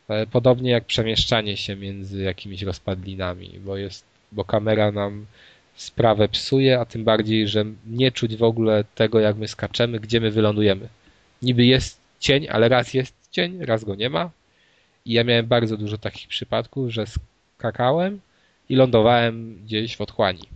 [0.09, 5.27] E, podobnie jak przemieszczanie się między jakimiś rozpadlinami, bo jest, bo kamera nam
[5.77, 10.21] sprawę psuje, a tym bardziej, że nie czuć w ogóle tego, jak my skaczemy, gdzie
[10.21, 10.89] my wylądujemy.
[11.43, 14.31] Niby jest cień, ale raz jest cień, raz go nie ma.
[15.05, 17.05] I ja miałem bardzo dużo takich przypadków, że
[17.57, 18.21] skakałem
[18.69, 20.49] i lądowałem gdzieś w otchłani,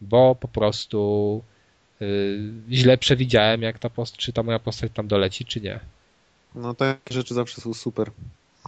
[0.00, 1.42] bo po prostu
[2.70, 5.80] źle przewidziałem, jak ta post- czy ta moja postać tam doleci, czy nie.
[6.54, 8.10] No takie rzeczy zawsze są super.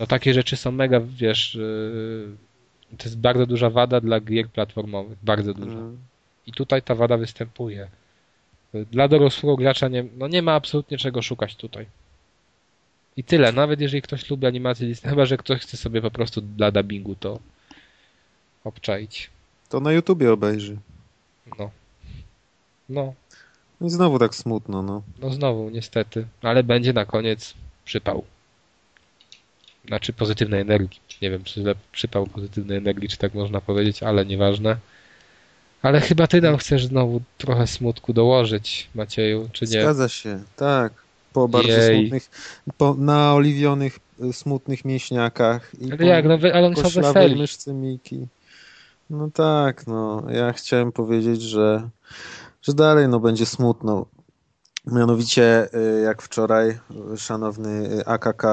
[0.01, 2.28] No takie rzeczy są mega, wiesz, yy,
[2.98, 5.78] to jest bardzo duża wada dla gier platformowych, bardzo duża.
[5.78, 5.98] Mm.
[6.47, 7.89] I tutaj ta wada występuje.
[8.74, 11.86] Dla dorosłego gracza nie, no nie ma absolutnie czego szukać tutaj.
[13.16, 13.53] I tyle.
[13.53, 17.15] Nawet jeżeli ktoś lubi animację Disney, chyba że ktoś chce sobie po prostu dla dubbingu
[17.15, 17.39] to
[18.65, 19.31] obczaić.
[19.69, 20.77] To na YouTubie obejrzy.
[21.59, 21.70] No.
[22.89, 23.15] No.
[23.81, 25.03] I znowu tak smutno, no.
[25.23, 26.27] No znowu, niestety.
[26.43, 27.55] Ale będzie na koniec
[27.85, 28.25] przypał.
[29.89, 31.01] Znaczy pozytywnej energii.
[31.23, 34.77] Nie wiem, czy przypał pozytywnej energii, czy tak można powiedzieć, ale nieważne.
[35.83, 39.71] Ale chyba ty nam chcesz znowu trochę smutku dołożyć, Macieju, czy nie?
[39.83, 40.93] Zgadza się, tak.
[41.33, 41.99] Po bardzo Jej.
[42.01, 42.31] smutnych,
[42.79, 45.73] po naoliwionych, y, smutnych mięśniakach.
[45.81, 47.37] I Ale jak, no wy- ale oni są weseli.
[47.37, 48.27] myszce Miki.
[49.11, 50.23] No tak, no.
[50.31, 51.89] Ja chciałem powiedzieć, że,
[52.66, 54.06] że dalej no będzie smutno.
[54.86, 55.68] Mianowicie,
[55.98, 56.78] y, jak wczoraj
[57.16, 58.44] szanowny y, AKK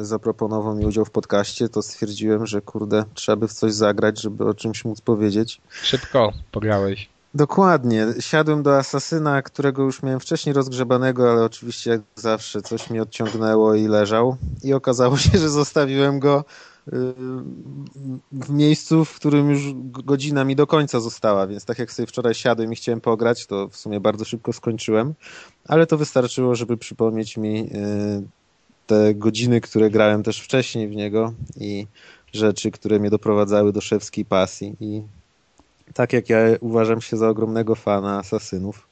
[0.00, 4.20] y, zaproponował mi udział w podcaście, to stwierdziłem, że kurde, trzeba by w coś zagrać,
[4.20, 5.60] żeby o czymś móc powiedzieć.
[5.70, 7.08] Szybko pograłeś.
[7.34, 8.06] Dokładnie.
[8.20, 13.74] Siadłem do Asasyna, którego już miałem wcześniej rozgrzebanego, ale oczywiście jak zawsze coś mi odciągnęło
[13.74, 14.36] i leżał.
[14.64, 16.44] I okazało się, że zostawiłem go
[18.32, 19.72] w miejscu, w którym już
[20.04, 23.68] godzina mi do końca została, więc tak jak sobie wczoraj siadłem i chciałem pograć, to
[23.68, 25.14] w sumie bardzo szybko skończyłem,
[25.64, 27.68] ale to wystarczyło, żeby przypomnieć mi y,
[28.86, 31.86] te godziny, które grałem też wcześniej w niego i
[32.32, 34.76] rzeczy, które mnie doprowadzały do szewskiej pasji.
[34.80, 35.02] I
[35.94, 38.87] tak jak ja uważam się za ogromnego fana Asasynów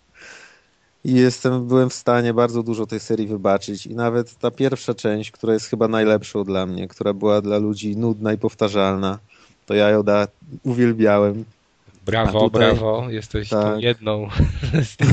[1.07, 5.31] i jestem, byłem w stanie bardzo dużo tej serii wybaczyć i nawet ta pierwsza część,
[5.31, 9.19] która jest chyba najlepszą dla mnie, która była dla ludzi nudna i powtarzalna,
[9.67, 10.29] to ja ją da,
[10.65, 11.45] uwielbiałem.
[12.07, 13.07] Brawo, tutaj- brawo.
[13.11, 13.81] Jesteś tak.
[13.81, 14.29] jedną
[14.93, 15.11] z tych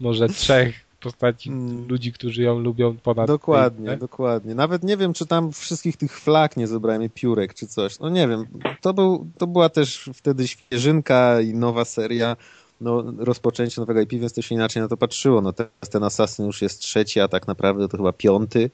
[0.00, 1.88] może trzech postaci Mm.
[1.88, 4.54] ludzi, którzy ją lubią ponad Dokładnie, tej- dokładnie.
[4.54, 7.98] Nawet nie wiem, czy tam wszystkich tych flag nie zebrałem i piórek, czy coś.
[7.98, 8.46] No nie wiem.
[8.80, 12.36] To, był, to była też wtedy świeżynka i nowa seria.
[12.80, 15.40] No, rozpoczęcie nowego IP, więc to się inaczej na to patrzyło.
[15.40, 18.70] No teraz ten Assassin już jest trzeci, a tak naprawdę to chyba piąty,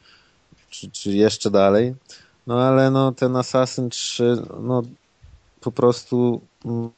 [0.70, 1.94] czy, czy jeszcze dalej.
[2.46, 4.82] No ale no ten Assassin 3, no
[5.60, 6.90] po prostu mm,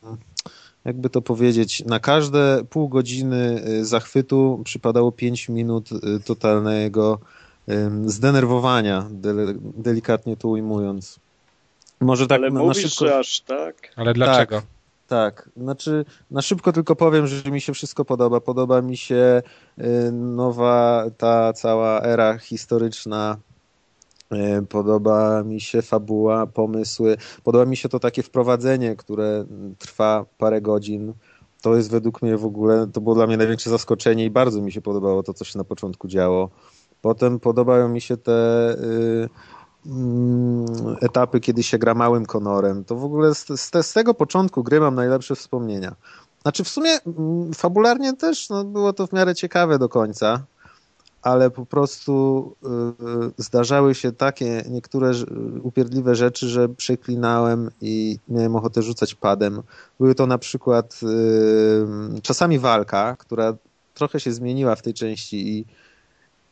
[0.84, 7.18] jakby to powiedzieć, na każde pół godziny y, zachwytu przypadało 5 minut y, totalnego
[8.06, 9.06] zdenerwowania,
[9.76, 11.18] delikatnie to ujmując.
[12.00, 13.18] Może tak Ale na, na mówisz, szybko.
[13.18, 13.92] aż tak?
[13.96, 14.56] Ale dlaczego?
[14.56, 14.66] Tak,
[15.56, 18.40] znaczy na szybko tylko powiem, że mi się wszystko podoba.
[18.40, 19.42] Podoba mi się
[19.78, 23.36] y, nowa ta cała era historyczna.
[24.32, 27.16] y, Podoba mi się fabuła, pomysły.
[27.44, 29.44] Podoba mi się to takie wprowadzenie, które
[29.78, 31.12] trwa parę godzin.
[31.62, 34.72] To jest według mnie w ogóle, to było dla mnie największe zaskoczenie i bardzo mi
[34.72, 36.50] się podobało to, co się na początku działo.
[37.02, 39.28] Potem podobają mi się te y, mm,
[41.00, 42.84] etapy, kiedy się gra małym konorem.
[42.84, 45.94] To w ogóle z, z, z tego początku gry mam najlepsze wspomnienia.
[46.42, 50.42] Znaczy w sumie mm, fabularnie też no, było to w miarę ciekawe do końca,
[51.22, 52.54] ale po prostu
[53.38, 55.12] y, zdarzały się takie niektóre
[55.62, 59.62] upierdliwe rzeczy, że przeklinałem i miałem ochotę rzucać padem.
[60.00, 61.00] Były to na przykład
[62.16, 63.54] y, czasami walka, która
[63.94, 65.64] trochę się zmieniła w tej części i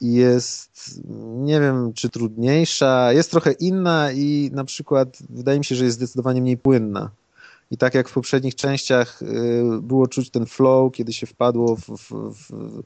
[0.01, 1.01] jest,
[1.37, 5.97] nie wiem, czy trudniejsza, jest trochę inna i na przykład wydaje mi się, że jest
[5.97, 7.11] zdecydowanie mniej płynna.
[7.71, 9.27] I tak jak w poprzednich częściach y,
[9.83, 12.83] było czuć ten flow, kiedy się wpadło w, w, w,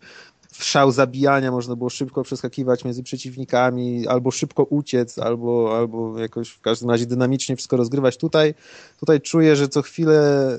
[0.52, 6.48] w szał zabijania, można było szybko przeskakiwać między przeciwnikami, albo szybko uciec, albo, albo jakoś
[6.48, 8.16] w każdym razie dynamicznie wszystko rozgrywać.
[8.16, 8.54] Tutaj,
[9.00, 10.50] tutaj czuję, że co chwilę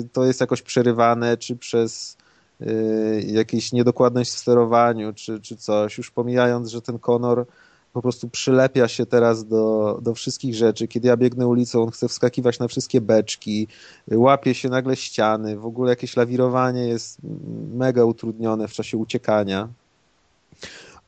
[0.00, 2.16] y, to jest jakoś przerywane, czy przez
[2.62, 7.46] y, jakąś niedokładność w sterowaniu, czy, czy coś, już pomijając, że ten Conor
[7.92, 10.88] po prostu przylepia się teraz do, do wszystkich rzeczy.
[10.88, 13.68] Kiedy ja biegnę ulicą, on chce wskakiwać na wszystkie beczki,
[14.10, 17.18] łapie się nagle ściany, w ogóle jakieś lawirowanie jest
[17.74, 19.68] mega utrudnione w czasie uciekania.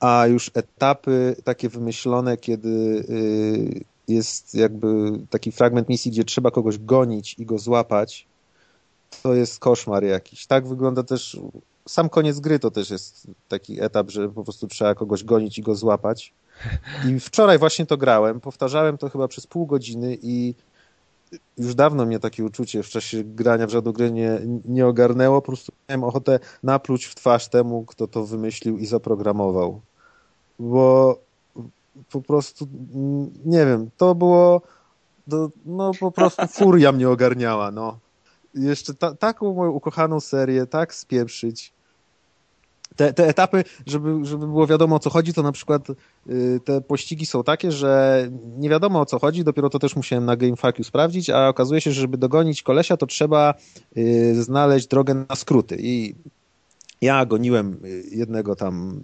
[0.01, 6.79] A już etapy takie wymyślone, kiedy y, jest jakby taki fragment misji, gdzie trzeba kogoś
[6.79, 8.27] gonić i go złapać,
[9.23, 10.47] to jest koszmar jakiś.
[10.47, 11.41] Tak wygląda też
[11.89, 15.63] sam koniec gry to też jest taki etap, że po prostu trzeba kogoś gonić i
[15.63, 16.35] go złapać.
[17.09, 20.55] I wczoraj właśnie to grałem, powtarzałem to chyba przez pół godziny i
[21.59, 25.43] już dawno mnie takie uczucie w czasie grania w żadną grę nie, nie ogarnęło.
[25.43, 29.81] Po prostu miałem ochotę napluć w twarz temu, kto to wymyślił i zaprogramował.
[30.59, 31.19] Bo
[32.13, 32.69] po prostu,
[33.45, 34.63] nie wiem, to było,
[35.67, 37.99] no po prostu furia mnie ogarniała, no
[38.55, 41.73] jeszcze ta, taką moją ukochaną serię, tak spieprzyć.
[42.97, 46.81] Te, te etapy, żeby, żeby było wiadomo o co chodzi, to na przykład y, te
[46.81, 50.85] pościgi są takie, że nie wiadomo o co chodzi, dopiero to też musiałem na GameFAQ
[50.85, 53.55] sprawdzić, a okazuje się, że żeby dogonić kolesia, to trzeba
[53.97, 56.15] y, znaleźć drogę na skróty i
[57.01, 59.01] ja goniłem y, jednego tam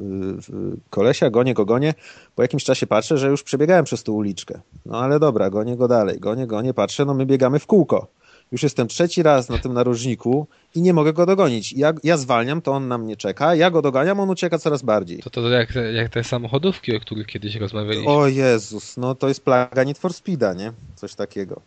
[0.90, 1.94] kolesia, gonię go, gonię.
[2.34, 4.60] Po jakimś czasie patrzę, że już przebiegałem przez tą uliczkę.
[4.86, 8.06] No ale dobra, gonię go dalej, gonię, gonię, patrzę, no my biegamy w kółko.
[8.52, 11.72] Już jestem trzeci raz na tym narożniku i nie mogę go dogonić.
[11.72, 15.18] Ja, ja zwalniam, to on na mnie czeka, ja go doganiam, on ucieka coraz bardziej.
[15.18, 18.10] To to jak, jak te samochodówki, o których kiedyś rozmawialiśmy.
[18.12, 20.72] O Jezus, no to jest plaga Need for Speeda, nie?
[20.96, 21.60] Coś takiego.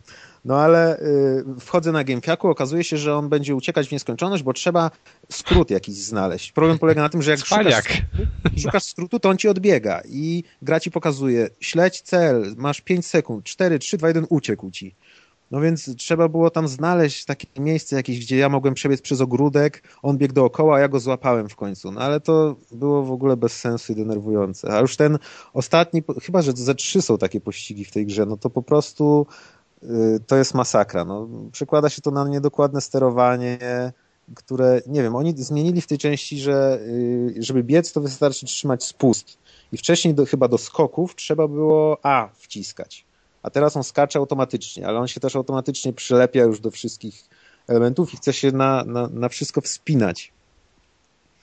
[0.44, 4.52] No ale y, wchodzę na GameFAQ, okazuje się, że on będzie uciekać w nieskończoność, bo
[4.52, 4.90] trzeba
[5.30, 6.52] skrót jakiś znaleźć.
[6.52, 8.02] Problem polega na tym, że jak szukasz,
[8.58, 13.44] szukasz skrótu, to on ci odbiega i gra ci pokazuje śledź cel, masz 5 sekund,
[13.44, 14.94] 4, 3, 2, 1, uciekł ci.
[15.52, 19.82] No więc trzeba było tam znaleźć takie miejsce jakieś, gdzie ja mogłem przebiec przez ogródek,
[20.02, 21.92] on biegł dookoła, a ja go złapałem w końcu.
[21.92, 24.72] No ale to było w ogóle bez sensu i denerwujące.
[24.72, 25.18] A już ten
[25.52, 29.26] ostatni, chyba że ze trzy są takie pościgi w tej grze, no to po prostu
[29.82, 31.04] yy, to jest masakra.
[31.04, 33.58] No, przekłada się to na niedokładne sterowanie,
[34.34, 38.84] które, nie wiem, oni zmienili w tej części, że yy, żeby biec, to wystarczy trzymać
[38.84, 39.38] spust.
[39.72, 43.11] I wcześniej do, chyba do skoków trzeba było A wciskać
[43.42, 47.28] a teraz on skacze automatycznie, ale on się też automatycznie przylepia już do wszystkich
[47.68, 50.32] elementów i chce się na, na, na wszystko wspinać.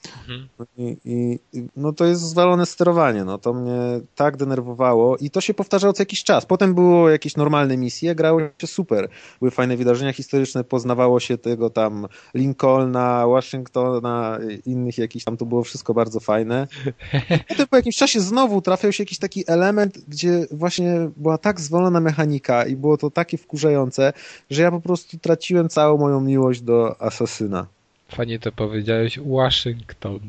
[0.08, 0.48] Mhm.
[0.78, 1.40] I, I,
[1.76, 3.80] no to jest zwalone sterowanie, no to mnie
[4.16, 6.46] tak denerwowało i to się powtarzało co jakiś czas.
[6.46, 9.10] Potem było jakieś normalne misje, grało się super.
[9.40, 15.64] Były fajne wydarzenia historyczne, poznawało się tego tam Lincolna, Washingtona, innych jakichś tam, to było
[15.64, 16.68] wszystko bardzo fajne.
[17.50, 22.00] Potem po jakimś czasie znowu trafiał się jakiś taki element, gdzie właśnie była tak zwolona
[22.00, 24.14] mechanika i było to takie wkurzające,
[24.50, 27.79] że ja po prostu traciłem całą moją miłość do Asasyna.
[28.10, 30.20] Fajnie to powiedziałeś, Waszyngton.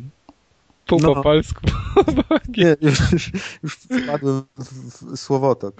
[0.87, 1.15] Pół no.
[1.15, 1.61] po polsku.
[2.57, 3.01] nie, już,
[3.63, 5.75] już, wpadłem w słowotok.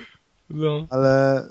[0.51, 0.87] No.
[0.91, 1.47] Ale y,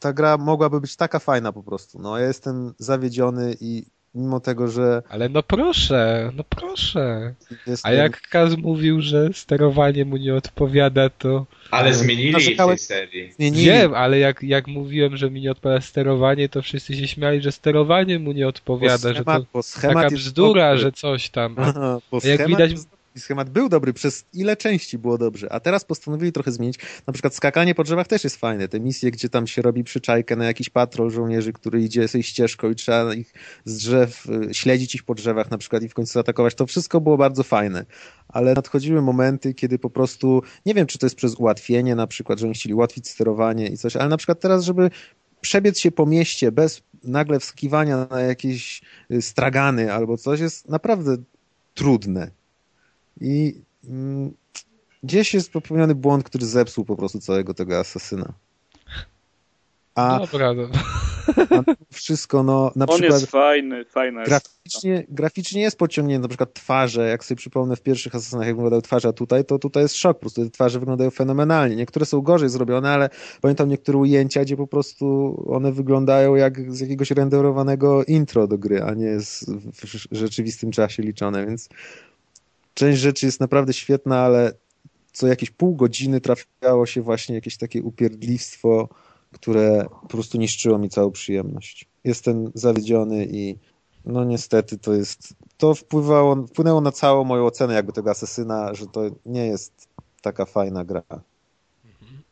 [0.00, 1.98] ta gra mogłaby być taka fajna po prostu.
[1.98, 3.84] No, ja jestem zawiedziony i
[4.14, 5.02] mimo tego, że...
[5.08, 7.34] Ale no proszę, no proszę.
[7.66, 7.92] Jestem...
[7.92, 11.46] A jak Kaz mówił, że sterowanie mu nie odpowiada, to...
[11.70, 13.32] Ale zmienili w tej serii.
[13.32, 13.64] Zmienili.
[13.64, 17.52] Wiem, ale jak, jak mówiłem, że mi nie odpowiada sterowanie, to wszyscy się śmiali, że
[17.52, 21.54] sterowanie mu nie odpowiada, schemat, że to taka bzdura, że coś tam.
[21.58, 22.72] Aha, jak widać,
[23.20, 26.78] schemat był dobry, przez ile części było dobrze, a teraz postanowili trochę zmienić.
[27.06, 28.68] Na przykład skakanie po drzewach też jest fajne.
[28.68, 32.70] Te misje, gdzie tam się robi przyczajkę na jakiś patrol żołnierzy, który idzie sobie ścieżką
[32.70, 33.34] i trzeba ich
[33.64, 36.54] z drzew, y, śledzić ich po drzewach na przykład i w końcu atakować.
[36.54, 37.86] To wszystko było bardzo fajne.
[38.28, 42.38] Ale nadchodziły momenty, kiedy po prostu, nie wiem, czy to jest przez ułatwienie na przykład,
[42.38, 44.90] że oni chcieli ułatwić sterowanie i coś, ale na przykład teraz, żeby
[45.40, 51.16] przebiec się po mieście bez nagle wskiwania na jakieś y, stragany albo coś jest naprawdę
[51.74, 52.43] trudne.
[53.20, 53.54] I
[53.88, 54.34] mm,
[55.02, 58.32] gdzieś jest popełniony błąd, który zepsuł po prostu całego tego asasyna.
[59.94, 60.68] A, Dobra, no.
[61.50, 61.62] a
[61.92, 63.20] wszystko, no, na On przykład...
[63.20, 68.14] jest fajny, fajna graficznie, graficznie jest podciągnięty, na przykład twarze, jak sobie przypomnę w pierwszych
[68.14, 71.10] asasynach, jak wyglądały twarze, a tutaj, to tutaj jest szok, po prostu te twarze wyglądają
[71.10, 71.76] fenomenalnie.
[71.76, 73.10] Niektóre są gorzej zrobione, ale
[73.40, 78.82] pamiętam niektóre ujęcia, gdzie po prostu one wyglądają jak z jakiegoś renderowanego intro do gry,
[78.82, 81.68] a nie z, w rzeczywistym czasie liczone, więc
[82.74, 84.52] część rzeczy jest naprawdę świetna, ale
[85.12, 88.88] co jakieś pół godziny trafiało się właśnie jakieś takie upierdliwstwo,
[89.32, 91.88] które po prostu niszczyło mi całą przyjemność.
[92.04, 93.56] Jestem zawiedziony i
[94.04, 98.86] no niestety to jest, to wpływało, wpłynęło na całą moją ocenę jakby tego asesyna, że
[98.86, 99.88] to nie jest
[100.22, 101.02] taka fajna gra.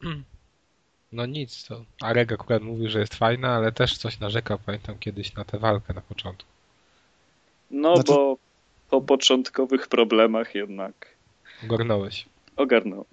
[1.12, 5.34] No nic, to Arek akurat mówił, że jest fajna, ale też coś narzekał, pamiętam kiedyś
[5.34, 6.48] na tę walkę na początku.
[7.70, 8.12] No znaczy...
[8.12, 8.36] bo
[8.92, 11.16] po początkowych problemach jednak.
[11.64, 12.26] Ogarnąłeś.
[12.56, 13.04] Ogarnąłem.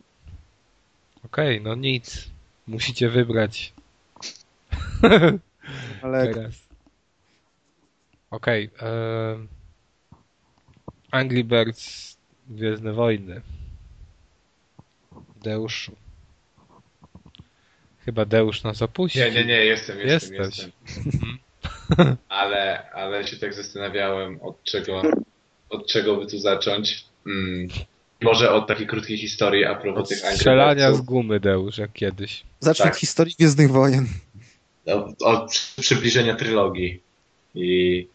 [1.25, 2.29] Okej, okay, no nic.
[2.67, 3.73] Musicie wybrać.
[6.03, 6.33] Ale...
[6.33, 6.67] Teraz.
[8.31, 8.69] Okej.
[8.77, 9.47] Okay.
[11.11, 13.41] Angry Birds Gwiezdne Wojny.
[15.43, 15.95] Deuszu.
[18.05, 19.21] Chyba Deusz nas opuścił.
[19.21, 20.71] Nie, nie, nie, jestem, jestem, Jesteś.
[20.87, 22.17] jestem.
[22.29, 25.01] Ale, ale się tak zastanawiałem, od czego,
[25.69, 27.05] od czego by tu zacząć.
[27.27, 27.67] Mm,
[28.21, 32.43] może od takiej krótkiej historii a propos Od tych strzelania z gumy, Deusz, jak kiedyś.
[32.59, 32.93] Zacznij Tak.
[32.93, 34.07] od historii Gwiezdnych Wojen.
[34.85, 37.01] Od, od przy- przybliżenia trylogii.
[37.55, 38.07] I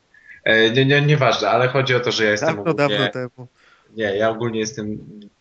[0.45, 3.49] e, nie, nie, nieważne, ale chodzi o to, że ja jestem Dawno, ogólnie, dawno temu.
[3.97, 4.99] nie, ja ogólnie jestem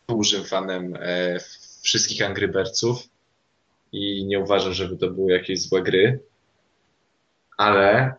[0.07, 1.39] dużym fanem e,
[1.81, 3.03] wszystkich Angry Birdsów
[3.91, 6.19] i nie uważam, żeby to były jakieś złe gry.
[7.57, 8.13] Ale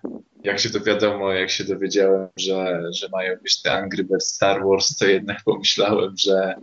[0.44, 4.64] jak się to wiadomo, jak się dowiedziałem, że, że mają być te Angry Birds Star
[4.64, 6.54] Wars, to jednak pomyślałem, że,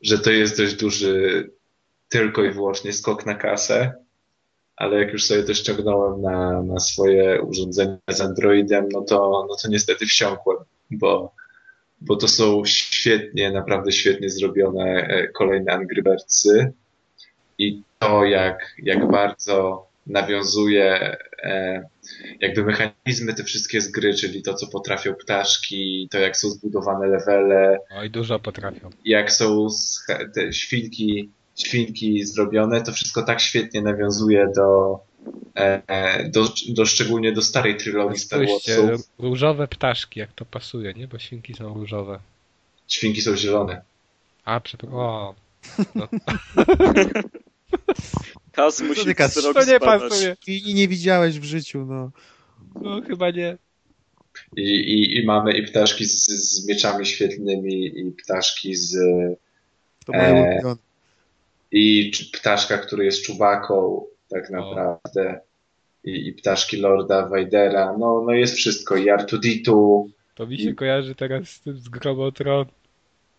[0.00, 1.50] że to jest dość duży
[2.08, 3.92] tylko i wyłącznie skok na kasę.
[4.76, 9.56] Ale jak już sobie to ściągnąłem na, na swoje urządzenia z Androidem, no to, no
[9.62, 10.58] to niestety wsiąkłem,
[10.90, 11.34] bo,
[12.00, 16.72] bo to są świetnie, naprawdę świetnie zrobione e, kolejne Angry Birdsy
[17.58, 21.82] i to jak, jak bardzo nawiązuje e,
[22.40, 27.06] jakby mechanizmy te wszystkie z gry, czyli to, co potrafią ptaszki, to jak są zbudowane
[27.06, 28.90] levele, Oj, dużo potrafią.
[29.04, 29.68] jak są
[30.34, 34.98] te świnki, świnki zrobione, to wszystko tak świetnie nawiązuje do,
[35.56, 39.08] e, e, do, do szczególnie do starej trylogii Star Warsów.
[39.18, 41.08] różowe ptaszki, jak to pasuje, nie?
[41.08, 42.18] Bo świnki są różowe.
[42.88, 43.82] Świnki są zielone.
[44.44, 44.98] A, przepraszam.
[44.98, 45.34] O,
[45.94, 46.08] no,
[48.60, 50.36] Kas musi wzrok to nie pasuje.
[50.46, 52.10] I nie widziałeś w życiu, no.
[52.82, 53.58] No, chyba nie.
[54.56, 58.96] I, i, i mamy i ptaszki z, z mieczami świetlnymi, i ptaszki z.
[60.06, 60.76] To ulubione.
[61.72, 65.40] i ptaszka, który jest czubaką, tak naprawdę.
[66.04, 67.96] I, I ptaszki Lorda Vadera.
[67.98, 68.96] No, no jest wszystko.
[68.96, 70.02] I R2D2.
[70.34, 72.66] To mi się kojarzy teraz z tym z Gromotron.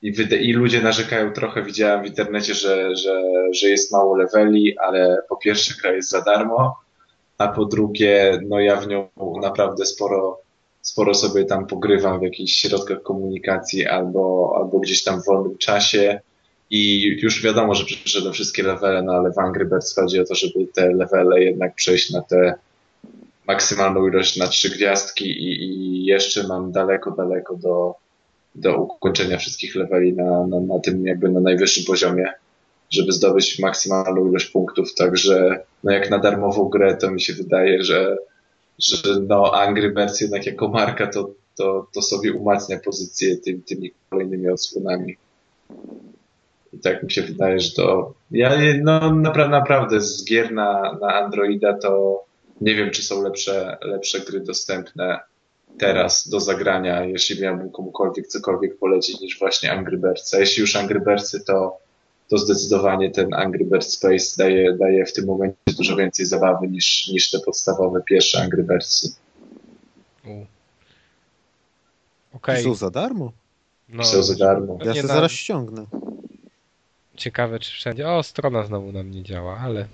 [0.02, 3.24] I, I ludzie narzekają trochę, widziałem w internecie, że, że,
[3.54, 6.76] że jest mało leveli, ale po pierwsze gra jest za darmo,
[7.38, 9.08] a po drugie, no ja w nią
[9.42, 10.40] naprawdę sporo,
[10.82, 16.20] sporo sobie tam pogrywam w jakichś środkach komunikacji albo, albo gdzieś tam w wolnym czasie.
[16.70, 20.36] I już wiadomo, że przeszedłem wszystkie levele, no ale w Angry Birds chodzi o to,
[20.36, 22.54] żeby te levele jednak przejść na te
[23.48, 27.96] maksymalną ilość na trzy gwiazdki i, i jeszcze mam daleko, daleko do,
[28.56, 32.34] do ukończenia wszystkich leveli na, na, na tym jakby na najwyższym poziomie,
[32.90, 37.84] żeby zdobyć maksymalną ilość punktów, także no jak na darmową grę to mi się wydaje,
[37.84, 38.18] że,
[38.80, 38.98] że
[39.28, 44.50] no Angry Birds jednak jako marka to, to, to sobie umacnia pozycję tym, tymi kolejnymi
[44.50, 45.18] odsłonami.
[46.74, 51.14] I tak mi się wydaje, że to ja no napra naprawdę z gier na, na
[51.14, 52.24] Androida to
[52.62, 55.20] nie wiem, czy są lepsze, lepsze gry dostępne
[55.80, 60.34] teraz do zagrania, jeśli miałbym komukolwiek cokolwiek polecić niż właśnie Angry Birds.
[60.34, 61.78] A jeśli już Angry Birdsy, to,
[62.30, 67.08] to zdecydowanie ten Angry Birds Space daje, daje w tym momencie dużo więcej zabawy niż,
[67.08, 69.14] niż te podstawowe pierwsze Angry Birdsy.
[72.34, 72.64] Okej.
[72.64, 73.32] są za darmo.
[73.90, 74.78] No, są za darmo.
[74.86, 75.86] Ja się zaraz ściągnę.
[77.16, 78.10] Ciekawe, czy wszędzie.
[78.10, 79.88] O, strona znowu nam nie działa, ale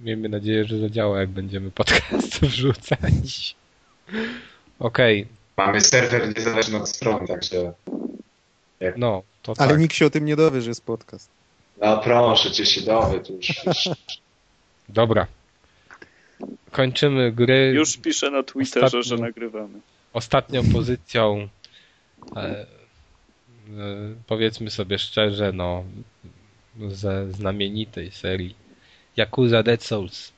[0.00, 3.56] miejmy nadzieję, że zadziała, jak będziemy podcast wrzucać.
[4.78, 5.26] Okej,
[5.56, 7.72] Mamy serwer niezależny od strony, także
[8.96, 9.80] no, to Ale tak.
[9.80, 11.30] nikt się o tym nie dowie, że jest podcast.
[11.80, 13.88] no proszę cię się dowie, to już, już
[14.88, 15.26] Dobra.
[16.72, 17.72] Kończymy gry.
[17.74, 19.80] Już piszę na Twitterze, Ostatnio- że nagrywamy.
[20.12, 21.48] Ostatnią pozycją,
[22.36, 22.66] e, e,
[24.26, 25.84] powiedzmy sobie szczerze, no,
[26.88, 28.54] ze znamienitej serii
[29.16, 30.32] Yakuza Dead Souls.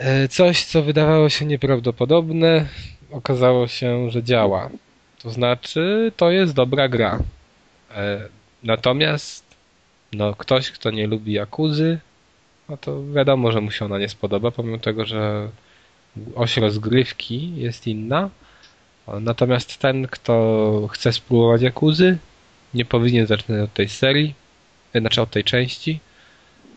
[0.00, 2.66] E, Coś, co wydawało się nieprawdopodobne,
[3.10, 4.70] okazało się, że działa.
[5.22, 7.18] To znaczy, to jest dobra gra.
[7.90, 8.28] E,
[8.62, 9.44] Natomiast,
[10.12, 11.98] no, ktoś, kto nie lubi Yakuzy,
[12.68, 15.48] no to wiadomo, że mu się ona nie spodoba, pomimo tego, że
[16.34, 18.30] oś rozgrywki jest inna.
[19.20, 22.18] Natomiast ten, kto chce spróbować Jakuzy,
[22.74, 24.34] nie powinien zaczynać od tej serii,
[24.94, 26.00] e, znaczy od tej części,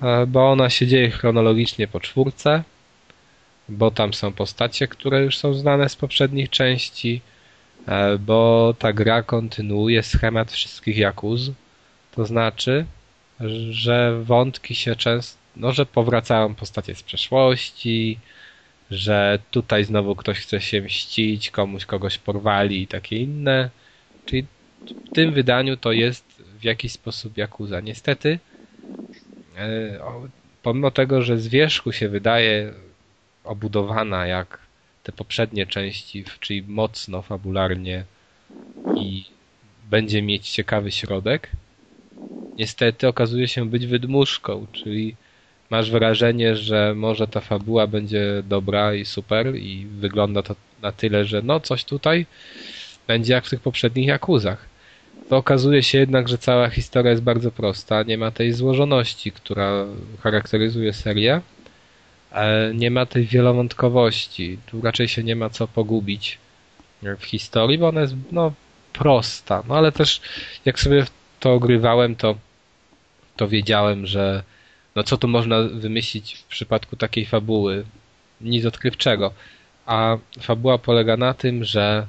[0.02, 2.64] e, bo ona się dzieje chronologicznie po czwórce,
[3.74, 7.22] bo tam są postacie, które już są znane z poprzednich części,
[8.20, 11.52] bo ta gra kontynuuje schemat wszystkich Jakuz.
[12.16, 12.86] To znaczy,
[13.70, 18.20] że wątki się często, no, że powracają postacie z przeszłości,
[18.92, 23.70] że tutaj znowu ktoś chce się mścić, komuś kogoś porwali i takie inne.
[24.26, 24.46] Czyli
[25.12, 27.80] w tym wydaniu to jest w jakiś sposób Yakuza.
[27.80, 28.40] Niestety,
[29.58, 30.00] e,
[30.64, 32.74] pomimo tego, że z wierzchu się wydaje
[33.44, 34.60] obudowana jak
[35.04, 38.06] te poprzednie części, czyli mocno fabularnie
[38.96, 39.26] i
[39.90, 41.50] będzie mieć ciekawy środek,
[42.58, 45.16] niestety okazuje się być wydmuszką, czyli
[45.70, 51.26] masz wrażenie, że może ta fabuła będzie dobra i super i wygląda to na tyle,
[51.26, 52.26] że no coś tutaj
[53.08, 54.66] będzie jak w tych poprzednich Jakuzach.
[55.30, 59.86] To okazuje się jednak, że cała historia jest bardzo prosta, nie ma tej złożoności, która
[60.22, 61.42] charakteryzuje serię,
[62.74, 66.38] nie ma tej wielowątkowości, tu raczej się nie ma co pogubić
[67.20, 68.54] w historii, bo ona jest no,
[68.94, 70.22] prosta, no ale też
[70.66, 71.06] jak sobie
[71.40, 72.36] to ogrywałem, to,
[73.36, 74.44] to wiedziałem, że
[74.96, 77.86] no co tu można wymyślić w przypadku takiej fabuły?
[78.42, 79.34] Nic odkrywczego.
[79.86, 82.08] A fabuła polega na tym, że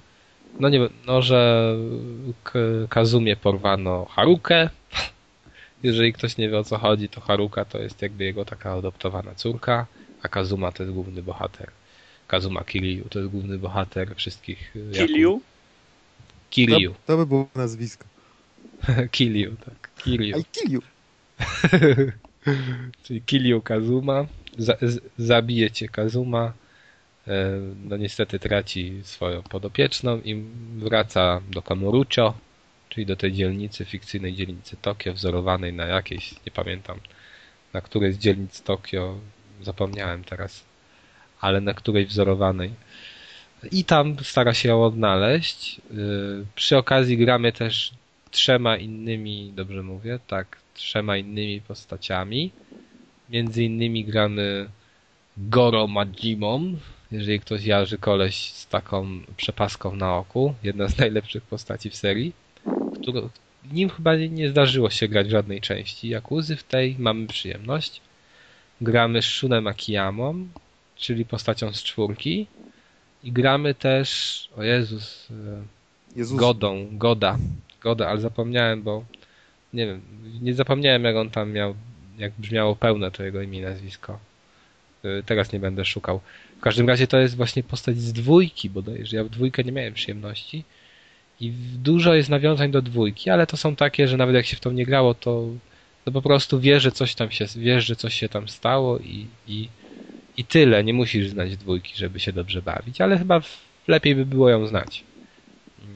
[0.60, 1.72] no nie no, że
[2.88, 4.68] Kazumie porwano Harukę.
[5.82, 9.34] Jeżeli ktoś nie wie o co chodzi, to Haruka to jest jakby jego taka adoptowana
[9.34, 9.86] córka,
[10.24, 11.70] a Kazuma to jest główny bohater.
[12.28, 14.74] Kazuma Kiryu to jest główny bohater wszystkich.
[14.92, 15.40] Kiryu?
[16.51, 16.92] Kiryu.
[16.92, 18.05] To, to by było nazwisko.
[19.14, 19.90] Kiryu, tak.
[20.05, 20.38] Kiryu.
[20.38, 20.82] I kill you.
[23.02, 24.26] Czyli Kiryu Kazuma.
[24.59, 26.52] Z, z, zabije cię Kazuma.
[27.28, 30.44] E, no niestety traci swoją podopieczną i
[30.76, 32.34] wraca do Kamurucho,
[32.88, 37.01] czyli do tej dzielnicy, fikcyjnej dzielnicy Tokio, wzorowanej na jakiejś, nie pamiętam,
[37.72, 39.18] na której z dzielnic Tokio,
[39.64, 40.64] zapomniałem teraz,
[41.40, 42.70] ale na której wzorowanej.
[43.72, 45.78] I tam stara się ją odnaleźć.
[45.78, 45.94] E,
[46.54, 47.92] przy okazji gramy też
[48.30, 52.50] trzema innymi, dobrze mówię, tak, trzema innymi postaciami.
[53.30, 54.68] Między innymi gramy
[55.36, 56.76] Goro Majimon,
[57.12, 62.32] jeżeli ktoś jarzy koleś z taką przepaską na oku, jedna z najlepszych postaci w serii,
[62.94, 63.28] którą,
[63.72, 68.00] nim chyba nie zdarzyło się grać w żadnej części Jakuzy, w tej mamy przyjemność.
[68.85, 70.48] Gramy z Shunem Akiyamą,
[70.97, 72.47] czyli postacią z czwórki
[73.24, 74.09] i gramy też,
[74.56, 75.62] o Jezus, e,
[76.16, 76.39] Jezus.
[76.39, 77.39] Godą, Goda,
[77.81, 79.05] Goda, ale zapomniałem, bo
[79.73, 80.01] nie wiem,
[80.43, 81.74] nie zapomniałem jak on tam miał,
[82.19, 84.19] jak brzmiało pełne to jego imię i nazwisko.
[85.05, 86.20] E, Teraz nie będę szukał.
[86.59, 89.16] W każdym razie to jest właśnie postać z dwójki bodajże.
[89.16, 90.65] Ja w dwójkę nie miałem przyjemności.
[91.40, 91.52] I
[91.82, 94.73] dużo jest nawiązań do dwójki, ale to są takie, że nawet jak się w to
[94.73, 95.48] nie grało, to
[96.06, 99.26] no po prostu wiesz, że coś tam się, wiesz, że coś się tam stało i,
[99.48, 99.68] i,
[100.36, 100.85] i tyle.
[100.85, 103.40] Nie musisz znać dwójki, żeby się dobrze bawić, ale chyba
[103.89, 105.05] lepiej by było ją znać.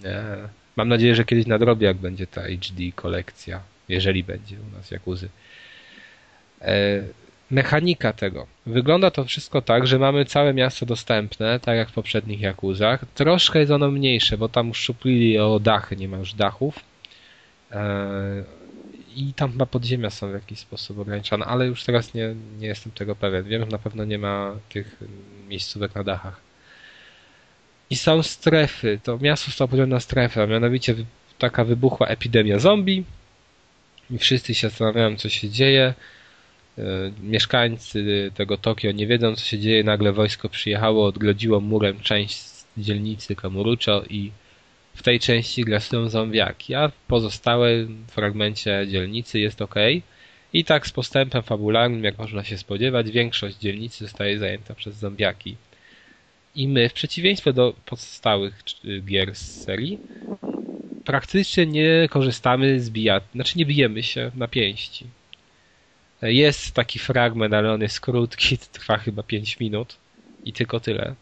[0.05, 0.49] E,
[0.79, 5.29] Mam nadzieję, że kiedyś nadrobię, jak będzie ta HD kolekcja, jeżeli będzie u nas Jakuzy.
[6.61, 7.03] E,
[7.51, 8.47] mechanika tego.
[8.67, 13.05] Wygląda to wszystko tak, że mamy całe miasto dostępne, tak jak w poprzednich Jakuzach.
[13.15, 16.81] Troszkę jest ono mniejsze, bo tam uszczuplili o dachy, nie ma już dachów.
[19.19, 22.93] I tam chyba podziemia są w jakiś sposób ograniczone, ale już teraz nie, nie jestem
[22.93, 23.45] tego pewien.
[23.45, 24.97] Wiem, że na pewno nie ma tych
[25.49, 26.41] miejscówek na dachach.
[27.91, 29.01] I są strefy.
[29.03, 30.95] To miasto zostało podzielone na strefy, a mianowicie
[31.39, 33.05] taka wybuchła epidemia zombie
[34.11, 35.95] i wszyscy się zastanawiają, co się dzieje
[37.23, 39.85] mieszkańcy tego Tokio nie wiedzą, co się dzieje.
[39.85, 42.43] Nagle wojsko przyjechało, odgrodziło murem część
[42.77, 44.31] dzielnicy Kamurucho i
[44.99, 49.75] w tej części grasują zombiaki, a w pozostałym fragmencie dzielnicy jest ok.
[50.53, 55.57] I tak z postępem fabularnym, jak można się spodziewać, większość dzielnicy zostaje zajęta przez zombiaki.
[56.55, 58.63] I my, w przeciwieństwie do pozostałych
[59.05, 59.99] gier z serii,
[61.05, 65.07] praktycznie nie korzystamy z bijat, znaczy nie bijemy się na pięści.
[66.23, 69.97] Jest taki fragment, ale on jest krótki, trwa chyba 5 minut
[70.45, 71.15] i tylko tyle.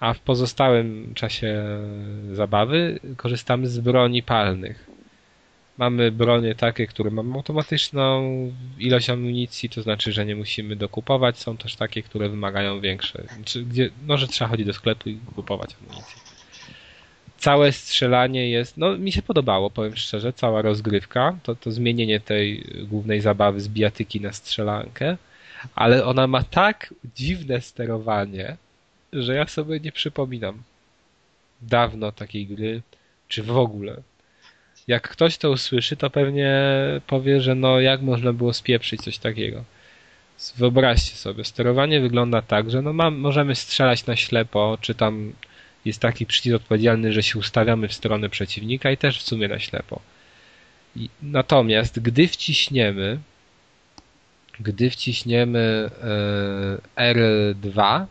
[0.00, 1.64] A w pozostałym czasie
[2.32, 4.86] zabawy korzystamy z broni palnych.
[5.78, 8.22] Mamy bronie takie, które mamy automatyczną
[8.78, 11.38] ilość amunicji, to znaczy, że nie musimy dokupować.
[11.38, 13.26] Są też takie, które wymagają większej.
[13.34, 16.26] Znaczy, gdzie, no, że trzeba chodzić do sklepu i kupować amunicję
[17.38, 22.64] całe strzelanie jest, no mi się podobało, powiem szczerze, cała rozgrywka, to, to zmienienie tej
[22.82, 25.16] głównej zabawy z bijatyki na strzelankę,
[25.74, 28.56] ale ona ma tak dziwne sterowanie,
[29.22, 30.62] że ja sobie nie przypominam
[31.62, 32.82] dawno takiej gry,
[33.28, 34.02] czy w ogóle.
[34.88, 36.60] Jak ktoś to usłyszy, to pewnie
[37.06, 39.64] powie, że no jak można było spieprzyć coś takiego.
[40.56, 45.32] Wyobraźcie sobie, sterowanie wygląda tak, że no mam, możemy strzelać na ślepo, czy tam
[45.84, 49.58] jest taki przycisk odpowiedzialny, że się ustawiamy w stronę przeciwnika i też w sumie na
[49.58, 50.00] ślepo.
[50.96, 53.18] I, natomiast gdy wciśniemy
[54.60, 55.90] gdy wciśniemy
[56.96, 58.06] e, R2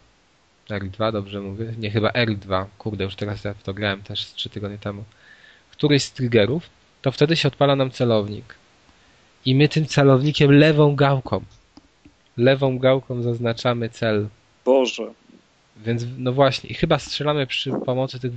[0.70, 1.74] R2, dobrze mówię?
[1.78, 2.66] Nie, chyba R2.
[2.78, 5.04] Kurde, już teraz ja w to grałem też 3 tygodnie temu.
[5.72, 6.70] Któryś z triggerów,
[7.02, 8.56] to wtedy się odpala nam celownik.
[9.46, 11.42] I my tym celownikiem lewą gałką
[12.38, 14.28] lewą gałką zaznaczamy cel.
[14.66, 15.12] Boże.
[15.78, 18.32] Więc no właśnie, i chyba strzelamy przy pomocy tych,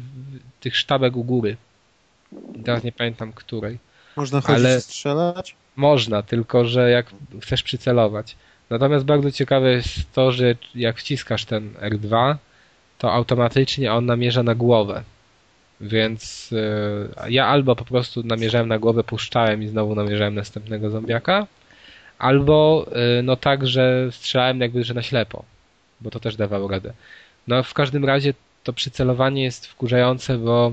[0.60, 1.56] tych sztabek u góry.
[2.64, 3.78] Teraz nie pamiętam której.
[4.16, 5.56] Można chodzić Ale- strzelać?
[5.76, 7.06] Można, tylko że jak
[7.42, 8.36] chcesz przycelować.
[8.70, 12.36] Natomiast bardzo ciekawe jest to, że jak wciskasz ten R2,
[12.98, 15.02] to automatycznie on namierza na głowę.
[15.80, 16.50] Więc
[17.26, 21.46] e, ja albo po prostu namierzałem na głowę, puszczałem i znowu namierzałem następnego zombiaka,
[22.18, 25.44] albo e, no tak, że strzelałem jakby, że na ślepo,
[26.00, 26.92] bo to też dawało radę.
[27.48, 28.34] No w każdym razie
[28.64, 30.72] to przycelowanie jest wkurzające, bo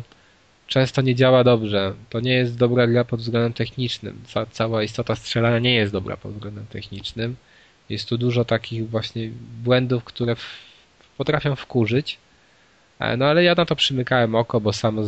[0.68, 1.94] często nie działa dobrze.
[2.10, 4.22] To nie jest dobra gra pod względem technicznym.
[4.28, 7.36] Ca cała istota strzelania nie jest dobra pod względem technicznym.
[7.90, 9.30] Jest tu dużo takich właśnie
[9.64, 10.36] błędów, które
[11.18, 12.18] potrafią wkurzyć.
[13.00, 15.02] E, no ale ja na to przymykałem oko, bo samo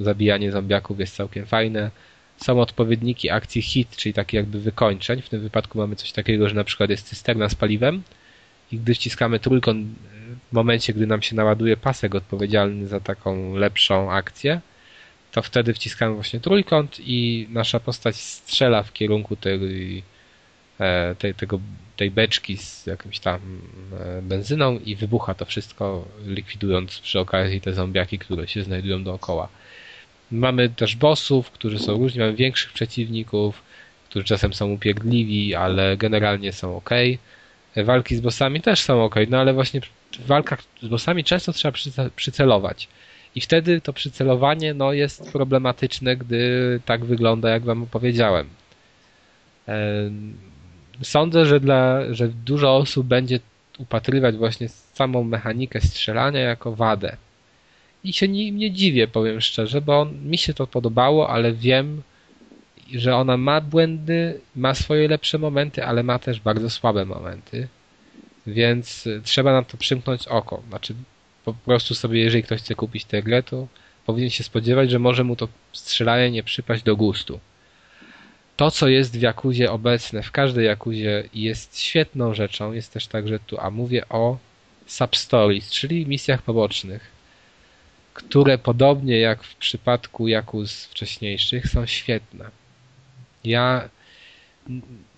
[0.00, 1.90] zabijanie zombiaków jest całkiem fajne.
[2.36, 5.22] Są odpowiedniki akcji hit, czyli takie jakby wykończeń.
[5.22, 8.02] W tym wypadku mamy coś takiego, że na przykład jest cysterna z paliwem
[8.72, 9.86] i gdy ściskamy trójkąt
[10.50, 14.60] w momencie, gdy nam się naładuje pasek odpowiedzialny za taką lepszą akcję,
[15.32, 19.54] to wtedy wciskamy właśnie trójkąt i nasza postać strzela w kierunku tej,
[19.98, 20.02] e,
[21.18, 21.60] tej, tego,
[21.96, 23.40] tej beczki z jakimś tam
[24.00, 29.48] e, benzyną i wybucha to wszystko, likwidując przy okazji te zombiaki, które się znajdują dookoła.
[30.30, 33.62] Mamy też bossów, którzy są różni, mamy większych przeciwników,
[34.08, 36.90] którzy czasem są upierdliwi, ale generalnie są ok.
[37.76, 39.80] Walki z bossami też są ok, no ale właśnie
[40.12, 41.78] w walkach z bossami często trzeba
[42.16, 42.88] przycelować.
[43.34, 48.48] I wtedy to przycelowanie no, jest problematyczne, gdy tak wygląda, jak wam opowiedziałem.
[51.02, 53.40] Sądzę, że, dla, że dużo osób będzie
[53.78, 57.16] upatrywać właśnie samą mechanikę strzelania jako wadę.
[58.04, 62.02] I się nie, nie dziwię, powiem szczerze, bo mi się to podobało, ale wiem,
[62.92, 67.68] że ona ma błędy, ma swoje lepsze momenty, ale ma też bardzo słabe momenty.
[68.46, 70.62] Więc trzeba na to przymknąć oko.
[70.68, 70.94] Znaczy,
[71.44, 73.66] po prostu sobie, jeżeli ktoś chce kupić tę grę, to
[74.06, 77.40] powinien się spodziewać, że może mu to strzelanie nie przypaść do gustu.
[78.56, 83.28] To, co jest w Jakuzie obecne, w każdej Jakuzie jest świetną rzeczą, jest też tak,
[83.28, 84.38] że tu, a mówię o
[84.86, 87.10] substories, czyli misjach pobocznych,
[88.14, 92.50] które podobnie jak w przypadku Jakuz wcześniejszych są świetne.
[93.44, 93.88] Ja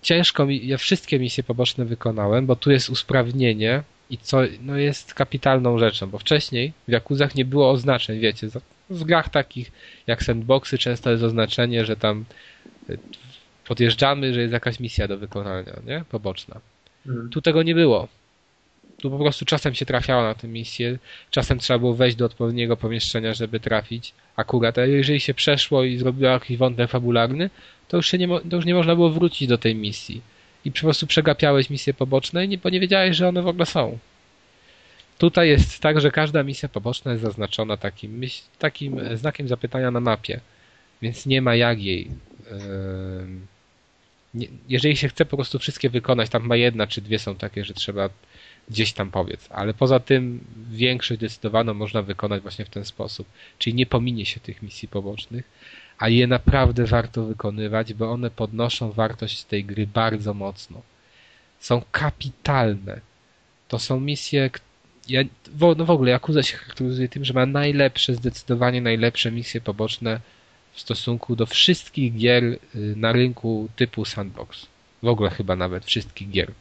[0.01, 5.13] ciężko mi, ja wszystkie misje poboczne wykonałem, bo tu jest usprawnienie i co no jest
[5.13, 8.47] kapitalną rzeczą, bo wcześniej w Jakuzach nie było oznaczeń, wiecie,
[8.89, 9.71] w grach takich
[10.07, 12.25] jak sandboxy często jest oznaczenie, że tam
[13.67, 16.03] podjeżdżamy, że jest jakaś misja do wykonania, nie?
[16.09, 16.59] Poboczna.
[17.05, 17.29] Hmm.
[17.29, 18.07] Tu tego nie było.
[19.01, 20.97] Tu po prostu czasem się trafiało na tę misję,
[21.31, 25.97] czasem trzeba było wejść do odpowiedniego pomieszczenia, żeby trafić akurat, a jeżeli się przeszło i
[25.97, 27.49] zrobiło jakiś wątek fabularny,
[27.87, 30.21] to już, się nie, to już nie można było wrócić do tej misji
[30.65, 33.97] i po prostu przegapiałeś misje poboczne, bo nie wiedziałeś, że one w ogóle są.
[35.17, 38.21] Tutaj jest tak, że każda misja poboczna jest zaznaczona takim,
[38.59, 40.39] takim znakiem zapytania na mapie,
[41.01, 42.11] więc nie ma jak jej.
[44.69, 47.73] Jeżeli się chce po prostu wszystkie wykonać, tam ma jedna czy dwie są takie, że
[47.73, 48.09] trzeba
[48.69, 50.39] gdzieś tam powiedz, ale poza tym
[50.71, 55.49] większość zdecydowaną można wykonać właśnie w ten sposób, czyli nie pominie się tych misji pobocznych
[55.97, 60.81] a je naprawdę warto wykonywać, bo one podnoszą wartość tej gry bardzo mocno.
[61.59, 63.01] Są kapitalne.
[63.67, 64.49] To są misje,
[65.09, 65.21] ja,
[65.77, 70.19] no w ogóle Yakuza się charakteryzuje tym, że ma najlepsze, zdecydowanie najlepsze misje poboczne
[70.77, 74.67] w stosunku do wszystkich gier y, na rynku typu sandbox.
[75.03, 76.51] W ogóle chyba nawet wszystkich gier.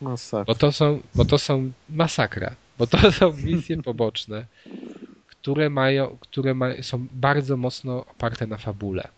[0.00, 0.44] Masakra.
[0.44, 2.54] Bo to są, bo to są masakra.
[2.78, 4.46] Bo to są misje poboczne,
[5.26, 9.08] które mają, które ma, są bardzo mocno oparte na fabule.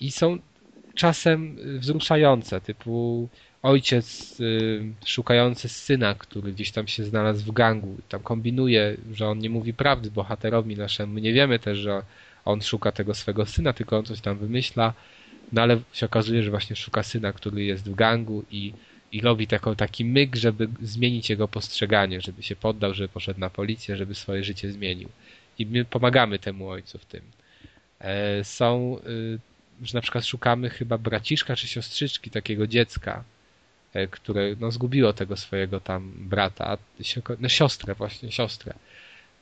[0.00, 0.38] I są
[0.94, 3.28] czasem wzruszające, typu
[3.62, 9.38] ojciec y, szukający syna, który gdzieś tam się znalazł w gangu, tam kombinuje, że on
[9.38, 11.18] nie mówi prawdy bohaterowi naszemu.
[11.18, 12.02] Nie wiemy też, że
[12.48, 14.94] on szuka tego swego syna, tylko on coś tam wymyśla,
[15.52, 18.72] no ale się okazuje, że właśnie szuka syna, który jest w gangu i
[19.12, 23.50] i robi taką, taki myk, żeby zmienić jego postrzeganie, żeby się poddał, żeby poszedł na
[23.50, 25.08] policję, żeby swoje życie zmienił.
[25.58, 27.22] I my pomagamy temu ojcu w tym.
[28.00, 29.38] E, są, y,
[29.86, 33.24] że na przykład szukamy chyba braciszka czy siostrzyczki takiego dziecka,
[33.92, 36.78] e, które no, zgubiło tego swojego tam brata,
[37.40, 38.74] no siostrę właśnie, siostrę.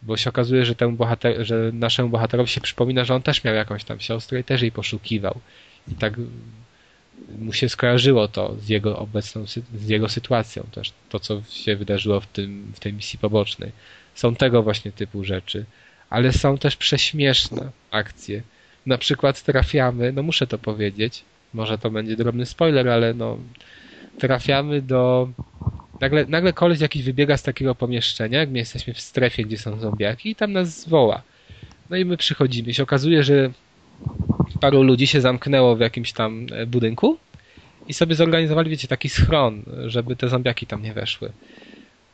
[0.03, 3.55] Bo się okazuje, że, temu bohater, że naszemu bohaterowi się przypomina, że on też miał
[3.55, 5.41] jakąś tam siostrę i też jej poszukiwał.
[5.93, 6.15] I tak
[7.39, 12.21] mu się skojarzyło to z jego obecną, z jego sytuacją też, to co się wydarzyło
[12.21, 13.73] w, tym, w tej misji pobocznej.
[14.15, 15.65] Są tego właśnie typu rzeczy,
[16.11, 18.43] ale są też prześmieszne akcje.
[18.87, 21.25] Na przykład trafiamy, no muszę to powiedzieć,
[21.55, 23.39] może to będzie drobny spoiler, ale no
[24.19, 25.29] trafiamy do
[26.01, 29.81] nagle, nagle koleś jakiś wybiega z takiego pomieszczenia, jak my jesteśmy w strefie, gdzie są
[29.81, 31.23] zombiaki i tam nas zwoła.
[31.91, 32.71] No i my przychodzimy.
[32.71, 33.51] I się okazuje, że
[34.61, 37.19] paru ludzi się zamknęło w jakimś tam e, budynku
[37.89, 41.33] i sobie zorganizowali, wiecie, taki schron, żeby te zombiaki tam nie weszły.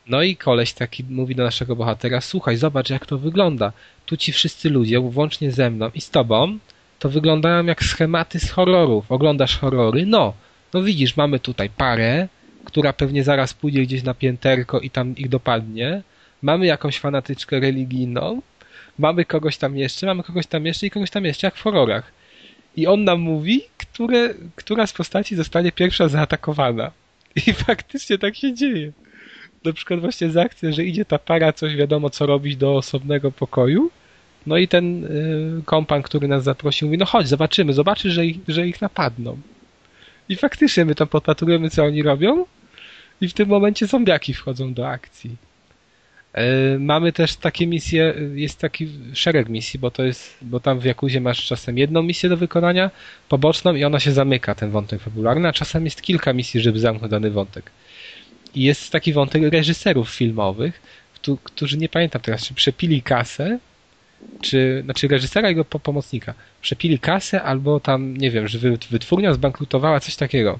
[0.07, 3.71] No i koleś taki mówi do naszego bohatera, słuchaj, zobacz jak to wygląda.
[4.05, 6.57] Tu ci wszyscy ludzie, włącznie ze mną i z tobą,
[6.99, 9.11] to wyglądają jak schematy z horrorów.
[9.11, 10.05] Oglądasz horrory?
[10.05, 10.33] No,
[10.73, 12.27] no widzisz, mamy tutaj parę,
[12.65, 16.01] która pewnie zaraz pójdzie gdzieś na pięterko i tam ich dopadnie.
[16.41, 18.41] Mamy jakąś fanatyczkę religijną,
[18.99, 22.11] mamy kogoś tam jeszcze, mamy kogoś tam jeszcze i kogoś tam jeszcze, jak w horrorach.
[22.75, 26.91] I on nam mówi, które, która z postaci zostanie pierwsza zaatakowana.
[27.35, 28.91] I faktycznie tak się dzieje.
[29.65, 33.31] Na przykład właśnie z akcji, że idzie ta para, coś wiadomo co robić do osobnego
[33.31, 33.91] pokoju.
[34.47, 38.37] No i ten y, kompan, który nas zaprosił, mówi, no chodź, zobaczymy, zobaczysz, że ich,
[38.47, 39.37] że ich napadną.
[40.29, 42.45] I faktycznie my tam podpatrujemy, co oni robią
[43.21, 45.35] i w tym momencie zombiaki wchodzą do akcji.
[46.33, 50.83] E, mamy też takie misje, jest taki szereg misji, bo to jest, bo tam w
[50.83, 52.91] Jakuzie masz czasem jedną misję do wykonania,
[53.29, 57.11] poboczną i ona się zamyka, ten wątek fabularny, a czasem jest kilka misji, żeby zamknąć
[57.11, 57.71] dany wątek.
[58.55, 60.81] I jest taki wątek reżyserów filmowych,
[61.43, 63.59] którzy nie pamiętam teraz, czy przepili kasę,
[64.41, 68.59] czy, znaczy reżysera i jego pomocnika, przepili kasę albo tam, nie wiem, że
[68.91, 70.59] wytwórnia zbankrutowała, coś takiego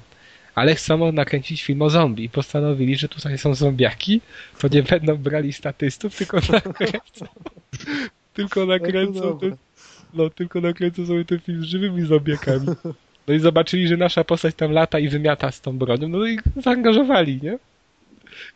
[0.54, 4.20] ale chcą nakręcić film o zombie i postanowili, że tutaj są zombiaki,
[4.58, 7.26] to nie będą brali statystów, tylko nakręcą
[8.34, 9.56] tylko nakręcą ten,
[10.14, 12.66] no, tylko nakręcą sobie ten film z żywymi zombiakami.
[13.28, 16.38] No i zobaczyli, że nasza postać tam lata i wymiata z tą bronią, no i
[16.56, 17.58] zaangażowali, nie?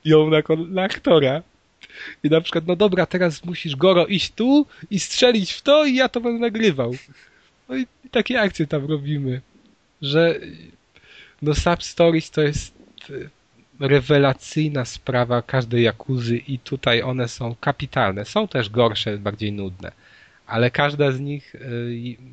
[0.05, 1.43] Ją na, na aktora.
[2.25, 5.95] I na przykład, no dobra, teraz musisz Goro iść tu i strzelić w to i
[5.95, 6.95] ja to będę nagrywał.
[7.69, 9.41] No i, i takie akcje tam robimy.
[10.03, 10.41] Że
[11.43, 12.75] no Sub Stories to jest
[13.11, 18.25] e, rewelacyjna sprawa każdej Jakuzy i tutaj one są kapitalne.
[18.25, 19.93] Są też gorsze, bardziej nudne.
[20.47, 21.59] Ale każda z nich e,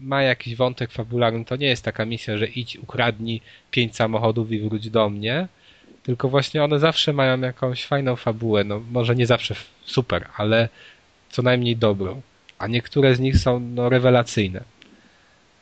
[0.01, 1.45] ma jakiś wątek fabularny.
[1.45, 3.41] To nie jest taka misja, że idź, ukradnij
[3.72, 5.47] pięć samochodów i wróć do mnie.
[6.06, 8.64] Tylko właśnie one zawsze mają jakąś fajną fabułę.
[8.64, 9.56] No, może nie zawsze
[9.86, 10.69] super, ale
[11.30, 12.22] co najmniej dobrą.
[12.57, 14.64] A niektóre z nich są no, rewelacyjne.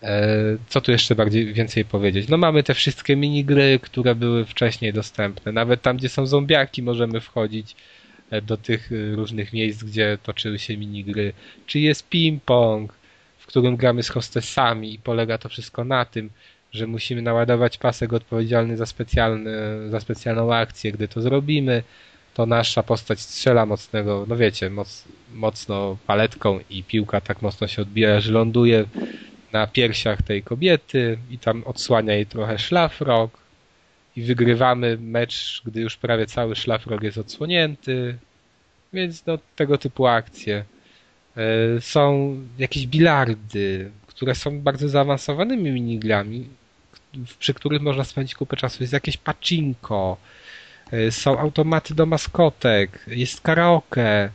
[0.03, 0.28] E,
[0.68, 2.28] co tu jeszcze bardziej więcej powiedzieć?
[2.28, 5.52] No mamy te wszystkie minigry, które były wcześniej dostępne.
[5.52, 7.76] Nawet tam, gdzie są zombiaki, możemy wchodzić
[8.30, 11.34] e, do tych e, różnych miejsc, gdzie toczyły się minigry.
[11.65, 12.88] Czy jest ping-pong,
[13.38, 16.30] w którym gramy z hostessami i polega to wszystko na tym,
[16.74, 19.52] że musimy naładować pasek odpowiedzialny za, specjalny,
[19.90, 20.91] za specjalną akcję.
[20.91, 21.84] Gdy to zrobimy,
[22.34, 27.82] to nasza postać strzela mocnego, no wiecie, moc, mocno paletką i piłka tak mocno się
[27.82, 28.86] odbija, że ląduje
[29.52, 33.38] na piersiach tej kobiety i tam odsłania jej trochę szlafrok
[34.16, 38.18] i wygrywamy mecz, gdy już prawie cały szlafrok jest odsłonięty.
[38.94, 40.66] Więc no, tego typu akcje.
[41.38, 46.48] E, są jakieś bilardy, które są bardzo zaawansowanymi minigrami,
[47.40, 48.84] przy których można spędzić kupę czasu.
[48.84, 50.18] Jest jakieś pacinko,
[50.91, 54.30] e, są automaty do maskotek, jest karaoke,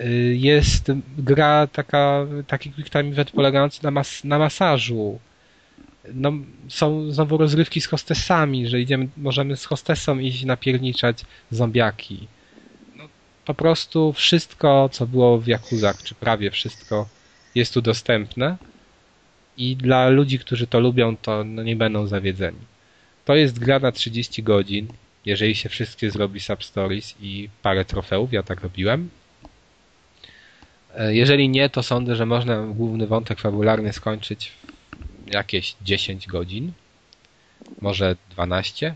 [0.00, 5.18] Y, jest gra taka, taki quick time event polegający na, mas na masażu.
[6.14, 6.32] No,
[6.68, 12.28] są znowu rozrywki z hostessami, że idziemy, możemy z hostessą iść napierniczać zombiaki.
[12.96, 13.04] No,
[13.44, 17.08] po prostu wszystko, co było w Jakuzach, czy prawie wszystko,
[17.54, 18.56] jest tu dostępne
[19.58, 22.58] i dla ludzi, którzy to lubią, to no, nie będą zawiedzeni.
[23.24, 24.88] To jest gra na 30 godzin,
[25.26, 29.08] jeżeli się wszystkie zrobi substories i parę trofeów, ja tak robiłem.
[30.94, 34.52] E, jeżeli nie, to sądzę, że można główny wątek fabularny skończyć
[35.26, 36.72] w jakieś 10 godzin,
[37.80, 38.94] może 12.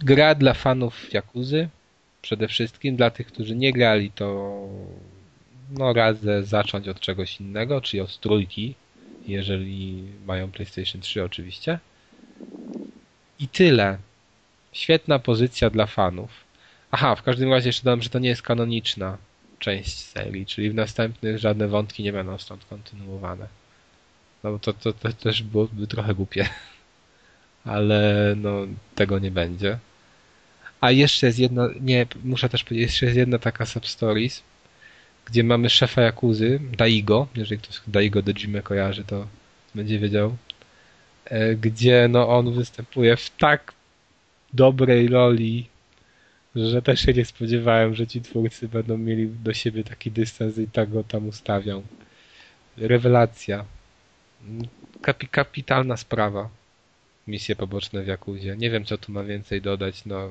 [0.00, 1.68] Gra dla fanów Jakuzy,
[2.22, 4.58] przede wszystkim dla tych, którzy nie grali, to
[5.70, 8.74] no radzę zacząć od czegoś innego, czyli od trójki,
[9.26, 11.78] jeżeli mają PlayStation 3 oczywiście.
[13.38, 13.98] I tyle.
[14.72, 16.30] Świetna pozycja dla fanów.
[16.90, 19.16] Aha, w każdym razie jeszcze dodam, że to nie jest kanoniczna
[19.58, 23.46] część serii, czyli w następnych żadne wątki nie będą stąd kontynuowane.
[24.42, 26.48] No to, to, to też byłoby trochę głupie.
[27.64, 29.78] Ale no, tego nie będzie.
[30.80, 34.42] A jeszcze jest jedna, nie, muszę też powiedzieć, jeszcze jest jedna taka substories,
[35.28, 39.26] gdzie mamy szefa Jakuzy, Daigo, jeżeli ktoś Daigo do Jimmy kojarzy, to
[39.74, 40.36] będzie wiedział,
[41.24, 43.72] e, gdzie no on występuje w tak
[44.52, 45.68] dobrej roli
[46.56, 50.68] że też się nie spodziewałem, że ci twórcy będą mieli do siebie taki dystans i
[50.68, 51.82] tak go tam ustawią.
[52.76, 53.64] Rewelacja.
[55.02, 56.48] Kapi kapitalna sprawa.
[57.26, 58.56] Misje poboczne w Jakuzie.
[58.56, 60.04] Nie wiem, co tu ma więcej dodać.
[60.04, 60.30] No,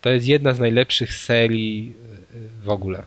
[0.00, 1.92] to jest jedna z najlepszych serii
[2.34, 3.02] y, w ogóle.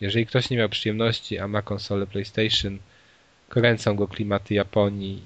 [0.00, 2.78] Jeżeli ktoś nie miał przyjemności, a ma konsolę PlayStation,
[3.48, 5.22] kręcą go klimaty Japonii.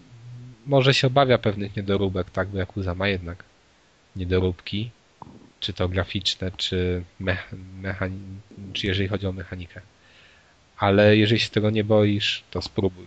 [0.66, 3.44] może się obawia pewnych niedoróbek, tak, bo Yakuza ma jednak
[4.16, 4.90] niedoróbki,
[5.60, 7.02] czy to graficzne, czy,
[7.82, 8.40] mechani-
[8.72, 9.80] czy jeżeli chodzi o mechanikę.
[10.78, 13.06] Ale jeżeli się tego nie boisz, to spróbuj.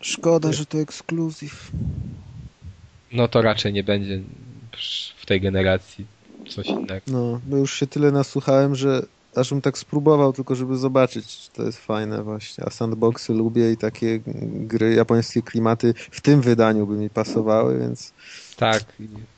[0.00, 1.70] Szkoda, że to ekskluzyw.
[3.12, 4.20] No to raczej nie będzie
[5.16, 6.06] w tej generacji
[6.48, 7.00] coś innego.
[7.06, 9.02] No, bo już się tyle nasłuchałem, że
[9.36, 12.64] aż bym tak spróbował, tylko żeby zobaczyć, czy to jest fajne właśnie.
[12.64, 14.20] A sandboxy lubię i takie
[14.52, 18.12] gry, japońskie klimaty w tym wydaniu by mi pasowały, więc
[18.56, 18.84] Tak,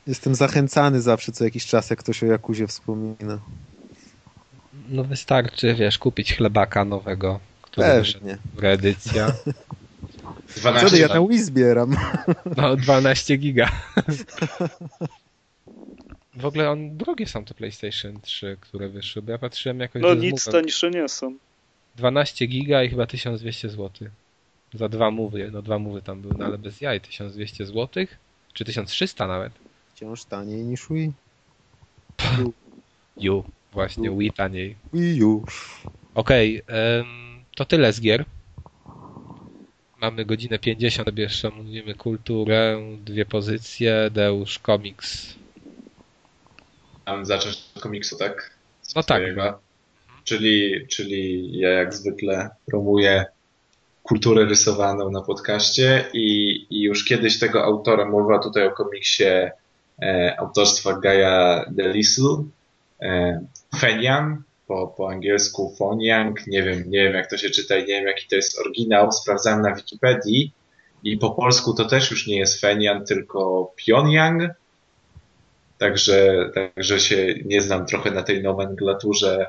[0.07, 3.39] jestem zachęcany zawsze co jakiś czas, jak ktoś o Jakuzie wspomina.
[4.89, 8.37] no wystarczy, wiesz, kupić chlebaka nowego, który Pewnie.
[8.55, 9.33] w reedycja.
[10.57, 11.95] 12 Wtedy ja na Wii zbieram.
[12.57, 13.71] No, 12 giga.
[16.35, 20.01] W ogóle on drogie są te PlayStation 3, które wyszły, bo ja patrzyłem jakoś...
[20.01, 21.37] No nic zmówę- tańsze nie są.
[21.95, 23.89] 12 giga i chyba 1200 zł.
[24.73, 28.05] Za dwa mówy, no dwa mówy tam były, no ale bez jaj, 1200 zł?
[28.53, 29.53] Czy 1300 nawet?
[29.95, 31.11] Wciąż taniej niż Wii.
[33.17, 34.75] Ju, właśnie, Wii taniej.
[34.93, 35.45] Wii U.
[36.15, 37.05] Okej, em,
[37.55, 38.25] to tyle z gier.
[40.01, 45.35] Mamy godzinę 50, sobie jeszcze mówimy kulturę, dwie pozycje, Deusz, komiks.
[47.07, 48.55] Mam zacząć od komiksu, tak?
[48.95, 49.21] No tak.
[49.21, 49.59] Swojego.
[50.23, 53.25] Czyli, czyli ja jak zwykle promuję
[54.03, 59.23] kulturę rysowaną na podcaście i, i już kiedyś tego autora, mowa tutaj o komiksie
[60.01, 62.43] e, autorstwa Gaia Delisle,
[63.01, 63.41] e,
[63.79, 67.93] Fenian, po, po angielsku Foniang, nie wiem, nie wiem jak to się czyta i nie
[67.93, 70.51] wiem jaki to jest oryginał, sprawdzałem na Wikipedii
[71.03, 74.43] i po polsku to też już nie jest Fenian, tylko Pyongyang,
[75.81, 79.45] także, także się nie znam trochę na tej nomenklaturze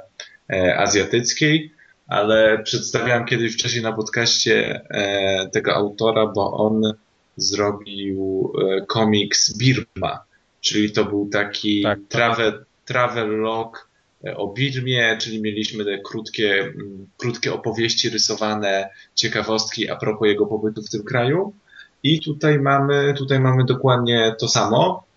[0.53, 1.73] e, azjatyckiej,
[2.07, 6.95] ale przedstawiałem kiedyś wcześniej na podcaście e, tego autora, bo on
[7.37, 10.25] zrobił e, komiks Birma,
[10.61, 11.99] czyli to był taki Tak.
[12.09, 13.89] travel, travel log
[14.37, 20.83] o Birmie, czyli mieliśmy te krótkie, mm, krótkie opowieści rysowane, ciekawostki a propos jego pobytu
[20.83, 21.55] w tym kraju.
[22.03, 25.12] I tutaj mamy, tutaj mamy dokładnie to samo,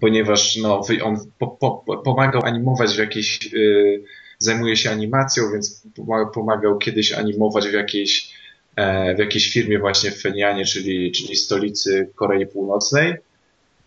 [0.00, 4.02] ponieważ no, on po, po, pomagał animować w jakiejś, y,
[4.38, 8.34] zajmuje się animacją, więc poma- pomagał kiedyś animować w jakiejś,
[8.76, 13.14] e, w jakiejś firmie właśnie w Fenianie, czyli, czyli stolicy Korei Północnej.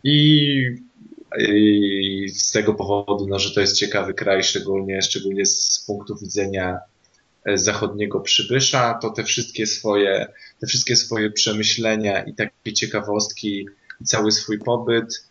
[0.03, 0.65] I,
[1.39, 6.79] I z tego powodu, no, że to jest ciekawy kraj, szczególnie, szczególnie z punktu widzenia
[7.45, 10.27] e, zachodniego przybysza, to te wszystkie swoje,
[10.59, 13.67] te wszystkie swoje przemyślenia i takie ciekawostki
[14.01, 15.27] i cały swój pobyt,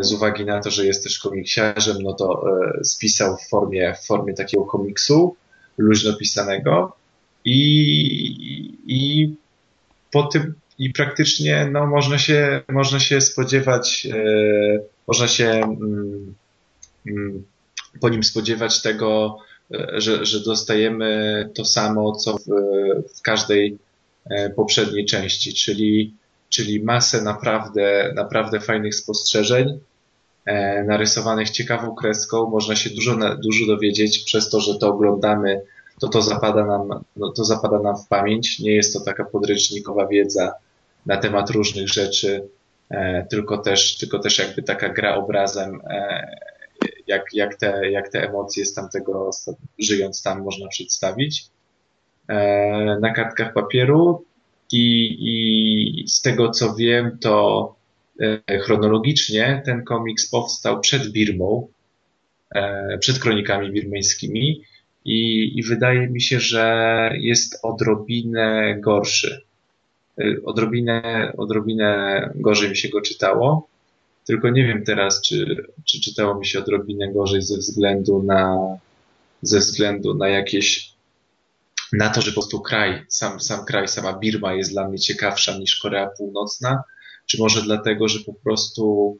[0.00, 2.44] z uwagi na to, że jest też komiksiarzem, no to
[2.80, 5.36] e, spisał w formie, w formie takiego komiksu
[5.78, 6.96] luźno pisanego
[7.44, 7.58] i,
[8.86, 9.34] i
[10.10, 15.48] po tym i praktycznie no, można się można się spodziewać e, można się
[17.06, 17.44] mm,
[18.00, 19.38] po nim spodziewać tego,
[19.74, 22.44] e, że, że dostajemy to samo, co w,
[23.18, 23.78] w każdej
[24.30, 26.14] e, poprzedniej części, czyli,
[26.52, 29.80] czyli masę naprawdę, naprawdę fajnych spostrzeżeń,
[30.44, 32.50] e, narysowanych ciekawą kreską.
[32.50, 35.62] Można się dużo, dużo dowiedzieć przez to, że to oglądamy,
[36.00, 38.58] to to zapada nam, no, to zapada nam w pamięć.
[38.58, 40.52] Nie jest to taka podręcznikowa wiedza
[41.06, 42.48] na temat różnych rzeczy,
[42.90, 46.26] e, tylko też, tylko też jakby taka gra obrazem, e,
[47.06, 49.30] jak, jak, te, jak te emocje z tamtego,
[49.78, 51.44] żyjąc tam, można przedstawić
[53.00, 54.24] na kartkach papieru
[54.72, 57.74] i, i z tego co wiem, to
[58.20, 61.68] e, chronologicznie ten komiks powstał przed Birmą,
[62.54, 64.62] e, przed kronikami birmeńskimi
[65.04, 69.42] i, i wydaje mi się, że jest odrobinę gorszy.
[70.18, 73.68] E, Odrobinę, odrobinę gorzej mi się go czytało.
[74.26, 78.58] Tylko nie wiem teraz, czy, czy czytało mi się odrobinę gorzej ze względu na,
[79.42, 80.91] ze względu na jakieś,
[81.92, 85.58] na to, że po prostu kraj, sam, sam kraj, sama Birma jest dla mnie ciekawsza
[85.58, 86.82] niż Korea Północna,
[87.26, 89.16] czy może dlatego, że po prostu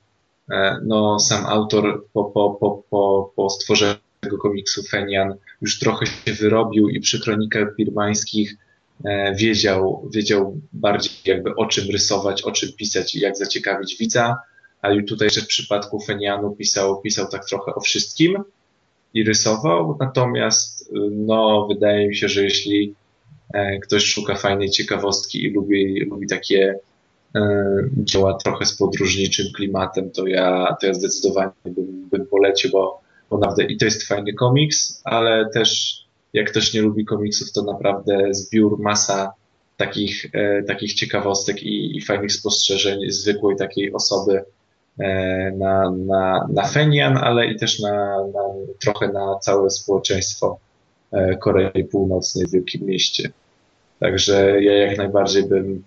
[0.50, 6.06] e, no, sam autor po, po, po, po, po stworzeniu tego komiksu Fenian już trochę
[6.06, 8.56] się wyrobił i przy kronikach birmańskich
[9.04, 14.36] e, wiedział, wiedział bardziej jakby o czym rysować, o czym pisać i jak zaciekawić widza,
[14.82, 18.44] a i tutaj jeszcze w przypadku Fenianu pisał, pisał tak trochę o wszystkim
[19.14, 22.94] i rysował, natomiast y, no wydaje mi się, że jeśli
[23.54, 26.78] e, ktoś szuka fajnej ciekawostki i lubi, lubi takie
[27.34, 27.40] e,
[27.96, 33.38] dzieła trochę z podróżniczym klimatem, to ja, to ja zdecydowanie bym, bym polecił, bo, bo
[33.38, 36.02] naprawdę i to jest fajny komiks, ale też
[36.32, 39.32] jak ktoś nie lubi komiksów, to naprawdę zbiór, masa
[39.76, 44.44] takich, e, takich ciekawostek i, i fajnych spostrzeżeń zwykłej takiej osoby
[45.56, 47.92] na, na, na Fenian, ale i też na,
[48.26, 48.40] na,
[48.80, 50.58] trochę na całe społeczeństwo
[51.12, 53.30] e, Korei Północnej w wielkim mieście.
[54.00, 55.84] Także ja jak najbardziej bym,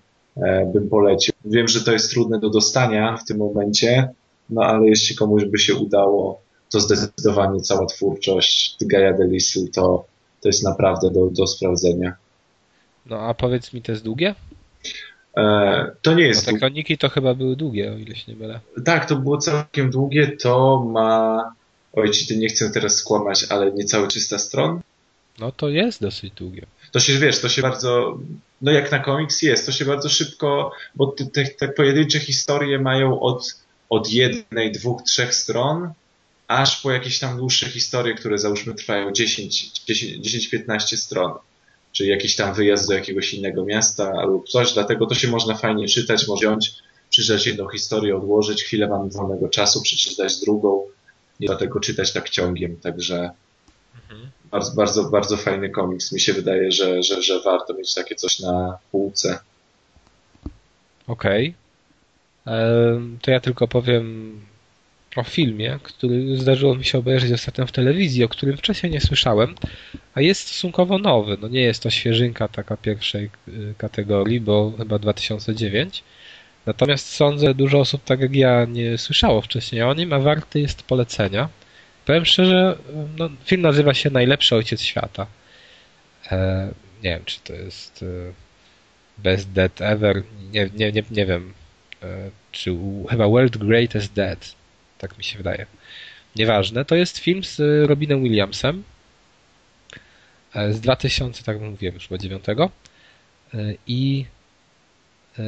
[0.74, 1.34] bym polecił.
[1.46, 4.10] Wiem, że to jest trudne do dostania w tym momencie,
[4.50, 6.42] no ale jeśli komuś by się udało,
[6.72, 10.06] to zdecydowanie cała twórczość Gaia Delisy to,
[10.42, 12.16] to jest naprawdę do, do sprawdzenia.
[13.06, 14.36] No a powiedz mi, to jest długie?
[15.38, 16.46] E, to nie jest.
[16.46, 18.60] Bo te kroniki to chyba były długie, o ile się nie mylę.
[18.86, 20.28] Tak, to było całkiem długie.
[20.28, 21.54] To ma.
[21.94, 24.82] Oj, ci ty nie chcę teraz skłamać, ale niecałe 300 stron.
[25.40, 26.66] No to jest dosyć długie.
[26.92, 28.20] To się wiesz, to się bardzo.
[28.62, 32.80] No jak na komiks jest, to się bardzo szybko, bo te, te, te pojedyncze historie
[32.80, 33.56] mają od,
[33.90, 35.94] od jednej, dwóch, trzech stron,
[36.48, 41.32] aż po jakieś tam dłuższe historie, które załóżmy trwają 10-15 stron
[41.96, 45.88] czy jakiś tam wyjazd do jakiegoś innego miasta albo coś, dlatego to się można fajnie
[45.88, 46.74] czytać, można wziąć,
[47.10, 50.84] przeczytać jedną historię, odłożyć, chwilę mam wolnego czasu, przeczytać drugą,
[51.40, 53.32] nie dlatego czytać tak ciągiem, także
[54.04, 54.30] mhm.
[54.52, 56.12] bardzo, bardzo, bardzo fajny komiks.
[56.12, 59.40] Mi się wydaje, że, że, że warto mieć takie coś na półce.
[61.08, 61.56] Okej.
[62.46, 63.18] Okay.
[63.22, 64.42] To ja tylko powiem
[65.16, 69.56] o filmie, który zdarzyło mi się obejrzeć ostatnio w telewizji, o którym wcześniej nie słyszałem,
[70.14, 71.38] a jest stosunkowo nowy.
[71.42, 76.04] No nie jest to świeżynka taka pierwszej y, kategorii, bo chyba 2009.
[76.66, 80.84] Natomiast sądzę, dużo osób tak jak ja nie słyszało wcześniej o nim, a warty jest
[80.84, 81.50] polecenia.
[82.06, 82.78] Powiem szczerze,
[83.18, 85.28] no, film nazywa się Najlepszy Ojciec Świata.
[86.32, 86.68] E,
[87.04, 88.34] nie wiem, czy to jest e,
[89.18, 91.54] Best Dead Ever, nie, nie, nie, nie wiem,
[92.04, 92.78] e, czy
[93.10, 94.56] chyba World Greatest Dead
[94.98, 95.66] tak mi się wydaje.
[96.36, 96.86] Nieważne.
[96.86, 98.84] To jest film z Robinem Williamsem
[100.54, 102.46] e, z 2000, tak mówiłem już, 9.
[102.50, 102.56] E,
[103.88, 104.26] I
[105.40, 105.44] e,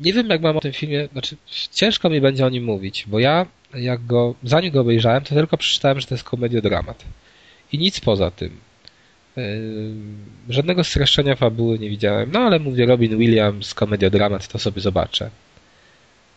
[0.00, 1.36] nie wiem, jak mam o tym filmie, znaczy
[1.72, 5.56] ciężko mi będzie o nim mówić, bo ja, jak go, zanim go obejrzałem, to tylko
[5.56, 7.04] przeczytałem, że to jest komediodramat.
[7.72, 8.60] I nic poza tym.
[10.48, 15.30] Żadnego streszczenia fabuły nie widziałem, no ale mówię, Robin Williams, komediodramat, to sobie zobaczę.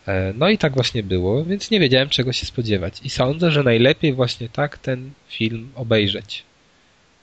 [0.08, 3.00] E, no i tak właśnie było, więc nie wiedziałem czego się spodziewać.
[3.04, 6.42] I sądzę, że najlepiej właśnie tak ten film obejrzeć.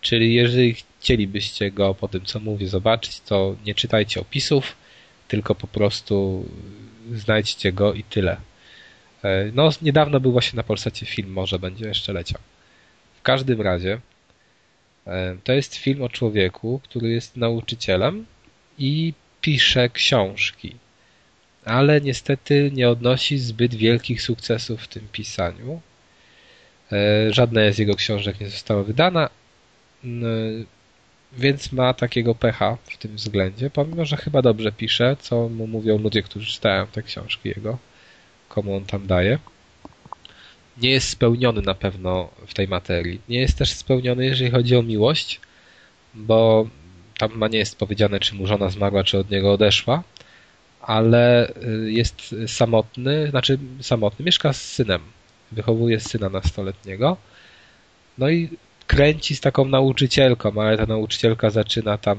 [0.01, 4.75] Czyli jeżeli chcielibyście go po tym, co mówię, zobaczyć, to nie czytajcie opisów,
[5.27, 6.45] tylko po prostu
[7.11, 8.37] znajdźcie go i tyle.
[9.23, 12.41] E, no, niedawno był właśnie na Polsacie film, może będzie jeszcze leciał.
[13.19, 13.99] W każdym razie,
[15.07, 18.25] e, to jest film o człowieku, który jest nauczycielem
[18.77, 20.75] i pisze książki
[21.65, 25.81] ale niestety nie odnosi zbyt wielkich sukcesów w tym pisaniu.
[26.91, 29.29] E, żadna z jego książek nie została wydana,
[31.33, 35.97] więc ma takiego pecha w tym względzie, pomimo, że chyba dobrze pisze, co mu mówią
[35.97, 37.77] ludzie, którzy czytają te książki jego,
[38.49, 39.39] komu on tam daje.
[40.77, 43.21] Nie jest spełniony na pewno w tej materii.
[43.29, 45.39] Nie jest też spełniony, jeżeli chodzi o miłość,
[46.13, 46.67] bo
[47.17, 50.03] tam ma nie jest powiedziane, czy mu żona zmarła, czy od niego odeszła
[50.81, 55.01] ale y, jest samotny, znaczy samotny, mieszka z synem,
[55.51, 57.17] wychowuje syna nastoletniego,
[58.17, 58.49] no i
[58.87, 62.17] kręci z taką nauczycielką, ale ta nauczycielka zaczyna tam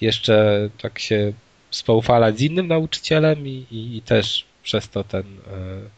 [0.00, 1.32] jeszcze tak się
[1.70, 5.88] spoufalać z innym nauczycielem i, i, i też przez to ten, e,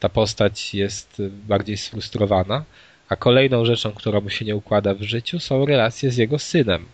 [0.00, 2.64] ta postać jest bardziej sfrustrowana.
[3.08, 6.86] A kolejną rzeczą, która mu się nie układa w życiu, są relacje z jego synem,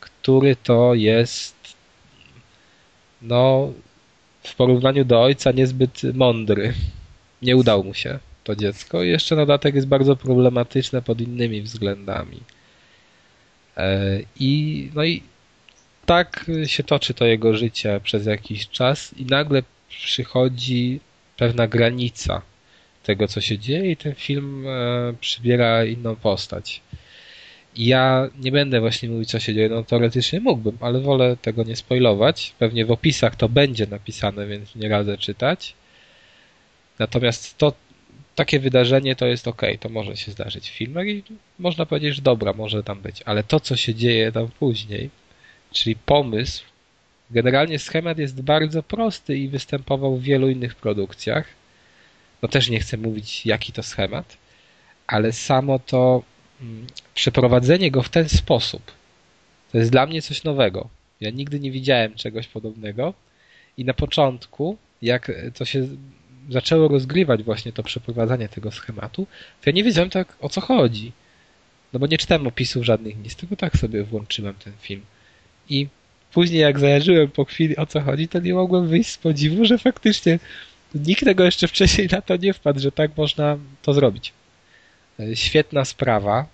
[0.00, 1.59] który to jest
[3.22, 3.72] no
[4.42, 6.74] w porównaniu do ojca niezbyt mądry.
[7.42, 9.02] Nie udał mu się to dziecko.
[9.02, 12.40] I jeszcze na dodatek jest bardzo problematyczne pod innymi względami.
[13.76, 15.22] E, I no i
[16.06, 21.00] tak się toczy to jego życie przez jakiś czas i nagle przychodzi
[21.36, 22.42] pewna granica
[23.02, 26.80] tego, co się dzieje i ten film e, przybiera inną postać.
[27.76, 31.76] Ja nie będę właśnie mówić, co się dzieje, no teoretycznie mógłbym, ale wolę tego nie
[31.76, 32.54] spoilować.
[32.58, 35.74] Pewnie w opisach to będzie napisane, więc nie radzę czytać.
[36.98, 37.72] Natomiast to
[38.34, 41.22] takie wydarzenie to jest ok, to może się zdarzyć w filmach i
[41.58, 43.22] można powiedzieć, że dobra, może tam być.
[43.22, 45.10] Ale to, co się dzieje tam później,
[45.72, 46.64] czyli pomysł,
[47.30, 51.46] generalnie schemat jest bardzo prosty i występował w wielu innych produkcjach.
[52.42, 54.36] No też nie chcę mówić, jaki to schemat,
[55.06, 56.22] ale samo to
[57.14, 58.82] przeprowadzenie go w ten sposób
[59.72, 60.88] to jest dla mnie coś nowego.
[61.20, 63.14] Ja nigdy nie widziałem czegoś podobnego
[63.76, 65.88] i na początku, jak to się
[66.50, 69.26] zaczęło rozgrywać właśnie to przeprowadzanie tego schematu,
[69.62, 71.12] to ja nie wiedziałem tak o co chodzi.
[71.92, 75.02] No bo nie czytałem opisów żadnych nic, tylko tak sobie włączyłem ten film.
[75.68, 75.88] I
[76.32, 79.78] później jak zajarzyłem po chwili o co chodzi, to nie mogłem wyjść z podziwu, że
[79.78, 80.38] faktycznie
[80.94, 84.32] nikt tego jeszcze wcześniej na to nie wpadł, że tak można to zrobić.
[85.20, 86.46] E, świetna sprawa.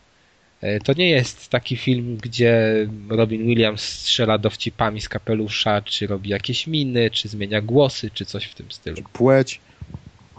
[0.61, 6.31] E, to nie jest taki film, gdzie Robin Williams strzela dowcipami z kapelusza, czy robi
[6.31, 9.03] jakieś miny, czy zmienia głosy, czy coś w tym stylu.
[9.13, 9.61] Płeć.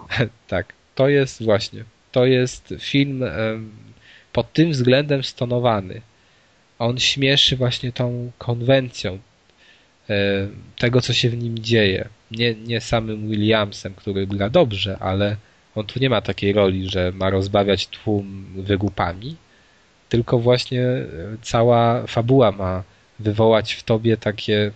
[0.47, 1.83] tak, to jest właśnie.
[2.11, 3.23] To jest film
[4.33, 6.01] pod tym względem stonowany.
[6.79, 9.19] On śmieszy właśnie tą konwencją
[10.77, 12.09] tego, co się w nim dzieje.
[12.31, 15.37] Nie, nie samym Williamsem, który gra dobrze, ale
[15.77, 19.35] on tu nie ma takiej roli, że ma rozbawiać tłum wygłupami,
[20.09, 21.07] tylko właśnie e,
[21.41, 22.83] cała fabuła ma
[23.19, 24.71] wywołać w tobie takie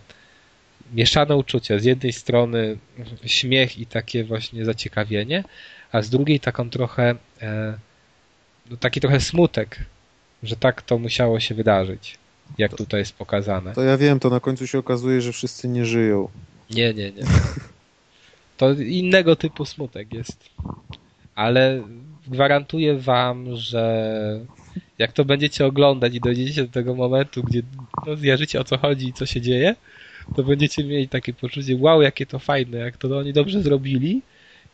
[0.94, 1.80] mieszane uczucia.
[1.80, 2.78] Z jednej strony
[3.26, 5.44] śmiech i takie właśnie zaciekawienie,
[5.92, 7.78] a z drugiej taką trochę e,
[8.70, 9.80] no taki trochę smutek,
[10.44, 12.18] że tak to musiało się wydarzyć,
[12.58, 13.74] jak tutaj jest pokazane.
[13.74, 16.30] To ja wiem, to na końcu się okazuje, że wszyscy nie żyją.
[16.70, 17.24] Nie, nie, nie.
[18.62, 20.50] To innego typu smutek jest.
[21.36, 21.84] Ale
[22.28, 24.40] gwarantuję wam, że
[24.98, 27.62] jak to będziecie oglądać i dojdziecie do tego momentu, gdzie
[28.08, 29.76] no, zjarzycie o co chodzi i co się dzieje,
[30.36, 34.22] to będziecie mieli takie poczucie, wow, jakie to fajne, jak to oni dobrze zrobili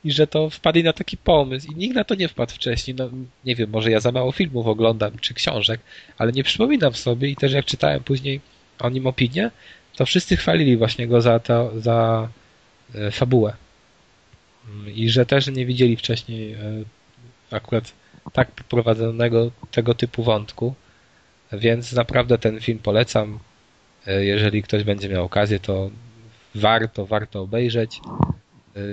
[0.03, 2.95] i że to wpadli na taki pomysł i nikt na to nie wpadł wcześniej.
[2.95, 3.09] No,
[3.45, 5.79] nie wiem, może ja za mało filmów oglądam czy książek,
[6.17, 8.41] ale nie przypominam sobie i też jak czytałem później
[8.79, 9.51] o nim opinię,
[9.95, 12.29] to wszyscy chwalili właśnie go za, to, za
[12.95, 13.66] e, fabułę.
[14.95, 16.57] I że też nie widzieli wcześniej e,
[17.51, 17.93] akurat
[18.33, 20.73] tak poprowadzonego tego typu wątku.
[21.51, 23.39] Więc naprawdę ten film polecam.
[24.07, 25.89] E, jeżeli ktoś będzie miał okazję, to
[26.55, 27.99] warto, warto obejrzeć.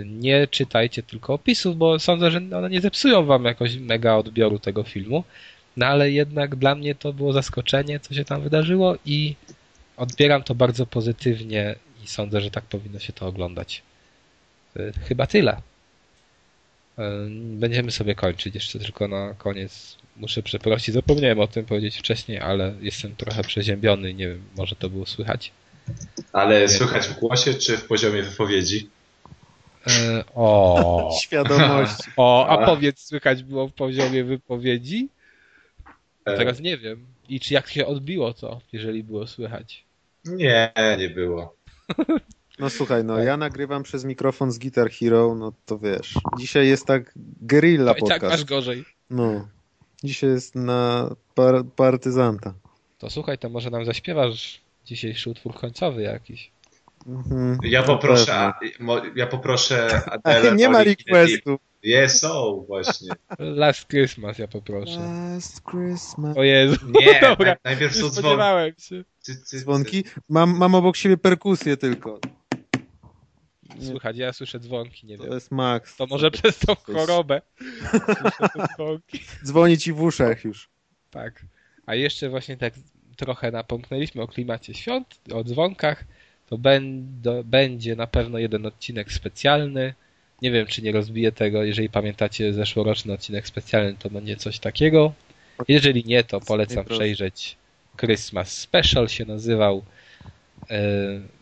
[0.05, 4.83] Nie czytajcie tylko opisów, bo sądzę, że one nie zepsują wam jakoś mega odbioru tego
[4.83, 5.25] filmu.
[5.77, 9.35] No ale jednak dla mnie to było zaskoczenie, co się tam wydarzyło i
[9.97, 11.75] odbieram to bardzo pozytywnie
[12.05, 13.83] i sądzę, że tak powinno się to oglądać.
[14.77, 15.53] E, chyba tyle.
[16.99, 18.55] E, będziemy sobie kończyć.
[18.55, 20.95] Jeszcze tylko na koniec muszę przeprosić.
[20.95, 25.07] Zapomniałem o tym powiedzieć wcześniej, ale jestem trochę przeziębiony i nie wiem, może to było
[25.07, 25.53] słychać.
[26.33, 28.89] Ale słychać w głosie czy w poziomie wypowiedzi?
[29.87, 31.11] E, o.
[31.23, 31.97] Świadomość.
[32.17, 35.09] O, a powiedz, słychać było w poziomie wypowiedzi?
[36.25, 37.07] Teraz nie wiem.
[37.29, 39.85] I czy jak się odbiło to, jeżeli było słychać?
[40.25, 41.57] Nie, nie było.
[42.59, 46.87] No słuchaj, no ja nagrywam przez mikrofon z Guitar Hero, no to wiesz, dzisiaj jest
[46.87, 47.13] tak
[47.43, 48.17] guerrilla podcast.
[48.17, 48.85] I tak masz gorzej.
[49.11, 49.49] No,
[50.05, 52.55] dzisiaj jest na par partyzanta.
[52.99, 56.51] To słuchaj, to może nam zaśpiewasz dzisiejszy utwór końcowy jakiś.
[57.07, 58.53] Mhm, ja poproszę,
[59.17, 60.57] ja poproszę Adele.
[60.57, 61.59] Nie ma requestu.
[61.83, 63.09] Jest, są właśnie.
[63.39, 65.01] Last Christmas ja poproszę.
[65.35, 66.37] Last Christmas.
[66.37, 66.77] O Jezu.
[67.01, 69.05] Nie, Dobra, najpierw są dzwonki.
[69.45, 70.05] Dzwonki?
[70.29, 72.19] Mam, mam obok siebie perkusję tylko.
[73.81, 75.31] Słuchaj, ja słyszę dzwonki, nie to wiem.
[75.31, 75.97] To jest Max.
[75.97, 77.43] To może to przez tą chorobę.
[79.45, 80.69] Dzwoni ci w uszach już.
[81.11, 81.45] Tak.
[81.87, 82.75] A jeszcze właśnie tak
[83.17, 86.05] trochę napomknęliśmy o klimacie świąt, o dzwonkach.
[86.47, 86.59] To
[87.45, 89.95] będzie na pewno jeden odcinek specjalny
[90.43, 91.65] nie wiem, czy nie rozbiję tego.
[91.65, 95.13] Jeżeli pamiętacie zeszłoroczny odcinek specjalny, to będzie coś takiego.
[95.69, 97.57] Jeżeli nie, to polecam przejrzeć.
[98.01, 99.85] Christmas Special się nazywał.
[100.71, 100.77] E,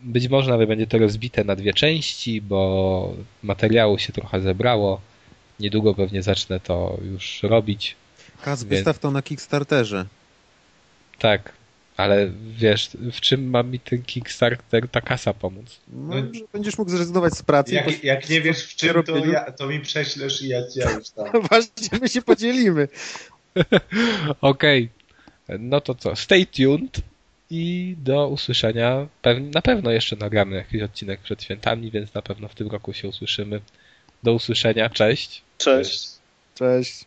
[0.03, 5.01] być może nawet będzie to rozbite na dwie części, bo materiału się trochę zebrało.
[5.61, 7.97] Niedługo pewnie zacznę to już robić.
[8.43, 8.71] Kaz, więc...
[8.71, 10.07] wystaw to na Kickstarterze.
[11.19, 11.53] Tak,
[11.97, 15.81] ale wiesz, w czym ma mi ten Kickstarter, ta kasa pomóc?
[15.89, 16.23] No, no
[16.53, 17.75] będziesz mógł zrezygnować z pracy.
[17.75, 21.11] Jak, jak nie wiesz w czym, to, ja, to mi prześlesz i ja, ja już
[21.11, 21.27] tam.
[21.49, 22.89] Właśnie, my się podzielimy.
[24.41, 24.91] Okej.
[25.45, 25.59] Okay.
[25.59, 27.12] No to co, stay tuned
[27.55, 29.07] i do usłyszenia.
[29.53, 33.09] na pewno jeszcze nagramy jakiś odcinek przed świętami, więc na pewno w tym roku się
[33.09, 33.61] usłyszymy.
[34.23, 34.91] Do usłyszenia.
[34.91, 35.43] Cześć.
[35.59, 36.09] Cześć.
[36.55, 37.05] Cześć.